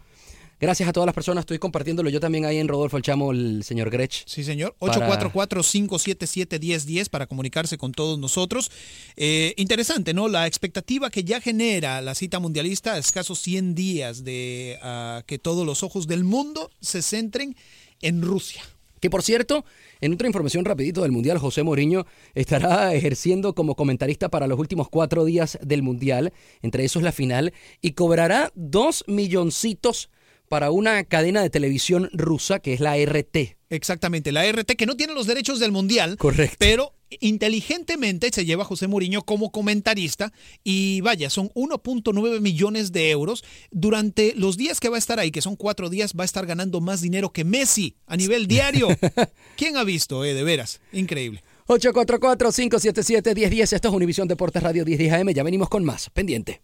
Gracias 0.60 0.88
a 0.88 0.94
todas 0.94 1.08
las 1.08 1.16
personas, 1.16 1.42
estoy 1.42 1.58
compartiéndolo 1.58 2.12
yo 2.12 2.20
también 2.20 2.46
ahí 2.46 2.60
en 2.60 2.68
Rodolfo 2.68 2.96
el 2.96 3.02
Chamo, 3.02 3.32
el 3.32 3.64
señor 3.64 3.90
Grech. 3.90 4.24
Sí, 4.28 4.44
señor. 4.44 4.76
Para- 4.80 5.08
844-577-1010 5.10 7.10
para 7.10 7.26
comunicarse 7.26 7.80
con 7.80 7.94
todos 7.94 8.20
nosotros. 8.20 8.70
Eh, 9.16 9.56
interesante, 9.58 10.14
¿no? 10.14 10.28
La 10.28 10.46
expectativa 10.46 11.10
que 11.10 11.24
ya 11.24 11.42
genera 11.42 12.00
la 12.02 12.14
cita 12.14 12.40
mundialista, 12.40 12.94
a 12.94 13.00
escasos 13.00 13.40
100 13.40 13.74
días 13.74 14.24
de 14.24 14.78
ah, 14.84 15.24
que 15.26 15.40
todos 15.40 15.66
los 15.66 15.82
ojos 15.82 16.06
del 16.06 16.24
mundo 16.24 16.70
se 16.80 17.02
centren 17.02 17.56
en 18.02 18.22
Rusia. 18.22 18.62
Que 19.02 19.10
por 19.10 19.24
cierto, 19.24 19.66
en 20.00 20.14
otra 20.14 20.28
información 20.28 20.64
rapidito 20.64 21.02
del 21.02 21.12
Mundial, 21.12 21.40
José 21.40 21.64
Mourinho 21.64 22.06
estará 22.36 22.94
ejerciendo 22.94 23.54
como 23.56 23.76
comentarista 23.76 24.30
para 24.30 24.48
los 24.48 24.60
últimos 24.60 24.90
cuatro 24.90 25.26
días 25.26 25.58
del 25.62 25.82
Mundial, 25.82 26.32
entre 26.62 26.86
esos 26.86 27.04
la 27.04 27.12
final, 27.12 27.52
y 27.82 27.92
cobrará 27.92 28.52
dos 28.56 29.04
milloncitos 29.08 30.10
para 30.48 30.70
una 30.70 31.04
cadena 31.04 31.42
de 31.42 31.50
televisión 31.50 32.10
rusa 32.14 32.60
que 32.60 32.74
es 32.74 32.80
la 32.80 32.96
RT. 32.98 33.58
Exactamente, 33.70 34.32
la 34.32 34.50
RT 34.50 34.76
que 34.78 34.86
no 34.86 34.96
tiene 34.96 35.14
los 35.14 35.26
derechos 35.26 35.60
del 35.60 35.72
Mundial. 35.72 36.18
Correcto. 36.18 36.58
Pero 36.60 36.94
inteligentemente 37.20 38.30
se 38.32 38.46
lleva 38.46 38.64
a 38.64 38.66
José 38.66 38.88
Mourinho 38.88 39.24
como 39.24 39.52
comentarista 39.52 40.32
y 40.64 41.02
vaya, 41.02 41.30
son 41.30 41.50
1.9 41.50 42.40
millones 42.40 42.92
de 42.92 43.12
euros. 43.12 43.44
Durante 43.72 44.34
los 44.36 44.58
días 44.58 44.80
que 44.80 44.90
va 44.90 44.96
a 44.96 45.00
estar 45.00 45.20
ahí, 45.20 45.32
que 45.32 45.42
son 45.42 45.56
cuatro 45.56 45.90
días, 45.90 46.14
va 46.18 46.24
a 46.24 46.26
estar 46.26 46.46
ganando 46.46 46.82
más 46.82 47.02
dinero 47.02 47.32
que 47.32 47.44
Messi 47.44 47.96
a 48.08 48.18
nivel 48.18 48.48
diario. 48.48 48.88
¿Quién 49.58 49.78
ha 49.78 49.84
visto, 49.84 50.26
eh? 50.26 50.34
De 50.34 50.44
veras, 50.44 50.82
increíble. 50.94 51.44
844-577-1010, 51.68 53.74
esto 53.74 53.88
es 53.88 53.94
Univisión 53.94 54.28
Deportes 54.28 54.64
Radio 54.64 54.84
1010 54.84 55.14
AM, 55.14 55.30
ya 55.30 55.44
venimos 55.44 55.70
con 55.70 55.86
más, 55.86 56.10
pendiente. 56.10 56.62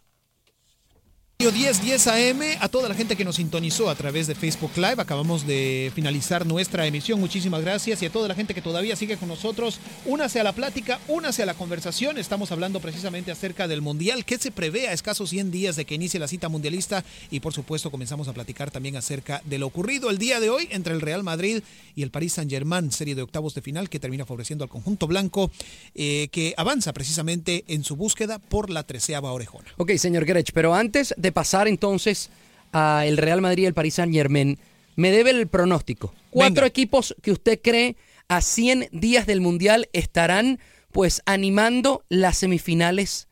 10 1.39 1.83
10 1.83 2.07
AM, 2.07 2.41
a 2.59 2.67
toda 2.67 2.89
la 2.89 2.95
gente 2.95 3.15
que 3.15 3.23
nos 3.23 3.35
sintonizó 3.35 3.91
a 3.91 3.95
través 3.95 4.25
de 4.25 4.33
Facebook 4.33 4.71
Live, 4.75 4.95
acabamos 4.97 5.45
de 5.45 5.91
finalizar 5.93 6.47
nuestra 6.47 6.87
emisión, 6.87 7.19
muchísimas 7.19 7.61
gracias 7.61 8.01
y 8.01 8.07
a 8.07 8.09
toda 8.09 8.27
la 8.27 8.33
gente 8.33 8.55
que 8.55 8.61
todavía 8.63 8.95
sigue 8.95 9.17
con 9.17 9.29
nosotros, 9.29 9.79
únase 10.07 10.39
a 10.39 10.43
la 10.43 10.53
plática, 10.53 10.99
únase 11.07 11.43
a 11.43 11.45
la 11.45 11.53
conversación, 11.53 12.17
estamos 12.17 12.51
hablando 12.51 12.79
precisamente 12.79 13.29
acerca 13.29 13.67
del 13.67 13.83
Mundial, 13.83 14.25
que 14.25 14.39
se 14.39 14.49
prevé 14.49 14.87
a 14.87 14.93
escasos 14.93 15.29
100 15.29 15.51
días 15.51 15.75
de 15.75 15.85
que 15.85 15.93
inicie 15.93 16.19
la 16.19 16.27
cita 16.27 16.49
mundialista 16.49 17.05
y 17.29 17.39
por 17.39 17.53
supuesto 17.53 17.91
comenzamos 17.91 18.27
a 18.27 18.33
platicar 18.33 18.71
también 18.71 18.95
acerca 18.95 19.43
de 19.45 19.59
lo 19.59 19.67
ocurrido 19.67 20.09
el 20.09 20.17
día 20.17 20.39
de 20.39 20.49
hoy 20.49 20.67
entre 20.71 20.95
el 20.95 21.01
Real 21.01 21.21
Madrid 21.21 21.61
y 21.95 22.01
el 22.01 22.09
Paris 22.09 22.33
Saint 22.33 22.49
Germain, 22.49 22.91
serie 22.91 23.13
de 23.13 23.21
octavos 23.21 23.53
de 23.53 23.61
final 23.61 23.89
que 23.91 23.99
termina 23.99 24.25
favoreciendo 24.25 24.63
al 24.63 24.71
conjunto 24.71 25.05
blanco 25.05 25.51
eh, 25.93 26.29
que 26.31 26.55
avanza 26.57 26.93
precisamente 26.93 27.63
en 27.67 27.83
su 27.83 27.95
búsqueda 27.95 28.39
por 28.39 28.71
la 28.71 28.81
treceava 28.81 29.31
orejona. 29.31 29.67
Ok, 29.77 29.91
señor 29.97 30.25
Grech, 30.25 30.51
pero 30.51 30.73
antes 30.73 31.13
de 31.15 31.26
pasar 31.31 31.67
entonces 31.67 32.29
a 32.71 33.05
el 33.05 33.17
Real 33.17 33.41
Madrid 33.41 33.63
y 33.63 33.65
el 33.67 33.73
Paris 33.73 33.95
Saint 33.95 34.13
Germain, 34.13 34.59
me 34.95 35.11
debe 35.11 35.31
el 35.31 35.47
pronóstico. 35.47 36.13
Cuatro 36.29 36.65
equipos 36.65 37.15
que 37.21 37.31
usted 37.31 37.59
cree 37.61 37.95
a 38.27 38.41
100 38.41 38.89
días 38.91 39.25
del 39.27 39.41
Mundial 39.41 39.89
estarán 39.93 40.59
pues 40.91 41.21
animando 41.25 42.03
las 42.09 42.37
semifinales 42.37 43.27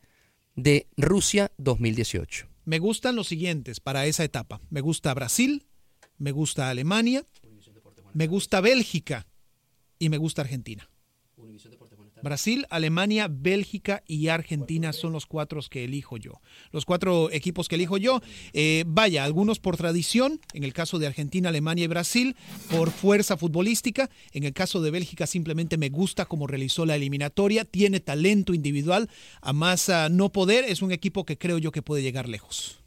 de 0.54 0.86
Rusia 0.96 1.50
2018. 1.58 2.48
Me 2.64 2.78
gustan 2.78 3.16
los 3.16 3.28
siguientes 3.28 3.80
para 3.80 4.06
esa 4.06 4.24
etapa. 4.24 4.60
Me 4.70 4.80
gusta 4.80 5.12
Brasil, 5.14 5.66
me 6.18 6.32
gusta 6.32 6.70
Alemania, 6.70 7.24
me 8.14 8.26
gusta 8.26 8.60
Bélgica 8.60 9.26
y 9.98 10.08
me 10.08 10.16
gusta 10.18 10.42
Argentina. 10.42 10.88
Brasil, 12.26 12.66
Alemania, 12.70 13.28
Bélgica 13.30 14.02
y 14.06 14.28
Argentina 14.28 14.92
son 14.92 15.12
los 15.12 15.26
cuatro 15.26 15.60
que 15.70 15.84
elijo 15.84 16.16
yo. 16.16 16.40
Los 16.72 16.84
cuatro 16.84 17.30
equipos 17.30 17.68
que 17.68 17.76
elijo 17.76 17.98
yo, 17.98 18.20
eh, 18.52 18.82
vaya, 18.86 19.22
algunos 19.22 19.60
por 19.60 19.76
tradición, 19.76 20.40
en 20.52 20.64
el 20.64 20.72
caso 20.72 20.98
de 20.98 21.06
Argentina, 21.06 21.50
Alemania 21.50 21.84
y 21.84 21.88
Brasil, 21.88 22.36
por 22.68 22.90
fuerza 22.90 23.36
futbolística, 23.36 24.10
en 24.32 24.42
el 24.42 24.52
caso 24.52 24.82
de 24.82 24.90
Bélgica 24.90 25.26
simplemente 25.28 25.78
me 25.78 25.88
gusta 25.88 26.26
cómo 26.26 26.48
realizó 26.48 26.84
la 26.84 26.96
eliminatoria, 26.96 27.64
tiene 27.64 28.00
talento 28.00 28.54
individual, 28.54 29.08
a 29.40 29.52
más 29.52 29.88
a 29.88 30.08
no 30.08 30.32
poder, 30.32 30.64
es 30.64 30.82
un 30.82 30.90
equipo 30.90 31.24
que 31.24 31.38
creo 31.38 31.58
yo 31.58 31.70
que 31.70 31.82
puede 31.82 32.02
llegar 32.02 32.28
lejos. 32.28 32.80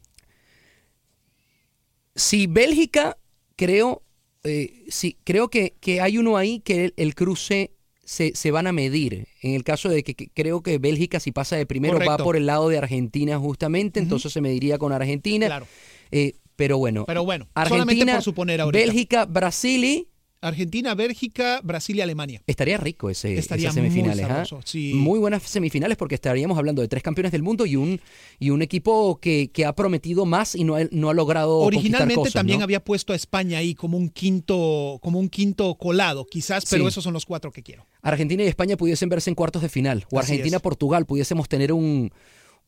Si 2.16 2.48
Bélgica, 2.48 3.18
creo, 3.56 4.04
eh, 4.44 4.84
sí, 4.90 5.18
creo 5.24 5.50
que, 5.50 5.76
hay 6.02 6.18
uno 6.18 6.36
ahí 6.36 6.60
que 6.60 6.94
el 6.98 7.16
cruce 7.16 7.72
se, 8.10 8.32
se, 8.34 8.49
van 8.49 8.66
a 8.66 8.72
medir. 8.72 9.28
En 9.43 9.53
el 9.53 9.64
caso 9.64 9.88
de 9.88 10.03
que, 10.03 10.16
que, 10.16 10.30
creo 10.30 10.64
que 10.64 10.80
Bélgica, 10.80 11.20
si 11.20 11.32
pasa 11.32 11.57
de 11.57 11.68
primero, 11.68 11.93
Correcto. 11.93 12.12
va 12.12 12.18
por 12.18 12.36
el 12.36 12.47
lado 12.47 12.68
de 12.68 12.80
Argentina 12.80 13.38
justamente, 13.38 13.99
entonces 13.99 14.34
se 14.34 14.41
mediría 14.41 14.80
con 14.80 14.91
Argentina. 14.91 15.45
Claro. 15.45 15.68
Eh, 16.10 16.34
pero 16.55 16.80
bueno, 16.80 17.05
Pero 17.05 17.24
bueno, 17.24 17.47
solamente 17.53 17.82
Argentina, 17.93 18.14
por 18.16 18.24
suponer 18.24 18.62
ahorita. 18.62 18.84
Bélgica, 18.84 19.26
Brasil 19.26 19.86
y... 19.86 20.07
Argentina, 20.42 20.96
Bélgica, 20.96 21.60
Brasil 21.64 21.98
y 21.98 22.02
Alemania. 22.02 22.42
Estaría 22.48 22.78
rico 22.78 23.10
ese, 23.10 23.38
Estaría 23.38 23.66
esas 23.70 23.76
semifinales. 23.76 24.16
muy 24.18 24.24
¿ah? 24.26 24.28
sabroso, 24.46 24.62
sí. 24.64 24.94
Muy 24.94 25.20
buenas 25.20 25.44
semifinales 25.44 25.98
porque 25.98 26.16
estaríamos 26.16 26.58
hablando 26.58 26.82
de 26.82 26.88
tres 26.88 27.04
campeones 27.04 27.32
del 27.34 27.44
mundo 27.44 27.66
y 27.66 27.76
un, 27.76 28.00
y 28.40 28.50
un 28.50 28.62
equipo 28.62 29.20
que, 29.20 29.52
que 29.52 29.66
ha 29.66 29.74
prometido 29.74 30.26
más 30.26 30.56
y 30.56 30.64
no 30.64 30.76
ha, 30.78 30.86
no 30.92 31.10
ha 31.10 31.14
logrado 31.14 31.60
Originalmente 31.60 32.16
cosas, 32.16 32.34
también 32.34 32.60
¿no? 32.60 32.64
había 32.64 32.82
puesto 32.84 33.12
a 33.12 33.18
España 33.18 33.58
ahí 33.58 33.76
como 33.76 33.98
un 33.98 34.10
quinto, 34.10 35.00
como 35.02 35.20
un 35.20 35.28
quinto 35.30 35.76
colado, 35.76 36.26
quizás, 36.26 36.64
pero 36.70 36.84
Sí. 36.86 36.88
esos 36.88 37.04
son 37.04 37.14
los 37.14 37.26
cuatro 37.26 37.52
que 37.52 37.62
quiero. 37.62 37.86
Argentina 38.02 38.42
y 38.44 38.48
España 38.48 38.78
pudiesen 38.78 39.10
verse 39.10 39.30
en 39.30 39.36
cuartos 39.36 39.62
de 39.62 39.68
final. 39.68 40.06
O. 40.10 40.20
Argentina-Portugal 40.20 41.06
pudiésemos 41.06 41.50
tener 41.50 41.74
un, 41.74 42.12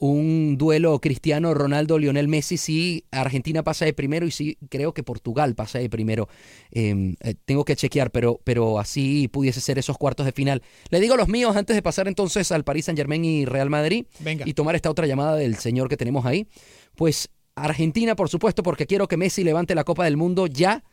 un 0.01 0.57
duelo 0.57 0.99
Cristiano 0.99 1.53
Ronaldo-Lionel 1.53 2.27
Messi 2.27 2.57
si 2.57 3.05
Argentina 3.11 3.61
pasa 3.61 3.85
de 3.85 3.93
primero 3.93 4.25
y 4.25 4.31
si 4.31 4.57
creo 4.67 4.95
que 4.95 5.03
Portugal 5.03 5.53
pasa 5.53 5.77
de 5.77 5.91
primero. 5.91 6.27
Eh, 6.71 7.13
eh, 7.21 7.35
tengo 7.45 7.63
que 7.65 7.75
chequear, 7.75 8.09
pero, 8.09 8.41
pero 8.43 8.79
así 8.79 9.27
pudiese 9.27 9.61
ser 9.61 9.77
esos 9.77 9.99
cuartos 9.99 10.25
de 10.25 10.31
final. 10.31 10.63
Le 10.89 10.99
digo 10.99 11.15
los 11.15 11.27
míos 11.27 11.55
antes 11.55 11.75
de 11.75 11.83
pasar 11.83 12.07
entonces 12.07 12.51
al 12.51 12.63
Paris 12.63 12.85
Saint 12.85 12.97
Germain 12.97 13.23
y 13.23 13.45
Real 13.45 13.69
Madrid 13.69 14.05
Venga. 14.19 14.43
y 14.47 14.55
tomar 14.55 14.75
esta 14.75 14.89
otra 14.89 15.05
llamada 15.05 15.35
del 15.35 15.57
señor 15.57 15.87
que 15.87 15.97
tenemos 15.97 16.25
ahí. 16.25 16.47
Pues 16.95 17.29
Argentina, 17.53 18.15
por 18.15 18.27
supuesto, 18.27 18.63
porque 18.63 18.87
quiero 18.87 19.07
que 19.07 19.17
Messi 19.17 19.43
levante 19.43 19.75
la 19.75 19.83
Copa 19.83 20.05
del 20.05 20.17
Mundo 20.17 20.47
ya. 20.47 20.83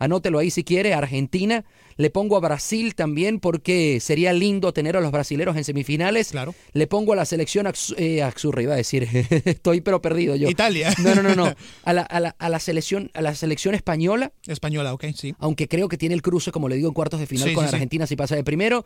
Anótelo 0.00 0.40
ahí 0.40 0.50
si 0.50 0.64
quiere, 0.64 0.92
Argentina. 0.94 1.64
Le 1.96 2.10
pongo 2.10 2.36
a 2.36 2.40
Brasil 2.40 2.94
también 2.94 3.38
porque 3.38 4.00
sería 4.00 4.32
lindo 4.32 4.72
tener 4.72 4.96
a 4.96 5.00
los 5.00 5.12
brasileros 5.12 5.56
en 5.56 5.64
semifinales. 5.64 6.30
Claro. 6.30 6.54
Le 6.72 6.86
pongo 6.88 7.12
a 7.12 7.16
la 7.16 7.24
selección 7.26 7.70
eh, 7.98 8.22
Axurra, 8.22 8.62
iba 8.62 8.72
a 8.72 8.76
decir. 8.76 9.06
Estoy 9.44 9.82
pero 9.82 10.00
perdido 10.02 10.34
yo. 10.34 10.48
Italia. 10.48 10.92
No, 11.04 11.14
no, 11.14 11.22
no, 11.22 11.34
no. 11.36 11.54
A 11.84 11.92
la, 11.92 12.02
a 12.02 12.18
la- 12.20 12.36
a 12.38 12.48
la 12.48 12.58
selección, 12.58 13.10
a 13.14 13.20
la 13.22 13.34
selección 13.34 13.74
española, 13.74 14.32
Española, 14.46 14.92
ok, 14.94 15.04
sí. 15.14 15.34
aunque 15.38 15.68
creo 15.68 15.88
que 15.88 15.96
tiene 15.98 16.14
el 16.14 16.22
cruce, 16.22 16.50
como 16.52 16.68
le 16.68 16.76
digo, 16.76 16.88
en 16.88 16.94
cuartos 16.94 17.20
de 17.20 17.26
final 17.26 17.48
Sí, 17.48 17.54
con 17.54 17.64
sí, 17.64 17.70
sí. 17.70 17.74
Argentina 17.76 18.06
si 18.06 18.16
pasa 18.16 18.34
de 18.34 18.42
primero. 18.44 18.84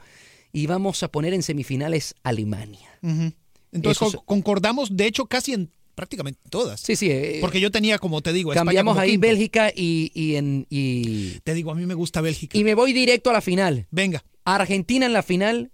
Y 0.52 0.66
vamos 0.66 1.02
a 1.02 1.08
poner 1.08 1.32
en 1.34 1.42
semifinales 1.42 2.14
Alemania. 2.24 2.88
Entonces 3.72 4.16
concordamos, 4.24 4.96
de 4.96 5.06
hecho, 5.06 5.26
casi 5.26 5.52
en 5.52 5.70
prácticamente 5.94 6.40
todas. 6.50 6.80
Sí, 6.80 6.96
sí. 6.96 7.10
eh, 7.10 7.38
Porque 7.40 7.60
yo 7.60 7.70
tenía, 7.70 7.98
como 7.98 8.20
te 8.22 8.32
digo, 8.32 8.52
España 8.52 8.64
cambiamos 8.66 8.92
como 8.94 9.00
ahí 9.02 9.12
quinto. 9.12 9.26
Bélgica 9.26 9.72
y, 9.74 10.10
y 10.14 10.36
en. 10.36 10.66
Y, 10.70 11.40
Te 11.40 11.54
digo, 11.54 11.70
a 11.70 11.74
mí 11.74 11.86
me 11.86 11.94
gusta 11.94 12.20
Bélgica. 12.20 12.56
y 12.58 12.64
me 12.64 12.74
voy 12.74 12.92
directo 12.92 13.30
a 13.30 13.32
la 13.32 13.40
final. 13.40 13.86
Venga. 13.90 14.24
Argentina 14.44 15.06
en 15.06 15.12
la 15.12 15.22
final 15.22 15.70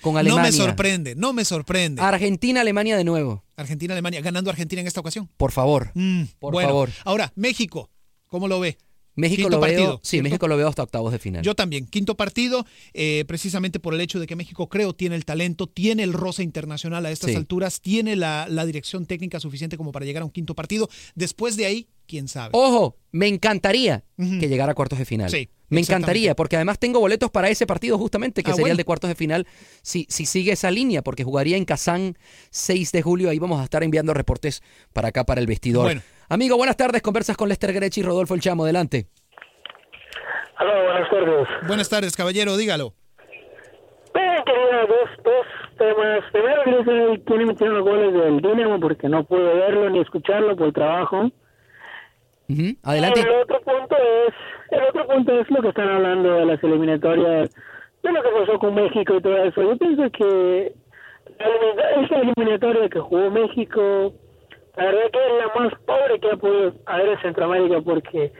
con 0.00 0.16
Alemania. 0.16 0.42
No 0.42 0.48
me 0.48 0.52
sorprende, 0.52 1.14
no 1.14 1.32
me 1.32 1.44
sorprende. 1.44 2.02
Argentina-Alemania 2.02 2.96
de 2.96 3.04
nuevo. 3.04 3.44
Argentina, 3.56 3.94
Alemania, 3.94 4.20
ganando 4.20 4.50
Argentina 4.50 4.80
en 4.80 4.86
esta 4.88 5.00
ocasión. 5.00 5.28
Por 5.36 5.52
favor. 5.52 5.92
Mm, 5.94 6.24
Por 6.40 6.52
bueno, 6.52 6.68
favor. 6.70 6.90
Ahora, 7.04 7.32
México, 7.36 7.90
¿cómo 8.26 8.48
lo 8.48 8.58
ve? 8.60 8.76
México 9.14 9.42
Quinto 9.42 9.56
lo 9.56 9.60
veo. 9.60 10.00
sí, 10.02 10.10
¿cierto? 10.10 10.24
México 10.24 10.48
lo 10.48 10.56
veo 10.56 10.68
hasta 10.68 10.82
octavos 10.82 11.12
de 11.12 11.18
final. 11.18 11.42
Yo 11.42 11.54
también. 11.54 11.86
Quinto 11.86 12.16
partido, 12.16 12.64
eh, 12.94 13.24
precisamente 13.28 13.78
por 13.78 13.92
el 13.94 14.00
hecho 14.00 14.18
de 14.18 14.26
que 14.26 14.36
México, 14.36 14.68
creo, 14.68 14.94
tiene 14.94 15.16
el 15.16 15.24
talento, 15.24 15.66
tiene 15.66 16.02
el 16.02 16.12
roce 16.12 16.42
internacional 16.42 17.04
a 17.06 17.10
estas 17.10 17.30
Sí. 17.30 17.36
alturas, 17.36 17.80
tiene 17.80 18.16
la, 18.16 18.46
la 18.48 18.64
dirección 18.64 19.04
técnica 19.06 19.38
suficiente 19.40 19.76
como 19.76 19.92
para 19.92 20.06
llegar 20.06 20.22
a 20.22 20.24
un 20.24 20.30
quinto 20.30 20.54
partido. 20.54 20.88
Después 21.14 21.56
de 21.56 21.66
ahí, 21.66 21.88
quién 22.06 22.26
sabe. 22.28 22.50
Ojo, 22.52 22.96
me 23.10 23.28
encantaría 23.28 24.04
que 24.16 24.48
llegara 24.48 24.72
a 24.72 24.74
cuartos 24.74 24.98
de 24.98 25.04
final. 25.04 25.30
Sí, 25.30 25.48
me 25.68 25.80
encantaría, 25.80 26.34
porque 26.36 26.56
además 26.56 26.78
tengo 26.78 27.00
boletos 27.00 27.30
para 27.30 27.48
ese 27.50 27.66
partido 27.66 27.98
justamente, 27.98 28.42
que 28.42 28.50
Ah, 28.50 28.54
sería 28.54 28.62
bueno. 28.64 28.72
el 28.72 28.76
de 28.78 28.84
cuartos 28.84 29.08
de 29.08 29.14
final, 29.14 29.46
si, 29.82 30.06
si 30.08 30.26
sigue 30.26 30.52
esa 30.52 30.70
línea, 30.70 31.02
porque 31.02 31.24
jugaría 31.24 31.56
en 31.56 31.64
Kazán 31.64 32.16
6 32.50 32.92
de 32.92 33.02
julio. 33.02 33.30
Ahí 33.30 33.38
vamos 33.38 33.60
a 33.60 33.64
estar 33.64 33.82
enviando 33.82 34.14
reportes 34.14 34.62
para 34.92 35.08
acá, 35.08 35.24
para 35.24 35.40
el 35.40 35.46
vestidor. 35.46 35.84
Bueno. 35.84 36.02
Amigo, 36.32 36.56
buenas 36.56 36.78
tardes. 36.78 37.02
Conversas 37.02 37.36
con 37.36 37.50
Lester 37.50 37.74
Grechi 37.74 38.00
y 38.00 38.04
Rodolfo 38.04 38.32
El 38.32 38.40
Chamo. 38.40 38.64
Adelante. 38.64 39.04
Aló, 40.56 40.72
buenas 40.72 41.10
tardes. 41.10 41.48
Buenas 41.68 41.88
tardes, 41.90 42.16
caballero, 42.16 42.56
dígalo. 42.56 42.94
Eh, 44.14 44.42
quería 44.46 44.80
dos, 44.88 45.10
dos 45.24 45.46
temas. 45.76 46.24
Primero 46.32 46.64
quería 46.64 46.84
saber 46.86 47.20
quién 47.26 47.46
metió 47.46 47.66
los 47.66 47.84
goles 47.84 48.14
del 48.14 48.40
Dinamo 48.40 48.80
porque 48.80 49.10
no 49.10 49.24
pude 49.24 49.42
verlo 49.42 49.90
ni 49.90 50.00
escucharlo 50.00 50.56
por 50.56 50.72
trabajo. 50.72 51.30
Ujú, 52.48 52.76
Adelante. 52.82 53.20
El 53.20 53.28
otro 53.28 53.60
punto 53.60 53.96
es, 53.98 54.34
el 54.70 54.84
otro 54.84 55.06
punto 55.08 55.38
es 55.38 55.50
lo 55.50 55.60
que 55.60 55.68
están 55.68 55.88
hablando 55.90 56.32
de 56.32 56.46
las 56.46 56.64
eliminatorias, 56.64 57.50
de 58.02 58.10
lo 58.10 58.22
que 58.22 58.28
pasó 58.40 58.58
con 58.58 58.74
México 58.74 59.16
y 59.16 59.20
todo 59.20 59.36
eso. 59.36 59.60
Yo 59.60 59.76
pienso 59.76 60.10
que 60.10 60.72
la 61.38 62.20
eliminatoria 62.22 62.88
que 62.88 63.00
jugó 63.00 63.30
México, 63.30 64.14
la 64.76 64.84
verdad 64.84 65.10
que 65.12 65.26
es 65.26 65.32
la 65.38 65.60
más 65.60 65.74
pobre 65.86 66.20
que 66.20 66.30
ha 66.30 66.36
podido 66.36 66.72
haber 66.86 67.08
en 67.08 67.20
Centroamérica 67.20 67.80
porque 67.82 68.32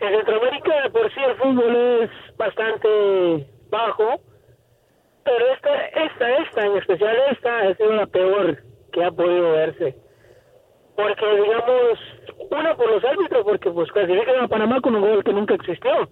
en 0.00 0.16
Centroamérica 0.16 0.82
de 0.82 0.90
por 0.90 1.12
sí 1.12 1.20
el 1.20 1.36
fútbol 1.36 1.76
es 1.76 2.10
bastante 2.36 3.46
bajo, 3.70 4.20
pero 5.24 5.52
esta, 5.54 5.86
esta, 5.86 6.38
esta, 6.38 6.66
en 6.66 6.76
especial 6.78 7.16
esta, 7.30 7.58
ha 7.60 7.74
sido 7.74 7.92
la 7.92 8.06
peor 8.06 8.62
que 8.92 9.04
ha 9.04 9.10
podido 9.10 9.52
verse. 9.52 9.96
Porque, 10.96 11.26
digamos, 11.42 11.98
una 12.50 12.74
por 12.76 12.90
los 12.90 13.04
árbitros, 13.04 13.44
porque 13.44 13.70
pues 13.70 13.90
clasifican 13.92 14.40
a 14.40 14.48
Panamá 14.48 14.80
con 14.80 14.94
un 14.96 15.02
gol 15.02 15.22
que 15.22 15.32
nunca 15.32 15.54
existió. 15.54 16.08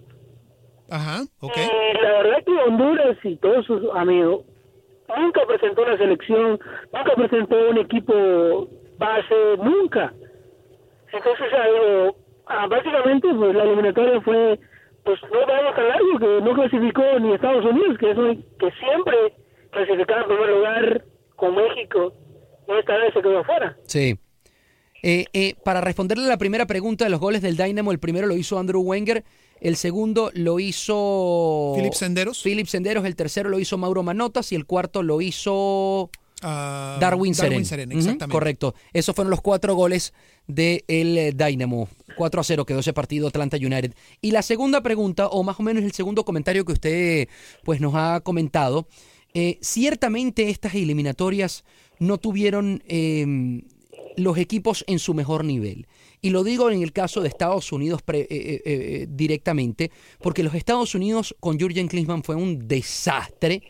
Ajá, 0.89 1.23
ok. 1.41 1.57
Y 1.57 2.01
la 2.01 2.11
verdad 2.23 2.43
que 2.45 2.51
Honduras 2.51 3.17
y 3.23 3.35
todos 3.37 3.65
sus 3.65 3.83
amigos 3.95 4.45
nunca 5.17 5.41
presentó 5.45 5.81
una 5.81 5.97
selección, 5.97 6.59
nunca 6.93 7.13
presentó 7.15 7.69
un 7.69 7.77
equipo 7.79 8.69
base, 8.97 9.35
nunca. 9.63 10.13
Entonces, 11.13 11.47
algo, 11.53 12.15
ah, 12.47 12.67
básicamente, 12.67 13.27
pues 13.33 13.55
la 13.55 13.63
eliminatoria 13.63 14.21
fue, 14.21 14.59
pues 15.03 15.19
no 15.31 15.39
vamos 15.47 15.75
tan 15.75 15.87
largo, 15.87 16.19
que 16.19 16.41
no 16.41 16.53
clasificó 16.53 17.03
ni 17.19 17.33
Estados 17.33 17.65
Unidos, 17.65 17.97
que 17.97 18.11
es 18.11 18.17
un- 18.17 18.45
que 18.59 18.71
siempre 18.79 19.15
clasificaba 19.71 20.21
en 20.21 20.27
primer 20.27 20.49
lugar 20.49 21.05
con 21.35 21.55
México, 21.55 22.13
y 22.67 22.71
esta 22.79 22.97
vez 22.97 23.13
se 23.13 23.21
quedó 23.21 23.39
afuera. 23.39 23.77
Sí. 23.85 24.17
Eh, 25.03 25.25
eh, 25.31 25.53
para 25.63 25.79
responderle 25.79 26.25
a 26.25 26.29
la 26.29 26.37
primera 26.37 26.65
pregunta 26.65 27.05
de 27.05 27.11
los 27.11 27.19
goles 27.19 27.41
del 27.41 27.55
Dynamo, 27.55 27.91
el 27.91 27.99
primero 27.99 28.25
lo 28.27 28.35
hizo 28.35 28.57
Andrew 28.57 28.81
Wenger, 28.81 29.23
el 29.61 29.75
segundo 29.75 30.31
lo 30.33 30.59
hizo 30.59 31.73
Philip 31.75 31.93
Senderos. 31.93 32.41
Philip 32.43 32.65
Senderos, 32.65 33.05
el 33.05 33.15
tercero 33.15 33.49
lo 33.49 33.59
hizo 33.59 33.77
Mauro 33.77 34.03
Manotas 34.03 34.51
y 34.51 34.55
el 34.55 34.65
cuarto 34.65 35.03
lo 35.03 35.21
hizo 35.21 36.09
Ah, 36.41 36.97
Darwin 36.99 37.33
Seren. 37.33 37.51
Darwin 37.53 37.63
correcto. 38.31 38.75
Esos 38.93 39.15
fueron 39.15 39.31
los 39.31 39.41
cuatro 39.41 39.73
goles 39.75 40.13
del 40.45 40.83
el 40.87 41.35
Dynamo. 41.35 41.89
4 42.15 42.41
a 42.41 42.43
0 42.43 42.65
quedó 42.65 42.79
ese 42.79 42.93
partido 42.93 43.27
Atlanta 43.27 43.57
United. 43.57 43.93
Y 44.21 44.31
la 44.31 44.41
segunda 44.41 44.81
pregunta, 44.81 45.27
o 45.27 45.43
más 45.43 45.59
o 45.59 45.63
menos 45.63 45.83
el 45.83 45.91
segundo 45.93 46.23
comentario 46.25 46.63
que 46.65 46.73
usted 46.73 47.27
pues, 47.63 47.81
nos 47.81 47.93
ha 47.95 48.21
comentado, 48.21 48.87
eh, 49.33 49.57
ciertamente 49.61 50.49
estas 50.49 50.73
eliminatorias 50.75 51.63
no 51.99 52.17
tuvieron 52.17 52.81
eh, 52.87 53.61
los 54.15 54.37
equipos 54.37 54.83
en 54.87 54.99
su 54.99 55.13
mejor 55.13 55.43
nivel. 55.45 55.87
Y 56.21 56.31
lo 56.31 56.43
digo 56.43 56.71
en 56.71 56.81
el 56.81 56.91
caso 56.93 57.21
de 57.21 57.27
Estados 57.29 57.71
Unidos 57.71 58.01
pre- 58.01 58.21
eh, 58.21 58.27
eh, 58.31 58.61
eh, 58.65 59.07
directamente, 59.09 59.91
porque 60.19 60.41
los 60.43 60.55
Estados 60.55 60.95
Unidos 60.95 61.35
con 61.39 61.59
Jurgen 61.59 61.87
Klinsmann 61.87 62.23
fue 62.23 62.35
un 62.35 62.67
desastre. 62.67 63.61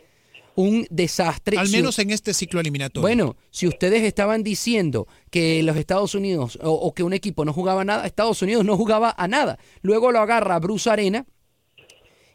Un 0.60 0.86
desastre. 0.90 1.56
Al 1.56 1.68
Si- 1.68 1.76
menos 1.76 1.98
en 2.00 2.10
este 2.10 2.34
ciclo 2.34 2.58
eliminatorio. 2.60 3.00
bueno, 3.02 3.36
si 3.50 3.68
ustedes 3.68 4.02
estaban 4.02 4.42
diciendo 4.42 5.06
que 5.30 5.62
los 5.62 5.76
Estados 5.76 6.16
Unidos 6.16 6.58
o, 6.60 6.70
o 6.72 6.92
que 6.94 7.04
un 7.04 7.12
equipo 7.12 7.44
no 7.44 7.52
jugaba 7.52 7.84
nada, 7.84 8.06
Estados 8.06 8.42
Unidos 8.42 8.64
no 8.64 8.76
jugaba 8.76 9.14
a 9.16 9.28
nada. 9.28 9.58
Luego 9.82 10.10
lo 10.10 10.18
agarra 10.18 10.58
Bruce 10.58 10.90
Arena 10.90 11.26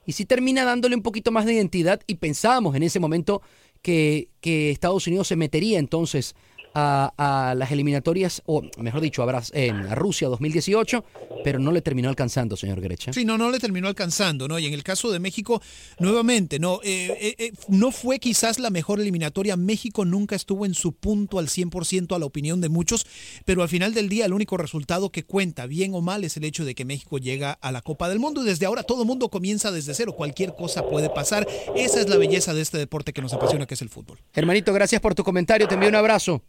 y 0.06 0.14
sí 0.14 0.26
termina 0.26 0.64
dándole 0.64 0.96
un 0.96 1.02
poquito 1.02 1.32
más 1.32 1.46
de 1.46 1.54
identidad 1.54 2.00
y 2.08 2.16
pensábamos 2.16 2.76
en 2.76 2.84
ese 2.84 3.00
momento 3.02 3.42
que, 3.82 4.30
que 4.40 4.72
Estados 4.72 5.06
Unidos 5.08 5.28
se 5.28 5.36
metería 5.36 5.78
entonces 5.80 6.34
a, 6.74 7.14
a 7.50 7.56
las 7.56 7.72
eliminatorias, 7.72 8.42
o 8.46 8.64
mejor 8.78 9.02
dicho, 9.02 9.22
a, 9.24 9.26
Bras- 9.26 9.52
en, 9.54 9.76
a 9.76 9.96
Rusia 9.96 10.28
2018, 10.28 11.04
pero 11.44 11.60
no 11.60 11.72
le 11.72 11.82
terminó 11.82 12.10
alcanzando, 12.10 12.56
señor 12.58 12.82
Grecha. 12.82 13.14
Sí, 13.14 13.26
no, 13.26 13.38
no 13.38 13.52
le 13.52 13.60
terminó 13.60 13.88
alcanzando, 13.88 14.48
¿no? 14.48 14.58
Y 14.60 14.66
en 14.66 14.74
el 14.74 14.84
caso 14.84 15.12
de 15.12 15.20
México, 15.20 15.62
nuevamente, 16.00 16.60
¿no? 16.60 16.80
Eh, 16.84 17.18
eh, 17.20 17.36
eh, 17.38 17.52
no 17.68 17.92
fue 17.92 18.20
quizás 18.20 18.60
la 18.60 18.70
mejor 18.70 19.00
eliminatoria. 19.00 19.56
México 19.58 20.06
nunca 20.06 20.36
estuvo 20.36 20.66
en 20.66 20.74
su 20.74 20.94
punto 20.94 21.40
al 21.40 21.48
100% 21.48 22.16
a 22.16 22.20
la 22.20 22.26
opinión 22.26 22.62
de 22.62 22.70
muchos, 22.70 23.06
pero 23.46 23.62
al 23.62 23.70
final 23.70 23.94
del 23.94 24.10
día 24.10 24.26
el 24.26 24.34
único 24.34 24.58
resultado 24.58 25.12
que 25.12 25.24
cuenta, 25.26 25.66
bien 25.68 25.94
o 25.94 26.02
mal, 26.02 26.24
es 26.24 26.38
el 26.38 26.44
hecho 26.44 26.66
de 26.66 26.76
que 26.76 26.86
México 26.86 27.18
llega 27.18 27.52
a 27.62 27.72
la 27.72 27.82
Copa 27.82 28.10
del 28.10 28.20
Mundo 28.20 28.42
y 28.44 28.46
desde 28.46 28.66
ahora 28.66 28.84
todo 28.84 29.02
el 29.02 29.08
mundo 29.08 29.30
comienza 29.30 29.72
desde 29.72 29.94
cero. 29.94 30.14
Cualquier 30.14 30.56
cosa 30.56 30.88
puede 30.88 31.10
pasar. 31.10 31.48
Esa 31.76 32.00
es 32.00 32.10
la 32.10 32.18
belleza 32.18 32.54
de 32.54 32.62
este 32.62 32.78
deporte 32.78 33.14
que 33.14 33.22
nos 33.22 33.34
apasiona, 33.34 33.66
que 33.66 33.74
es 33.74 33.82
el 33.82 33.90
fútbol. 33.90 34.20
Hermanito, 34.34 34.74
gracias 34.74 35.02
por 35.02 35.14
tu 35.16 35.24
comentario, 35.24 35.68
te 35.68 35.76
envío 35.76 35.90
un 35.90 35.96
abrazo. 35.96 36.42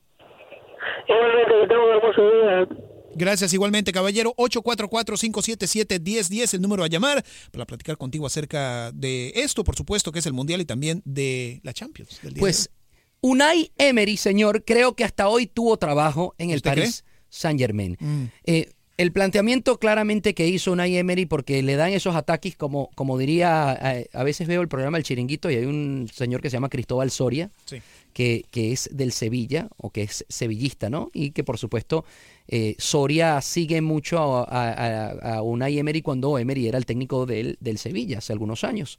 Gracias 3.17 3.53
igualmente, 3.55 3.93
caballero. 3.93 4.35
844-577-1010, 4.37 6.55
el 6.55 6.63
número 6.63 6.85
a 6.85 6.89
llamar 6.89 7.25
para 7.53 7.65
platicar 7.65 7.97
contigo 7.97 8.27
acerca 8.27 8.91
de 8.93 9.33
esto, 9.37 9.65
por 9.65 9.77
supuesto, 9.77 10.13
que 10.13 10.19
es 10.19 10.27
el 10.27 10.33
Mundial 10.33 10.61
y 10.61 10.65
también 10.65 11.03
de 11.05 11.61
la 11.63 11.73
Champions. 11.73 12.21
del 12.23 12.35
día 12.35 12.35
de 12.35 12.41
Pues 12.41 12.71
Unai 13.21 13.71
Emery, 13.79 14.17
señor, 14.17 14.65
creo 14.65 14.95
que 14.95 15.05
hasta 15.05 15.29
hoy 15.29 15.47
tuvo 15.47 15.77
trabajo 15.77 16.35
en 16.39 16.51
el 16.51 16.57
¿Usted 16.57 16.71
Paris 16.71 17.05
Saint 17.29 17.59
Germain. 17.59 17.97
Mm. 17.99 18.25
el 18.97 19.13
planteamiento 19.13 19.79
claramente 19.79 20.35
que 20.35 20.47
hizo 20.47 20.73
Unai 20.73 20.97
Emery, 20.97 21.27
porque 21.27 21.63
le 21.63 21.77
dan 21.77 21.93
esos 21.93 22.15
ataques, 22.17 22.57
como, 22.57 22.91
como 22.95 23.19
diría, 23.19 23.71
a, 23.73 23.95
a 24.13 24.25
veces 24.25 24.47
veo 24.47 24.63
el 24.63 24.69
programa 24.69 24.99
El 24.99 25.05
Chiringuito 25.05 25.51
y 25.51 25.57
hay 25.57 25.65
un 25.67 26.09
señor 26.13 26.41
que 26.41 26.51
se 26.51 26.57
llama 26.57 26.69
Cristóbal 26.69 27.11
Soria, 27.11 27.51
Sí. 27.65 27.81
Que, 28.15 28.45
es 28.55 28.89
del 28.93 29.13
Sevilla, 29.13 29.69
o 29.77 29.91
que 29.91 30.03
es 30.05 30.25
sevillista, 30.31 30.89
¿no? 30.89 31.11
Y 31.13 31.33
que 31.33 31.45
por 31.45 31.59
supuesto 31.59 32.07
eh, 32.49 32.77
Soria 32.79 33.41
sigue 33.43 33.83
mucho 33.83 34.19
a, 34.19 34.45
a, 34.45 35.09
a- 35.11 35.37
a 35.37 35.43
Unai 35.43 35.79
Emery 35.79 36.01
cuando 36.01 36.39
Emery 36.39 36.69
era 36.69 36.79
el 36.79 36.87
técnico 36.87 37.27
del, 37.27 37.59
del 37.61 37.79
Sevilla 37.79 38.19
hace 38.19 38.33
algunos 38.33 38.65
años. 38.65 38.99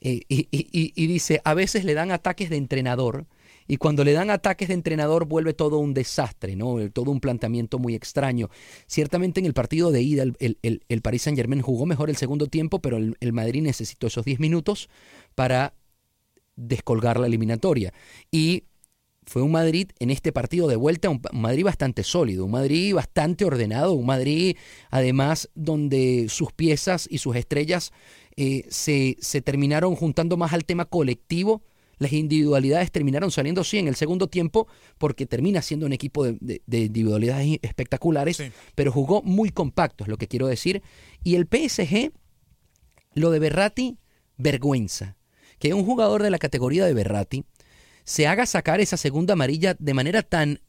Eh, 0.00 0.22
y, 0.28 0.48
y- 0.50 1.06
dice, 1.06 1.40
a 1.44 1.54
veces 1.54 1.84
le 1.84 1.94
dan 1.94 2.10
ataques 2.10 2.50
de 2.50 2.56
entrenador 2.56 3.26
y 3.68 3.76
cuando 3.76 4.02
le 4.02 4.12
dan 4.12 4.30
ataques 4.30 4.66
de 4.68 4.74
entrenador 4.74 5.26
vuelve 5.26 5.54
todo 5.54 5.78
un 5.78 5.94
desastre, 5.94 6.56
¿no? 6.56 6.76
Todo 6.90 7.12
un 7.12 7.20
planteamiento 7.20 7.78
muy 7.78 7.94
extraño. 7.94 8.50
Ciertamente 8.88 9.38
en 9.38 9.46
el 9.46 9.54
partido 9.54 9.92
de 9.92 10.02
ida 10.02 10.24
el, 10.24 10.34
el, 10.40 10.58
el- 10.62 10.82
el 10.88 11.02
Paris 11.02 11.22
Saint 11.22 11.38
Germain 11.38 11.62
jugó 11.62 11.86
mejor 11.86 12.10
el 12.10 12.16
segundo 12.16 12.48
tiempo, 12.48 12.80
pero 12.80 12.96
el, 12.96 13.16
el 13.20 13.32
Madrid 13.32 13.62
necesitó 13.62 14.08
esos 14.08 14.24
10 14.24 14.40
minutos 14.40 14.88
para 15.36 15.74
descolgar 16.56 17.18
la 17.18 17.26
eliminatoria. 17.26 17.92
Y 18.30 18.64
fue 19.24 19.42
un 19.42 19.52
Madrid 19.52 19.90
en 20.00 20.10
este 20.10 20.32
partido 20.32 20.66
de 20.66 20.76
vuelta, 20.76 21.08
un, 21.08 21.22
Madrid 21.32 21.64
bastante 21.64 22.02
sólido, 22.02 22.44
un 22.44 22.50
Madrid 22.50 22.94
bastante 22.94 23.44
ordenado, 23.44 23.92
un 23.92 24.06
Madrid 24.06 24.56
además 24.90 25.48
donde 25.54 26.26
sus 26.28 26.52
piezas 26.52 27.06
y 27.10 27.18
sus 27.18 27.36
estrellas 27.36 27.92
eh, 28.36 28.64
se, 28.68 29.16
se 29.20 29.40
terminaron 29.40 29.94
juntando 29.94 30.36
más 30.36 30.52
al 30.52 30.64
tema 30.64 30.86
colectivo. 30.86 31.62
Las 31.98 32.12
individualidades 32.12 32.90
terminaron 32.90 33.30
saliendo, 33.30 33.62
sí, 33.62 33.78
en 33.78 33.86
el 33.86 33.94
segundo 33.94 34.26
tiempo, 34.26 34.66
porque 34.98 35.24
termina 35.24 35.62
siendo 35.62 35.86
un 35.86 35.92
equipo 35.92 36.24
de, 36.24 36.36
de- 36.40 36.60
de 36.66 36.78
individualidades 36.80 37.58
espectaculares, 37.62 38.38
pero 38.74 38.90
jugó 38.90 39.22
muy 39.22 39.50
compacto, 39.50 40.02
es 40.02 40.08
lo 40.08 40.16
que 40.16 40.26
quiero 40.26 40.48
decir. 40.48 40.82
Y 41.22 41.36
el 41.36 41.46
PSG, 41.46 42.10
lo 43.14 43.30
de 43.30 43.38
Berratti, 43.38 43.98
vergüenza. 44.36 45.16
Que 45.62 45.74
un 45.74 45.84
jugador 45.84 46.24
de 46.24 46.30
la 46.30 46.40
categoría 46.40 46.84
de 46.84 46.92
Berratti 46.92 47.44
se 48.02 48.26
haga 48.26 48.46
sacar 48.46 48.80
esa 48.80 48.96
segunda 48.96 49.34
amarilla 49.34 49.76
de 49.78 49.94
manera 49.94 50.22
tan, 50.22 50.60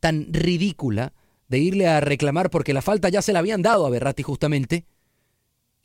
tan 0.00 0.32
ridícula 0.32 1.12
de 1.46 1.60
irle 1.60 1.86
a 1.86 2.00
reclamar 2.00 2.50
porque 2.50 2.72
la 2.72 2.82
falta 2.82 3.08
ya 3.08 3.22
se 3.22 3.32
la 3.32 3.38
habían 3.38 3.62
dado 3.62 3.86
a 3.86 3.90
Berratti 3.90 4.24
justamente 4.24 4.84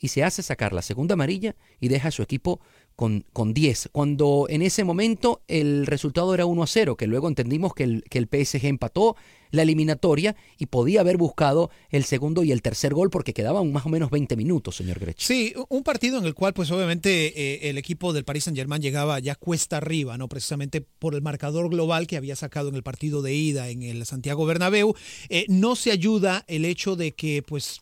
y 0.00 0.08
se 0.08 0.24
hace 0.24 0.42
sacar 0.42 0.72
la 0.72 0.82
segunda 0.82 1.12
amarilla 1.12 1.54
y 1.78 1.86
deja 1.86 2.08
a 2.08 2.10
su 2.10 2.20
equipo 2.20 2.60
con, 2.98 3.24
con 3.32 3.54
10, 3.54 3.90
cuando 3.92 4.46
en 4.48 4.60
ese 4.60 4.82
momento 4.82 5.42
el 5.46 5.86
resultado 5.86 6.34
era 6.34 6.46
1 6.46 6.64
a 6.64 6.66
0, 6.66 6.96
que 6.96 7.06
luego 7.06 7.28
entendimos 7.28 7.72
que 7.72 7.84
el, 7.84 8.02
que 8.10 8.18
el 8.18 8.24
PSG 8.26 8.66
empató 8.66 9.14
la 9.52 9.62
eliminatoria 9.62 10.34
y 10.58 10.66
podía 10.66 11.02
haber 11.02 11.16
buscado 11.16 11.70
el 11.90 12.02
segundo 12.02 12.42
y 12.42 12.50
el 12.50 12.60
tercer 12.60 12.94
gol 12.94 13.08
porque 13.08 13.32
quedaban 13.32 13.70
más 13.70 13.86
o 13.86 13.88
menos 13.88 14.10
20 14.10 14.34
minutos, 14.34 14.74
señor 14.74 14.98
Grech. 14.98 15.16
Sí, 15.16 15.54
un 15.68 15.84
partido 15.84 16.18
en 16.18 16.24
el 16.24 16.34
cual, 16.34 16.54
pues 16.54 16.72
obviamente, 16.72 17.40
eh, 17.40 17.70
el 17.70 17.78
equipo 17.78 18.12
del 18.12 18.24
Paris 18.24 18.42
Saint 18.42 18.58
Germain 18.58 18.82
llegaba 18.82 19.20
ya 19.20 19.36
cuesta 19.36 19.76
arriba, 19.76 20.18
¿no? 20.18 20.28
Precisamente 20.28 20.80
por 20.80 21.14
el 21.14 21.22
marcador 21.22 21.70
global 21.70 22.08
que 22.08 22.16
había 22.16 22.34
sacado 22.34 22.68
en 22.68 22.74
el 22.74 22.82
partido 22.82 23.22
de 23.22 23.32
ida 23.32 23.68
en 23.68 23.84
el 23.84 24.04
Santiago 24.06 24.44
Bernabéu. 24.44 24.96
Eh, 25.28 25.46
no 25.48 25.76
se 25.76 25.92
ayuda 25.92 26.44
el 26.48 26.64
hecho 26.64 26.96
de 26.96 27.12
que, 27.12 27.44
pues, 27.46 27.78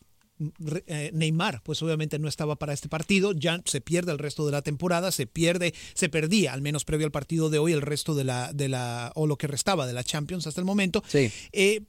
Neymar, 1.13 1.61
pues 1.63 1.81
obviamente 1.81 2.19
no 2.19 2.27
estaba 2.27 2.57
para 2.57 2.73
este 2.73 2.89
partido, 2.89 3.33
ya 3.33 3.61
se 3.65 3.81
pierde 3.81 4.11
el 4.11 4.19
resto 4.19 4.45
de 4.45 4.51
la 4.51 4.61
temporada, 4.61 5.11
se 5.11 5.27
pierde, 5.27 5.73
se 5.93 6.09
perdía, 6.09 6.53
al 6.53 6.61
menos 6.61 6.85
previo 6.85 7.05
al 7.05 7.11
partido 7.11 7.49
de 7.49 7.59
hoy, 7.59 7.73
el 7.73 7.81
resto 7.81 8.15
de 8.15 8.23
la, 8.23 8.53
de 8.53 8.69
la, 8.69 9.11
o 9.15 9.27
lo 9.27 9.37
que 9.37 9.47
restaba 9.47 9.87
de 9.87 9.93
la 9.93 10.03
Champions 10.03 10.47
hasta 10.47 10.61
el 10.61 10.65
momento. 10.65 11.03
Sí. 11.07 11.31
Eh, 11.51 11.81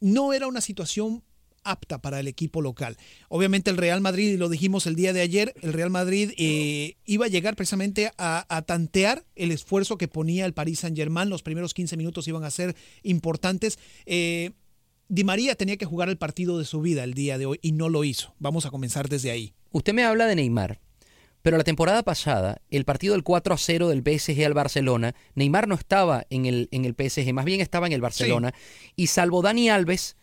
no 0.00 0.32
era 0.32 0.46
una 0.46 0.60
situación 0.60 1.22
apta 1.66 2.00
para 2.00 2.20
el 2.20 2.28
equipo 2.28 2.62
local. 2.62 2.96
Obviamente 3.28 3.70
el 3.70 3.76
Real 3.76 4.00
Madrid, 4.00 4.32
y 4.32 4.36
lo 4.36 4.48
dijimos 4.48 4.86
el 4.86 4.94
día 4.94 5.12
de 5.12 5.20
ayer, 5.20 5.52
el 5.62 5.72
Real 5.72 5.90
Madrid 5.90 6.32
eh, 6.38 6.96
iba 7.04 7.26
a 7.26 7.28
llegar 7.28 7.56
precisamente 7.56 8.10
a, 8.16 8.46
a 8.48 8.62
tantear 8.62 9.24
el 9.34 9.50
esfuerzo 9.50 9.98
que 9.98 10.08
ponía 10.08 10.46
el 10.46 10.54
Paris 10.54 10.80
Saint 10.80 10.96
Germain. 10.96 11.28
Los 11.28 11.42
primeros 11.42 11.74
15 11.74 11.96
minutos 11.96 12.28
iban 12.28 12.44
a 12.44 12.50
ser 12.50 12.76
importantes. 13.02 13.78
Eh, 14.06 14.52
Di 15.08 15.22
María 15.22 15.54
tenía 15.54 15.76
que 15.76 15.86
jugar 15.86 16.08
el 16.08 16.18
partido 16.18 16.58
de 16.58 16.64
su 16.64 16.80
vida 16.80 17.04
el 17.04 17.14
día 17.14 17.38
de 17.38 17.46
hoy 17.46 17.58
y 17.62 17.72
no 17.72 17.88
lo 17.88 18.02
hizo. 18.02 18.34
Vamos 18.38 18.66
a 18.66 18.70
comenzar 18.70 19.08
desde 19.08 19.30
ahí. 19.30 19.54
Usted 19.70 19.92
me 19.92 20.02
habla 20.02 20.26
de 20.26 20.34
Neymar, 20.34 20.80
pero 21.42 21.56
la 21.56 21.64
temporada 21.64 22.02
pasada, 22.02 22.60
el 22.70 22.84
partido 22.84 23.14
del 23.14 23.22
4 23.22 23.54
a 23.54 23.58
0 23.58 23.88
del 23.88 24.02
PSG 24.02 24.44
al 24.44 24.54
Barcelona, 24.54 25.14
Neymar 25.36 25.68
no 25.68 25.76
estaba 25.76 26.26
en 26.28 26.46
el, 26.46 26.68
en 26.72 26.84
el 26.84 26.94
PSG, 26.94 27.32
más 27.32 27.44
bien 27.44 27.60
estaba 27.60 27.86
en 27.86 27.92
el 27.92 28.00
Barcelona, 28.00 28.52
y 28.96 29.06
salvo 29.06 29.42
Dani 29.42 29.68
Alves, 29.68 30.16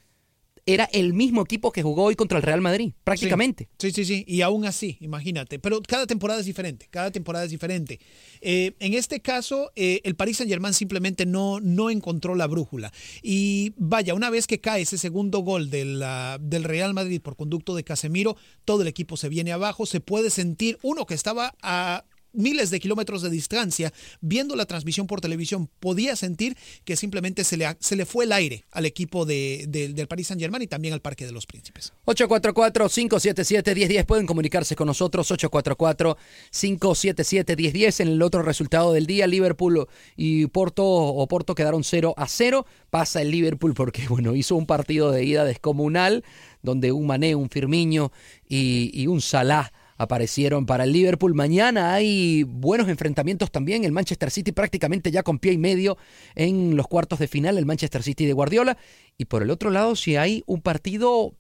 era 0.66 0.86
el 0.94 1.14
mismo 1.14 1.42
equipo 1.42 1.72
que 1.72 1.84
jugó 1.84 2.04
hoy 2.04 2.16
contra 2.16 2.38
el 2.38 2.44
Real 2.44 2.62
Madrid, 2.62 2.94
prácticamente. 3.04 3.68
Sí, 3.78 3.92
sí, 3.92 4.06
sí, 4.06 4.24
y 4.28 4.42
aún 4.42 4.66
así, 4.66 4.98
imagínate. 5.02 5.60
Pero 5.60 5.82
cada 5.82 6.08
temporada 6.08 6.40
es 6.40 6.46
diferente, 6.46 6.88
cada 6.90 7.12
temporada 7.12 7.46
es 7.46 7.52
diferente. 7.52 8.00
Eh, 8.42 8.74
en 8.80 8.94
este 8.94 9.22
caso, 9.22 9.72
eh, 9.76 10.02
el 10.04 10.16
Paris 10.16 10.38
Saint 10.38 10.50
Germain 10.50 10.74
simplemente 10.74 11.26
no, 11.26 11.60
no 11.60 11.90
encontró 11.90 12.36
la 12.36 12.48
brújula. 12.48 12.94
Y 13.22 13.74
vaya, 13.78 14.14
una 14.14 14.30
vez 14.30 14.48
que 14.48 14.62
cae 14.62 14.84
ese 14.84 14.98
segundo 14.98 15.40
gol 15.40 15.70
del, 15.70 16.04
del 16.42 16.64
Real 16.64 16.94
Madrid 16.94 17.22
por 17.22 17.36
conducto 17.36 17.76
de 17.76 17.84
Casemiro, 17.84 18.38
todo 18.66 18.82
el 18.82 18.88
equipo 18.88 19.18
se 19.18 19.30
viene 19.30 19.52
abajo, 19.52 19.86
se 19.86 20.00
puede 20.00 20.30
sentir 20.30 20.78
uno 20.82 21.06
que 21.06 21.14
estaba 21.14 21.56
a 21.62 22.06
miles 22.34 22.70
de 22.72 22.80
kilómetros 22.80 23.22
de 23.22 23.30
distancia, 23.30 23.94
viendo 24.22 24.56
la 24.56 24.66
transmisión 24.66 25.08
por 25.08 25.22
televisión, 25.22 25.70
podía 25.80 26.16
sentir 26.16 26.58
que 26.84 26.96
simplemente 26.96 27.44
se 27.44 27.58
le, 27.58 27.68
se 27.80 27.96
le 27.96 28.06
fue 28.06 28.26
el 28.26 28.32
aire 28.32 28.66
al 28.72 28.86
equipo 28.86 29.26
de, 29.26 29.66
de- 29.70 29.90
del 29.90 30.08
Paris 30.08 30.28
Saint 30.28 30.42
Germain 30.42 30.64
y 30.64 30.68
también 30.68 30.94
al 30.94 31.02
Parque 31.02 31.26
de 31.26 31.32
los 31.32 31.46
Príncipes. 31.46 31.94
844-577-1010 32.08 34.06
pueden 34.06 34.26
comunicarse 34.26 34.76
con 34.76 34.88
nosotros 34.88 35.32
844-577-1010 35.32 38.00
en 38.02 38.08
el 38.10 38.22
otro 38.22 38.42
resultado 38.44 38.94
del 38.94 39.06
día 39.08 39.28
Liverpool 39.28 39.88
y 40.16 40.48
Porto 40.48 40.86
o 40.86 41.28
Porto 41.28 41.56
quedaron 41.56 41.84
0 41.84 42.14
a 42.18 42.28
0 42.28 42.66
pasa 42.90 43.22
el 43.22 43.32
Liverpool 43.32 43.74
porque 43.74 44.06
bueno 44.10 44.36
hizo 44.36 44.56
un 44.56 44.66
partido 44.66 45.12
de 45.12 45.24
ida 45.26 45.46
descomunal 45.46 46.24
donde 46.62 46.92
un 46.92 47.08
Mané, 47.08 47.36
un 47.36 47.50
Firmiño 47.50 48.12
y, 48.48 48.92
y 48.94 49.08
un 49.08 49.22
Salah 49.22 49.72
aparecieron 49.98 50.66
para 50.66 50.84
el 50.84 50.92
Liverpool. 50.92 51.34
Mañana 51.34 51.94
hay 51.94 52.44
buenos 52.44 52.90
enfrentamientos 52.90 53.52
también. 53.52 53.84
El 53.84 53.92
Manchester 53.92 54.32
City 54.32 54.52
prácticamente 54.52 55.12
ya 55.12 55.24
con 55.24 55.40
pie 55.40 55.54
y 55.54 55.58
medio 55.58 55.98
en 56.36 56.76
los 56.76 56.88
cuartos 56.88 57.20
de 57.20 57.28
final, 57.28 57.58
el 57.58 57.66
Manchester 57.66 58.04
City 58.04 58.26
de 58.26 58.34
Guardiola. 58.34 58.78
Y 59.18 59.26
por 59.26 59.44
el 59.44 59.52
otro 59.52 59.70
lado, 59.70 59.96
si 59.96 60.16
hay 60.16 60.44
un 60.46 60.62
partido 60.62 61.34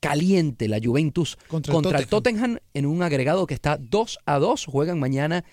caliente, 0.00 0.66
la 0.66 0.80
Juventus 0.82 1.36
Contra 1.46 1.74
contra, 1.74 1.98
el 1.98 2.04
el 2.04 2.08
Tottenham 2.08 2.58
en 2.74 2.86
un 2.86 3.02
agregado 3.02 3.46
que 3.46 3.54
está 3.54 3.76
2 3.78 4.18
a 4.24 4.38
2. 4.38 4.64
Juegan 4.66 4.98
mañana 4.98 5.44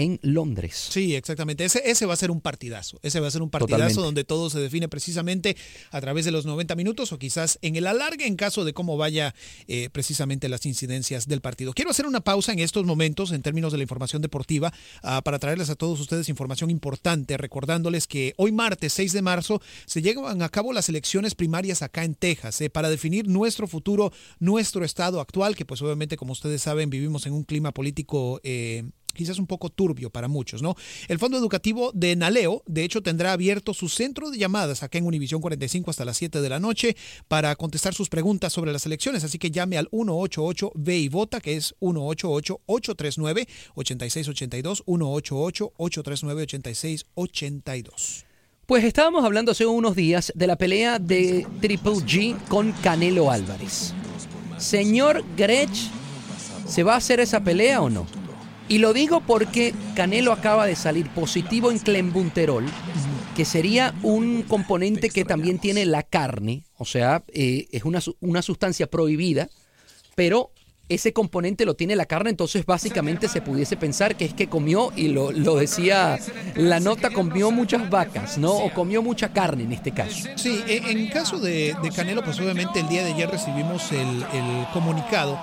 en 0.00 0.18
Londres. 0.22 0.88
Sí, 0.90 1.14
exactamente. 1.14 1.64
Ese, 1.64 1.82
ese 1.84 2.06
va 2.06 2.14
a 2.14 2.16
ser 2.16 2.30
un 2.30 2.40
partidazo. 2.40 2.98
Ese 3.02 3.20
va 3.20 3.28
a 3.28 3.30
ser 3.30 3.42
un 3.42 3.50
partidazo 3.50 3.76
Totalmente. 3.76 4.00
donde 4.00 4.24
todo 4.24 4.48
se 4.48 4.58
define 4.58 4.88
precisamente 4.88 5.56
a 5.90 6.00
través 6.00 6.24
de 6.24 6.30
los 6.30 6.46
90 6.46 6.74
minutos 6.74 7.12
o 7.12 7.18
quizás 7.18 7.58
en 7.60 7.76
el 7.76 7.86
alargue 7.86 8.26
en 8.26 8.36
caso 8.36 8.64
de 8.64 8.72
cómo 8.72 8.96
vaya 8.96 9.34
eh, 9.68 9.90
precisamente 9.90 10.48
las 10.48 10.64
incidencias 10.64 11.28
del 11.28 11.42
partido. 11.42 11.74
Quiero 11.74 11.90
hacer 11.90 12.06
una 12.06 12.22
pausa 12.22 12.52
en 12.52 12.60
estos 12.60 12.86
momentos 12.86 13.30
en 13.32 13.42
términos 13.42 13.72
de 13.72 13.78
la 13.78 13.84
información 13.84 14.22
deportiva 14.22 14.72
ah, 15.02 15.20
para 15.22 15.38
traerles 15.38 15.68
a 15.68 15.74
todos 15.74 16.00
ustedes 16.00 16.30
información 16.30 16.70
importante, 16.70 17.36
recordándoles 17.36 18.06
que 18.06 18.32
hoy 18.38 18.52
martes 18.52 18.94
6 18.94 19.12
de 19.12 19.22
marzo 19.22 19.60
se 19.84 20.00
llevan 20.00 20.40
a 20.40 20.48
cabo 20.48 20.72
las 20.72 20.88
elecciones 20.88 21.34
primarias 21.34 21.82
acá 21.82 22.04
en 22.04 22.14
Texas 22.14 22.60
eh, 22.62 22.70
para 22.70 22.88
definir 22.88 23.28
nuestro 23.28 23.66
futuro, 23.66 24.12
nuestro 24.38 24.84
estado 24.84 25.20
actual, 25.20 25.56
que 25.56 25.66
pues 25.66 25.82
obviamente 25.82 26.16
como 26.16 26.32
ustedes 26.32 26.62
saben 26.62 26.88
vivimos 26.88 27.26
en 27.26 27.34
un 27.34 27.44
clima 27.44 27.72
político 27.72 28.40
eh, 28.44 28.84
quizás 29.20 29.38
un 29.38 29.46
poco 29.46 29.68
turbio 29.68 30.08
para 30.08 30.28
muchos, 30.28 30.62
¿no? 30.62 30.76
El 31.06 31.18
Fondo 31.18 31.36
Educativo 31.36 31.90
de 31.92 32.16
Naleo, 32.16 32.62
de 32.66 32.84
hecho, 32.84 33.02
tendrá 33.02 33.32
abierto 33.34 33.74
su 33.74 33.90
centro 33.90 34.30
de 34.30 34.38
llamadas 34.38 34.82
acá 34.82 34.96
en 34.96 35.04
Univisión 35.04 35.42
45 35.42 35.90
hasta 35.90 36.06
las 36.06 36.16
7 36.16 36.40
de 36.40 36.48
la 36.48 36.58
noche 36.58 36.96
para 37.28 37.54
contestar 37.54 37.92
sus 37.92 38.08
preguntas 38.08 38.54
sobre 38.54 38.72
las 38.72 38.86
elecciones, 38.86 39.22
así 39.22 39.38
que 39.38 39.50
llame 39.50 39.76
al 39.76 39.90
188 39.90 40.72
ve 40.74 40.96
y 41.00 41.10
vota, 41.10 41.42
que 41.42 41.54
es 41.54 41.74
188 41.80 42.62
839 42.64 43.46
8682 43.74 44.84
188 44.86 45.72
839 45.76 46.42
8682. 46.42 48.24
Pues 48.64 48.84
estábamos 48.84 49.22
hablando 49.26 49.52
hace 49.52 49.66
unos 49.66 49.96
días 49.96 50.32
de 50.34 50.46
la 50.46 50.56
pelea 50.56 50.98
de 50.98 51.46
Triple 51.60 51.92
G 51.92 52.38
con 52.48 52.72
Canelo 52.72 53.30
Álvarez. 53.30 53.92
Señor 54.56 55.22
Grech, 55.36 55.90
¿se 56.66 56.84
va 56.84 56.94
a 56.94 56.96
hacer 56.96 57.20
esa 57.20 57.44
pelea 57.44 57.82
o 57.82 57.90
no? 57.90 58.19
Y 58.70 58.78
lo 58.78 58.92
digo 58.92 59.20
porque 59.20 59.74
Canelo 59.96 60.32
acaba 60.32 60.64
de 60.64 60.76
salir 60.76 61.10
positivo 61.10 61.72
en 61.72 61.80
clenbuterol, 61.80 62.64
que 63.34 63.44
sería 63.44 63.92
un 64.04 64.42
componente 64.42 65.10
que 65.10 65.24
también 65.24 65.58
tiene 65.58 65.84
la 65.86 66.04
carne, 66.04 66.62
o 66.78 66.84
sea, 66.84 67.24
eh, 67.32 67.66
es 67.72 67.84
una, 67.84 67.98
una 68.20 68.42
sustancia 68.42 68.86
prohibida, 68.86 69.48
pero 70.14 70.52
ese 70.88 71.12
componente 71.12 71.64
lo 71.64 71.74
tiene 71.74 71.96
la 71.96 72.06
carne, 72.06 72.30
entonces 72.30 72.64
básicamente 72.64 73.26
se 73.26 73.42
pudiese 73.42 73.76
pensar 73.76 74.14
que 74.14 74.24
es 74.24 74.34
que 74.34 74.48
comió, 74.48 74.92
y 74.94 75.08
lo, 75.08 75.32
lo 75.32 75.56
decía 75.56 76.20
la 76.54 76.78
nota, 76.78 77.10
comió 77.10 77.50
muchas 77.50 77.90
vacas, 77.90 78.38
¿no? 78.38 78.52
O 78.52 78.72
comió 78.72 79.02
mucha 79.02 79.32
carne 79.32 79.64
en 79.64 79.72
este 79.72 79.90
caso. 79.90 80.28
Sí, 80.36 80.62
e- 80.68 80.92
en 80.92 81.08
caso 81.08 81.40
de, 81.40 81.74
Canelo, 81.96 82.22
pues 82.22 82.38
obviamente 82.38 82.78
el 82.78 82.88
día 82.88 83.02
de 83.02 83.14
ayer 83.14 83.28
recibimos 83.28 83.90
el 83.90 84.24
comunicado 84.72 85.36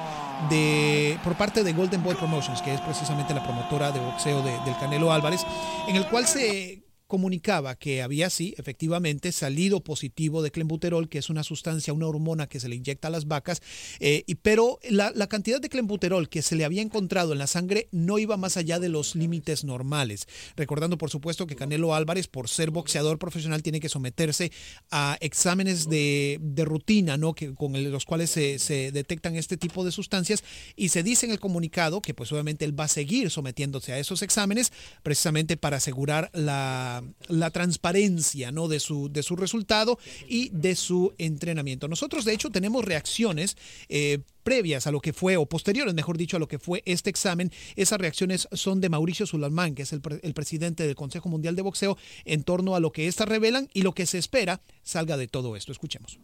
de 0.49 1.17
por 1.23 1.35
parte 1.35 1.63
de 1.63 1.73
Golden 1.73 2.03
Boy 2.03 2.15
Promotions, 2.15 2.61
que 2.61 2.73
es 2.73 2.81
precisamente 2.81 3.33
la 3.33 3.43
promotora 3.43 3.91
de 3.91 3.99
boxeo 3.99 4.41
de- 4.41 4.59
del 4.65 4.77
Canelo 4.79 5.11
Álvarez, 5.11 5.41
en 5.87 5.95
el 5.95 6.05
cual 6.07 6.27
se 6.27 6.83
comunicaba 7.07 7.75
que 7.75 8.01
había 8.01 8.29
sí, 8.29 8.53
efectivamente, 8.57 9.31
salido 9.31 9.83
positivo 9.83 10.41
de 10.41 10.51
clenbuterol, 10.51 11.09
que 11.09 11.17
es 11.17 11.29
una 11.29 11.43
sustancia, 11.43 11.93
una 11.93 12.07
hormona 12.07 12.47
que 12.47 12.59
se 12.59 12.69
le 12.69 12.75
inyecta 12.75 13.07
a 13.07 13.11
las 13.11 13.27
vacas, 13.27 13.61
eh, 13.99 14.23
y, 14.27 14.35
pero 14.35 14.79
la, 14.89 15.11
la 15.15 15.27
cantidad 15.27 15.61
de 15.61 15.69
clenbuterol 15.69 16.29
que 16.29 16.41
se 16.41 16.55
le 16.55 16.65
había 16.65 16.81
encontrado 16.81 17.33
en 17.33 17.39
la 17.39 17.47
sangre 17.47 17.87
no 17.91 18.19
iba 18.19 18.37
más 18.37 18.57
allá 18.57 18.79
de 18.79 18.89
los 18.89 19.15
límites 19.15 19.63
normales. 19.63 20.27
Recordando, 20.55 20.97
por 20.97 21.09
supuesto, 21.09 21.47
que 21.47 21.55
Canelo 21.55 21.95
Álvarez, 21.95 22.27
por 22.27 22.49
ser 22.49 22.71
boxeador 22.71 23.17
profesional, 23.17 23.63
tiene 23.63 23.79
que 23.79 23.89
someterse 23.89 24.51
a 24.91 25.17
exámenes 25.21 25.89
de, 25.89 26.39
de 26.41 26.65
rutina, 26.65 27.17
¿no? 27.17 27.33
Que, 27.33 27.55
con 27.55 27.71
los 27.91 28.05
cuales 28.05 28.29
se, 28.29 28.59
se 28.59 28.91
detectan 28.91 29.35
este 29.35 29.57
tipo 29.57 29.85
de 29.85 29.91
sustancias, 29.91 30.43
y 30.75 30.89
se 30.89 31.03
dice 31.03 31.25
en 31.25 31.31
el 31.31 31.39
comunicado 31.39 32.01
que, 32.01 32.13
pues 32.13 32.31
obviamente, 32.31 32.65
él 32.65 32.77
va 32.77 32.85
a 32.85 32.89
seguir 32.89 33.31
sometiéndose 33.31 33.93
a 33.93 33.99
esos 33.99 34.21
exámenes, 34.21 34.71
precisamente 35.03 35.57
para 35.57 35.77
asegurar 35.77 36.29
la, 36.33 36.96
la 37.27 37.49
transparencia 37.51 38.51
¿no? 38.51 38.67
de, 38.67 38.79
su, 38.79 39.09
de 39.11 39.23
su 39.23 39.35
resultado 39.35 39.97
y 40.27 40.49
de 40.49 40.75
su 40.75 41.13
entrenamiento. 41.17 41.87
Nosotros, 41.87 42.25
de 42.25 42.33
hecho, 42.33 42.49
tenemos 42.49 42.85
reacciones 42.85 43.57
eh, 43.89 44.19
previas 44.43 44.87
a 44.87 44.91
lo 44.91 44.99
que 44.99 45.13
fue, 45.13 45.35
o 45.37 45.45
posteriores, 45.45 45.93
mejor 45.93 46.17
dicho, 46.17 46.37
a 46.37 46.39
lo 46.39 46.47
que 46.47 46.59
fue 46.59 46.81
este 46.85 47.09
examen. 47.09 47.51
Esas 47.75 47.99
reacciones 47.99 48.47
son 48.51 48.79
de 48.79 48.89
Mauricio 48.89 49.25
Sulalmán, 49.25 49.75
que 49.75 49.83
es 49.83 49.93
el, 49.93 50.01
pre- 50.01 50.19
el 50.23 50.33
presidente 50.33 50.85
del 50.85 50.95
Consejo 50.95 51.27
Mundial 51.29 51.55
de 51.55 51.63
Boxeo, 51.63 51.97
en 52.25 52.43
torno 52.43 52.75
a 52.75 52.79
lo 52.79 52.91
que 52.91 53.07
éstas 53.07 53.27
revelan 53.27 53.67
y 53.73 53.81
lo 53.81 53.91
que 53.91 54.05
se 54.05 54.17
espera 54.17 54.61
salga 54.83 55.17
de 55.17 55.27
todo 55.27 55.55
esto. 55.55 55.71
Escuchemos. 55.71 56.19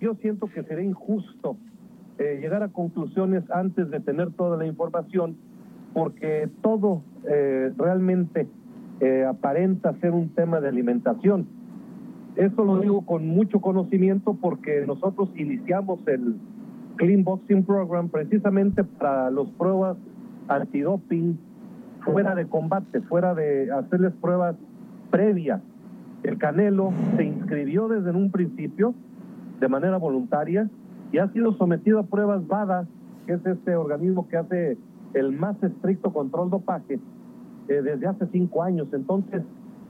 Yo 0.00 0.16
siento 0.22 0.46
que 0.46 0.62
sería 0.64 0.84
injusto 0.84 1.56
eh, 2.18 2.38
llegar 2.40 2.62
a 2.62 2.68
conclusiones 2.68 3.44
antes 3.50 3.90
de 3.90 4.00
tener 4.00 4.32
toda 4.32 4.56
la 4.56 4.66
información, 4.66 5.36
porque 5.94 6.48
todo 6.62 7.02
eh, 7.28 7.72
realmente 7.76 8.46
eh, 9.00 9.24
aparenta 9.24 9.94
ser 10.00 10.12
un 10.12 10.30
tema 10.30 10.60
de 10.60 10.68
alimentación. 10.68 11.46
Eso 12.36 12.64
lo 12.64 12.78
digo 12.78 13.04
con 13.04 13.26
mucho 13.26 13.60
conocimiento 13.60 14.34
porque 14.40 14.84
nosotros 14.86 15.30
iniciamos 15.36 16.00
el 16.06 16.36
Clean 16.96 17.24
Boxing 17.24 17.64
Program 17.64 18.08
precisamente 18.08 18.84
para 18.84 19.30
las 19.30 19.46
pruebas 19.56 19.96
antidoping 20.48 21.38
fuera 22.00 22.34
de 22.34 22.46
combate, 22.46 23.00
fuera 23.02 23.34
de 23.34 23.70
hacerles 23.72 24.12
pruebas 24.20 24.56
previas. 25.10 25.60
El 26.22 26.38
Canelo 26.38 26.92
se 27.16 27.24
inscribió 27.24 27.88
desde 27.88 28.10
un 28.10 28.30
principio 28.30 28.94
de 29.60 29.68
manera 29.68 29.96
voluntaria 29.96 30.68
y 31.12 31.18
ha 31.18 31.28
sido 31.32 31.52
sometido 31.54 32.00
a 32.00 32.04
pruebas 32.04 32.46
VADA, 32.46 32.86
que 33.26 33.34
es 33.34 33.46
este 33.46 33.76
organismo 33.76 34.28
que 34.28 34.36
hace 34.36 34.78
el 35.14 35.32
más 35.32 35.60
estricto 35.62 36.12
control 36.12 36.50
dopaje 36.50 36.98
eh, 37.68 37.82
desde 37.82 38.06
hace 38.06 38.26
cinco 38.32 38.62
años. 38.62 38.88
Entonces, 38.92 39.42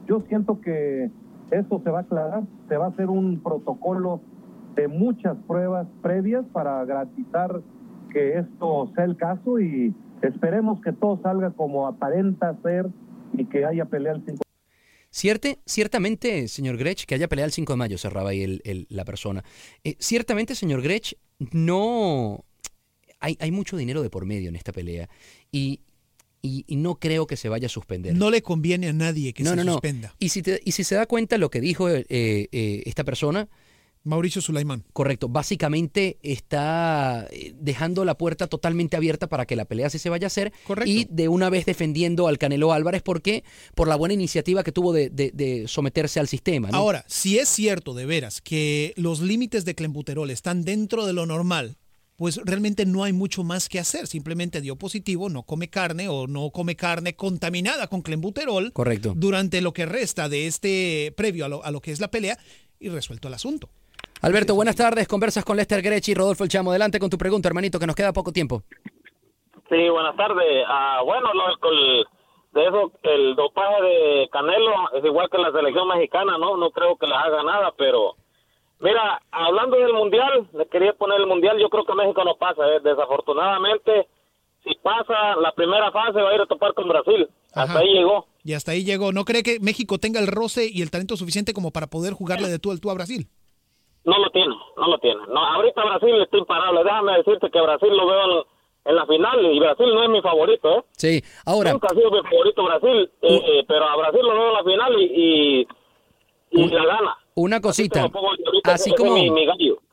yo 0.07 0.22
siento 0.29 0.61
que 0.61 1.11
eso 1.51 1.81
se 1.83 1.91
va 1.91 1.99
a 2.01 2.03
aclarar, 2.03 2.43
se 2.68 2.76
va 2.76 2.87
a 2.87 2.89
hacer 2.91 3.09
un 3.09 3.41
protocolo 3.41 4.20
de 4.76 4.89
muchas 4.89 5.37
pruebas 5.47 5.87
previas 6.03 6.45
para 6.53 6.85
garantizar 6.85 7.61
que 8.12 8.39
esto 8.39 8.91
sea 8.95 9.05
el 9.05 9.16
caso 9.16 9.59
y 9.61 9.95
esperemos 10.22 10.81
que 10.83 10.93
todo 10.93 11.20
salga 11.22 11.51
como 11.51 11.87
aparenta 11.87 12.57
ser 12.62 12.87
y 13.35 13.45
que 13.47 13.64
haya 13.64 13.85
pelea 13.85 14.12
el 14.12 14.22
5 14.24 14.43
Cierte, 15.11 15.59
ciertamente, 15.64 16.49
señor 16.49 16.76
Grech, 16.76 17.07
que 17.07 17.14
haya 17.14 17.29
pelea 17.29 17.47
el 17.47 17.51
5 17.51 17.72
de 17.72 17.76
mayo, 17.79 17.97
cerraba 17.99 18.31
ahí 18.31 18.43
el- 18.43 18.61
el- 18.64 18.87
la 18.91 19.05
persona. 19.07 19.43
Eh, 19.83 19.97
ciertamente, 19.99 20.55
señor 20.55 20.83
Grech, 20.83 21.14
no... 21.53 22.45
Hay, 23.20 23.37
hay 23.41 23.51
mucho 23.51 23.76
dinero 23.76 24.03
de 24.03 24.11
por 24.11 24.26
medio 24.26 24.49
en 24.49 24.55
esta 24.55 24.70
pelea 24.70 25.09
y, 25.51 25.81
y- 26.43 26.64
y 26.66 26.76
no 26.76 26.97
creo 26.97 27.26
que 27.26 27.36
se 27.36 27.49
vaya 27.49 27.66
a 27.66 27.70
suspender. 27.70 28.14
No 28.16 28.30
le 28.30 28.43
conviene 28.43 28.89
a 28.89 28.93
nadie 28.93 29.32
que 29.32 29.43
no, 29.43 29.51
se 29.51 29.57
no, 29.57 29.64
no. 29.64 29.72
suspenda. 29.72 30.14
Y 30.18 30.28
si, 30.30 30.43
te- 30.43 30.61
y 30.64 30.72
si 30.72 30.84
se 30.84 30.95
da 30.95 31.07
cuenta 31.07 31.39
lo 31.39 31.51
que 31.51 31.61
dijo 31.61 31.89
eh, 31.89 32.05
eh, 32.09 32.82
esta 32.86 33.05
persona... 33.05 33.49
Mauricio 34.05 34.41
Sulaimán. 34.41 34.84
Correcto. 34.95 35.28
Básicamente 35.28 36.18
está 36.22 37.26
eh, 37.30 37.53
dejando 37.61 38.05
la 38.07 38.16
puerta 38.16 38.47
totalmente 38.47 38.97
abierta 38.97 39.28
para 39.28 39.45
que 39.45 39.57
la 39.57 39.66
pelea 39.66 39.91
sí 39.91 39.99
se 39.99 40.09
vaya 40.09 40.26
a 40.26 40.28
hacer. 40.28 40.53
Correcto. 40.66 40.91
Y 40.91 41.07
de 41.11 41.28
una 41.28 41.51
vez 41.51 41.66
defendiendo 41.66 42.26
al 42.28 42.39
Canelo 42.39 42.72
Álvarez 42.72 43.03
porque 43.03 43.45
por 43.74 43.86
la 43.89 43.97
buena 43.97 44.14
iniciativa 44.14 44.62
que 44.62 44.72
tuvo 44.72 44.93
de, 44.95 45.11
de- 45.11 45.32
de 45.34 45.66
someterse 45.68 46.20
al 46.20 46.28
sistema. 46.28 46.68
Ahora, 46.72 47.05
si 47.09 47.39
es 47.39 47.49
cierto 47.51 47.93
de 47.93 48.07
veras 48.07 48.41
que 48.41 48.95
los 48.97 49.20
límites 49.20 49.64
de 49.66 49.74
clenbuterol 49.74 50.30
están 50.30 50.64
dentro 50.64 51.05
de 51.05 51.12
lo 51.12 51.26
normal, 51.26 51.76
pues 52.19 52.41
realmente 52.45 52.85
no 52.85 53.05
hay 53.05 53.12
mucho 53.12 53.45
más 53.45 53.69
que 53.69 53.79
hacer. 53.79 54.09
Simplemente 54.09 54.61
dio 54.61 54.77
positivo, 54.77 55.29
no 55.31 55.45
come 55.45 55.71
carne 55.71 56.09
o 56.09 56.27
no 56.27 56.51
come 56.51 56.75
carne 56.75 57.14
contaminada 57.14 57.87
con 57.87 58.03
clenbuterol 58.03 58.73
Correcto. 58.73 59.12
durante 59.16 59.61
lo 59.62 59.73
que 59.73 59.87
resta 59.87 60.29
de 60.29 60.47
este 60.49 61.14
previo 61.16 61.45
a 61.47 61.49
lo, 61.49 61.64
a 61.64 61.71
lo 61.71 61.81
que 61.81 61.93
es 61.93 62.01
la 62.01 62.09
pelea 62.09 62.37
y 62.81 62.89
resuelto 62.89 63.29
el 63.29 63.35
asunto. 63.35 63.71
Alberto, 64.21 64.57
buenas 64.57 64.75
tardes. 64.75 65.07
Conversas 65.07 65.45
con 65.45 65.57
Lester 65.57 65.81
Grech 65.81 66.09
y 66.09 66.14
Rodolfo 66.14 66.43
El 66.43 66.51
Chamo. 66.51 66.71
Adelante 66.71 66.99
con 66.99 67.09
tu 67.09 67.16
pregunta, 67.16 67.49
hermanito, 67.49 67.79
que 67.79 67.87
nos 67.87 67.95
queda 67.95 68.12
poco 68.12 68.33
tiempo. 68.33 68.64
Sí, 69.69 69.89
buenas 69.89 70.16
tardes. 70.16 70.64
Ah, 70.66 71.01
bueno, 71.05 71.29
lo, 71.35 71.71
el- 71.71 72.05
de 72.53 72.62
eso, 72.66 72.91
el 73.05 73.37
dopaje 73.37 73.81
de 73.83 74.29
Canelo 74.33 74.73
es 74.99 75.05
igual 75.05 75.29
que 75.31 75.39
la 75.39 75.53
selección 75.53 75.87
mexicana, 75.87 76.37
¿no? 76.39 76.57
No 76.57 76.71
creo 76.73 76.97
que 76.97 77.07
les 77.07 77.14
haga 77.16 77.45
nada, 77.45 77.73
pero 77.77 78.16
mira, 78.81 79.20
hablando 79.31 79.76
del 79.76 79.93
Mundial, 79.93 80.49
le 80.53 80.66
quería 80.66 80.93
poner 80.93 81.20
el 81.20 81.26
Mundial, 81.26 81.59
yo 81.59 81.68
creo 81.68 81.85
que 81.85 81.95
México 81.95 82.24
no 82.24 82.37
pasa, 82.37 82.66
¿eh? 82.68 82.81
desafortunadamente, 82.83 84.09
si 84.64 84.74
pasa 84.83 85.37
la 85.41 85.53
primera 85.53 85.91
fase 85.93 86.20
va 86.20 86.31
a 86.31 86.35
ir 86.35 86.41
a 86.41 86.47
topar 86.47 86.74
con 86.74 86.89
Brasil. 86.89 87.29
Hasta 87.53 87.79
ahí 87.79 87.93
llegó. 87.95 88.26
Y 88.45 88.55
hasta 88.55 88.72
ahí 88.72 88.85
llegó. 88.85 89.12
¿No 89.12 89.24
cree 89.24 89.43
que 89.43 89.59
México 89.61 89.99
tenga 89.99 90.20
el 90.20 90.26
roce 90.26 90.68
y 90.70 90.83
el 90.83 90.91
talento 90.91 91.16
suficiente 91.16 91.55
como 91.55 91.70
para 91.70 91.87
poder 91.89 92.12
jugarle 92.12 92.49
de 92.49 92.59
tú 92.59 92.70
al 92.70 92.81
tú 92.81 92.91
a 92.91 92.95
Brasil? 92.95 93.29
No 94.05 94.18
lo 94.18 94.31
tiene, 94.31 94.55
no 94.76 94.89
lo 94.89 94.99
tiene. 94.99 95.20
No, 95.29 95.45
ahorita 95.45 95.85
Brasil 95.85 96.22
está 96.22 96.39
imparable. 96.39 96.85
Déjame 96.85 97.18
decirte 97.18 97.51
que 97.51 97.61
Brasil 97.61 97.95
lo 97.95 98.07
veo 98.07 98.47
en, 98.85 98.97
la 98.97 99.07
final 99.07 99.45
y 99.53 99.59
Brasil 99.59 99.87
no 99.93 100.03
es 100.03 100.09
mi 100.09 100.22
favorito, 100.22 100.79
¿eh? 100.79 100.85
Sí, 100.93 101.22
ahora, 101.45 101.72
Nunca 101.72 101.89
ha 101.91 101.95
sido 101.95 102.11
mi 102.11 102.22
favorito 102.22 102.64
Brasil, 102.64 103.11
eh, 103.20 103.43
eh, 103.47 103.64
pero 103.68 103.85
a 103.85 103.97
Brasil 103.97 104.20
lo 104.22 104.33
veo 104.33 104.49
en 104.49 104.55
la 104.55 104.64
final 104.64 105.03
y, 105.03 105.05
y, 105.05 106.62
y 106.62 106.68
la 106.68 106.87
gana. 106.87 107.16
Una 107.41 107.61
cosita. 107.61 108.05
Así, 108.64 108.91
como. 108.97 109.14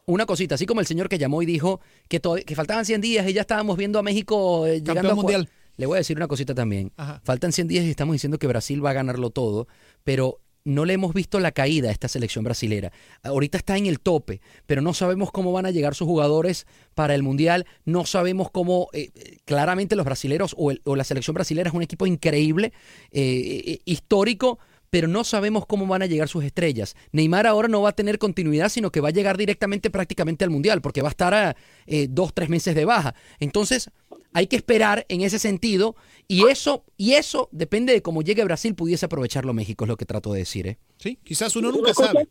Una 0.08 0.26
cosita, 0.26 0.56
así 0.56 0.66
como 0.66 0.82
el 0.82 0.86
señor 0.88 1.10
que 1.10 1.18
llamó 1.18 1.42
y 1.42 1.46
dijo 1.48 1.80
que, 2.08 2.20
to- 2.20 2.36
que 2.46 2.56
faltaban 2.56 2.86
100 2.86 3.02
días 3.02 3.28
y 3.28 3.34
ya 3.34 3.42
estábamos 3.42 3.76
viendo 3.78 3.98
a 3.98 4.04
México 4.04 4.68
eh, 4.68 4.82
llegando 4.82 5.10
a 5.12 5.16
mundial. 5.16 5.50
Le 5.78 5.86
voy 5.88 5.96
a 5.96 5.98
decir 5.98 6.16
una 6.16 6.28
cosita 6.28 6.54
también. 6.54 6.92
Ajá. 6.96 7.22
Faltan 7.24 7.52
100 7.52 7.68
días 7.68 7.86
y 7.86 7.90
estamos 7.90 8.14
diciendo 8.14 8.38
que 8.38 8.46
Brasil 8.48 8.86
va 8.86 8.92
a 8.92 8.94
ganarlo 8.94 9.30
todo, 9.32 9.68
pero 10.04 10.40
no 10.64 10.86
le 10.86 10.94
hemos 10.94 11.14
visto 11.14 11.40
la 11.40 11.52
caída 11.52 11.90
a 11.90 11.92
esta 11.92 12.08
selección 12.08 12.44
brasilera. 12.44 12.92
Ahorita 13.24 13.58
está 13.58 13.78
en 13.78 13.86
el 13.88 14.00
tope, 14.00 14.42
pero 14.66 14.82
no 14.82 14.94
sabemos 14.94 15.32
cómo 15.32 15.52
van 15.52 15.66
a 15.66 15.72
llegar 15.72 15.94
sus 15.96 16.08
jugadores 16.08 16.66
para 16.96 17.14
el 17.16 17.22
Mundial, 17.24 17.66
no 17.86 18.06
sabemos 18.06 18.50
cómo, 18.52 18.88
eh, 18.94 19.10
claramente 19.46 19.96
los 19.96 20.06
brasileros 20.06 20.56
o, 20.58 20.72
el- 20.72 20.82
o 20.86 20.96
la 20.96 21.04
selección 21.04 21.34
brasilera 21.36 21.70
es 21.70 21.76
un 21.76 21.84
equipo 21.84 22.08
increíble, 22.08 22.74
eh, 23.12 23.80
histórico, 23.86 24.58
pero 24.96 25.10
no 25.10 25.26
sabemos 25.26 25.66
cómo 25.66 25.86
van 25.88 26.04
a 26.04 26.06
llegar 26.06 26.30
sus 26.30 26.46
estrellas. 26.46 26.96
Neymar 27.12 27.48
ahora 27.48 27.68
no 27.68 27.82
va 27.82 27.90
a 27.90 27.92
tener 27.92 28.18
continuidad, 28.18 28.70
sino 28.70 28.92
que 28.92 29.02
va 29.02 29.10
a 29.10 29.12
llegar 29.12 29.36
directamente 29.36 29.90
prácticamente 29.90 30.46
al 30.46 30.52
Mundial, 30.52 30.82
porque 30.82 31.02
va 31.02 31.10
a 31.10 31.12
estar 31.12 31.34
a 31.34 31.58
eh, 31.86 32.08
dos, 32.10 32.34
tres 32.34 32.48
meses 32.48 32.76
de 32.76 32.86
baja. 32.86 33.14
Entonces, 33.42 33.92
hay 34.34 34.48
que 34.48 34.56
esperar 34.56 35.06
en 35.10 35.20
ese 35.20 35.38
sentido, 35.38 35.98
y 36.30 36.48
eso, 36.48 36.86
y 36.96 37.16
eso 37.16 37.50
depende 37.52 37.92
de 37.92 38.02
cómo 38.02 38.22
llegue 38.22 38.46
Brasil, 38.46 38.74
pudiese 38.74 39.08
aprovecharlo 39.08 39.52
México, 39.52 39.84
es 39.84 39.90
lo 39.90 39.98
que 39.98 40.06
trato 40.06 40.32
de 40.32 40.40
decir. 40.40 40.66
¿eh? 40.66 40.78
Sí, 40.96 41.20
quizás 41.26 41.54
uno 41.58 41.74
nunca 41.74 41.94
sabe. 41.94 42.30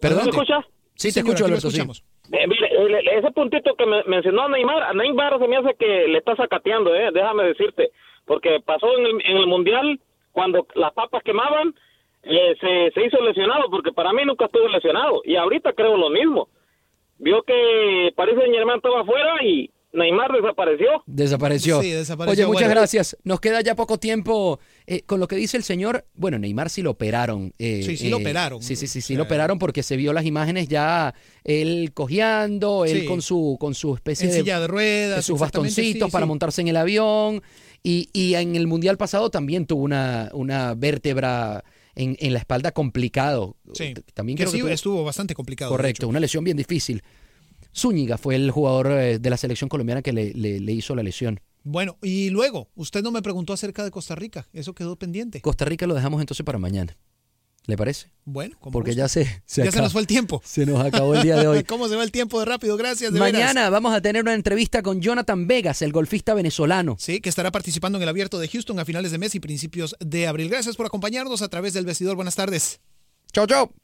¿Perdón? 0.00 0.24
¿Me 0.24 0.30
escuchas? 0.30 0.64
Sí, 0.94 1.08
te 1.08 1.12
señora, 1.12 1.34
escucho, 1.34 1.44
Alberto. 1.44 1.70
sí. 1.70 1.76
escuchamos. 1.76 2.04
Eh, 2.32 2.46
mire, 2.48 3.18
ese 3.18 3.30
puntito 3.32 3.74
que 3.76 3.84
me 3.84 4.02
mencionó 4.04 4.48
Neymar, 4.48 4.82
a 4.82 4.94
Neymar 4.94 5.38
se 5.38 5.46
me 5.46 5.58
hace 5.58 5.74
que 5.78 6.08
le 6.08 6.16
está 6.16 6.36
sacateando, 6.36 6.94
eh, 6.94 7.10
déjame 7.12 7.44
decirte, 7.44 7.90
porque 8.24 8.60
pasó 8.64 8.86
en 8.96 9.04
el, 9.04 9.26
en 9.26 9.36
el 9.36 9.46
Mundial 9.46 10.00
cuando 10.34 10.66
las 10.74 10.92
papas 10.92 11.22
quemaban, 11.24 11.74
eh, 12.24 12.54
se, 12.60 12.90
se 12.92 13.06
hizo 13.06 13.20
lesionado, 13.22 13.70
porque 13.70 13.92
para 13.92 14.12
mí 14.12 14.22
nunca 14.26 14.44
estuvo 14.44 14.68
lesionado, 14.68 15.22
y 15.24 15.36
ahorita 15.36 15.72
creo 15.72 15.96
lo 15.96 16.10
mismo. 16.10 16.48
Vio 17.18 17.42
que 17.42 18.10
Paris 18.16 18.34
Saint 18.38 18.52
Germain 18.54 18.76
estaba 18.78 19.00
afuera 19.02 19.42
y 19.42 19.70
Neymar 19.92 20.32
desapareció. 20.32 21.04
Desapareció. 21.06 21.80
Sí, 21.80 21.90
desapareció, 21.92 22.32
Oye, 22.32 22.46
muchas 22.48 22.62
bueno. 22.66 22.80
gracias. 22.80 23.16
Nos 23.22 23.38
queda 23.38 23.60
ya 23.60 23.76
poco 23.76 23.96
tiempo. 23.98 24.58
Eh, 24.88 25.02
con 25.06 25.20
lo 25.20 25.28
que 25.28 25.36
dice 25.36 25.56
el 25.56 25.62
señor, 25.62 26.04
bueno, 26.14 26.36
Neymar 26.40 26.68
sí 26.68 26.82
lo 26.82 26.90
operaron. 26.90 27.52
eh, 27.60 27.82
Sí, 27.84 27.96
sí 27.96 28.10
lo 28.10 28.16
operaron. 28.16 28.60
Sí, 28.60 28.74
sí, 28.74 28.88
sí, 28.88 29.00
sí 29.00 29.14
lo 29.14 29.22
operaron 29.22 29.60
porque 29.60 29.84
se 29.84 29.96
vio 29.96 30.12
las 30.12 30.24
imágenes 30.26 30.66
ya 30.66 31.14
él 31.44 31.92
cojeando, 31.94 32.84
él 32.84 33.02
Sí. 33.02 33.06
con 33.06 33.22
su 33.22 33.56
con 33.60 33.74
su 33.74 33.94
especie 33.94 34.26
En 34.26 34.32
de, 34.32 34.38
silla 34.40 34.58
de 34.58 34.66
ruedas, 34.66 35.16
de 35.18 35.22
sus 35.22 35.38
bastoncitos 35.38 36.08
sí, 36.08 36.12
para 36.12 36.24
sí. 36.24 36.28
montarse 36.28 36.60
en 36.62 36.68
el 36.68 36.76
avión. 36.76 37.40
Y, 37.86 38.08
y 38.14 38.34
en 38.34 38.56
el 38.56 38.66
mundial 38.66 38.96
pasado 38.96 39.30
también 39.30 39.66
tuvo 39.66 39.82
una, 39.84 40.30
una 40.32 40.74
vértebra 40.74 41.62
en, 41.94 42.16
en 42.18 42.32
la 42.32 42.38
espalda 42.40 42.72
complicado. 42.72 43.56
Sí, 43.74 43.92
También 44.14 44.36
creo 44.38 44.50
que 44.50 44.56
sí, 44.56 44.62
tuvo- 44.62 44.70
estuvo 44.70 45.04
bastante 45.04 45.34
complicado. 45.34 45.70
Correcto, 45.70 46.08
una 46.08 46.18
lesión 46.18 46.42
bien 46.44 46.56
difícil. 46.56 47.02
Zúñiga 47.76 48.16
fue 48.18 48.36
el 48.36 48.50
jugador 48.50 48.90
eh, 48.92 49.18
de 49.18 49.30
la 49.30 49.36
selección 49.36 49.68
colombiana 49.68 50.00
que 50.02 50.12
le, 50.12 50.32
le- 50.32 50.60
le 50.60 50.72
hizo 50.72 50.94
la 50.94 51.02
lesión. 51.02 51.40
Bueno, 51.62 51.98
y 52.02 52.30
luego, 52.30 52.68
usted 52.74 53.02
no 53.02 53.10
me 53.10 53.22
preguntó 53.22 53.52
acerca 53.52 53.84
de 53.84 53.90
Costa 53.90 54.14
Rica, 54.14 54.46
eso 54.52 54.74
quedó 54.74 54.96
pendiente. 54.96 55.40
Costa 55.40 55.64
Rica 55.64 55.86
lo 55.86 55.94
dejamos 55.94 56.20
entonces 56.20 56.44
para 56.44 56.58
mañana. 56.58 56.96
¿Le 57.66 57.76
parece? 57.78 58.10
Bueno, 58.26 58.56
como 58.60 58.72
Porque 58.72 58.94
ya 58.94 59.08
se, 59.08 59.24
ya 59.24 59.62
acaba- 59.62 59.72
se 59.72 59.80
nos 59.82 59.92
fue 59.92 60.00
el 60.02 60.06
tiempo. 60.06 60.42
Se 60.44 60.66
nos 60.66 60.84
acabó 60.84 61.14
el 61.14 61.22
día 61.22 61.36
de 61.36 61.46
hoy. 61.46 61.64
¿Cómo 61.68 61.88
se 61.88 61.96
va 61.96 62.02
el 62.04 62.10
tiempo 62.12 62.38
de 62.38 62.44
rápido? 62.44 62.76
Gracias, 62.76 63.12
de 63.12 63.18
Mañana 63.18 63.52
veras. 63.62 63.70
vamos 63.70 63.94
a 63.94 64.00
tener 64.02 64.22
una 64.22 64.34
entrevista 64.34 64.82
con 64.82 65.00
Jonathan 65.00 65.46
Vegas, 65.46 65.80
el 65.82 65.92
golfista 65.92 66.34
venezolano. 66.34 66.96
Sí, 66.98 67.20
que 67.20 67.28
estará 67.30 67.50
participando 67.50 67.96
en 67.98 68.02
el 68.02 68.08
abierto 68.10 68.38
de 68.38 68.48
Houston 68.48 68.78
a 68.80 68.84
finales 68.84 69.12
de 69.12 69.18
mes 69.18 69.34
y 69.34 69.40
principios 69.40 69.96
de 70.00 70.26
abril. 70.26 70.50
Gracias 70.50 70.76
por 70.76 70.84
acompañarnos 70.86 71.40
a 71.42 71.48
través 71.48 71.72
del 71.72 71.86
vestidor. 71.86 72.16
Buenas 72.16 72.34
tardes. 72.34 72.80
Chao, 73.32 73.46
chao. 73.46 73.83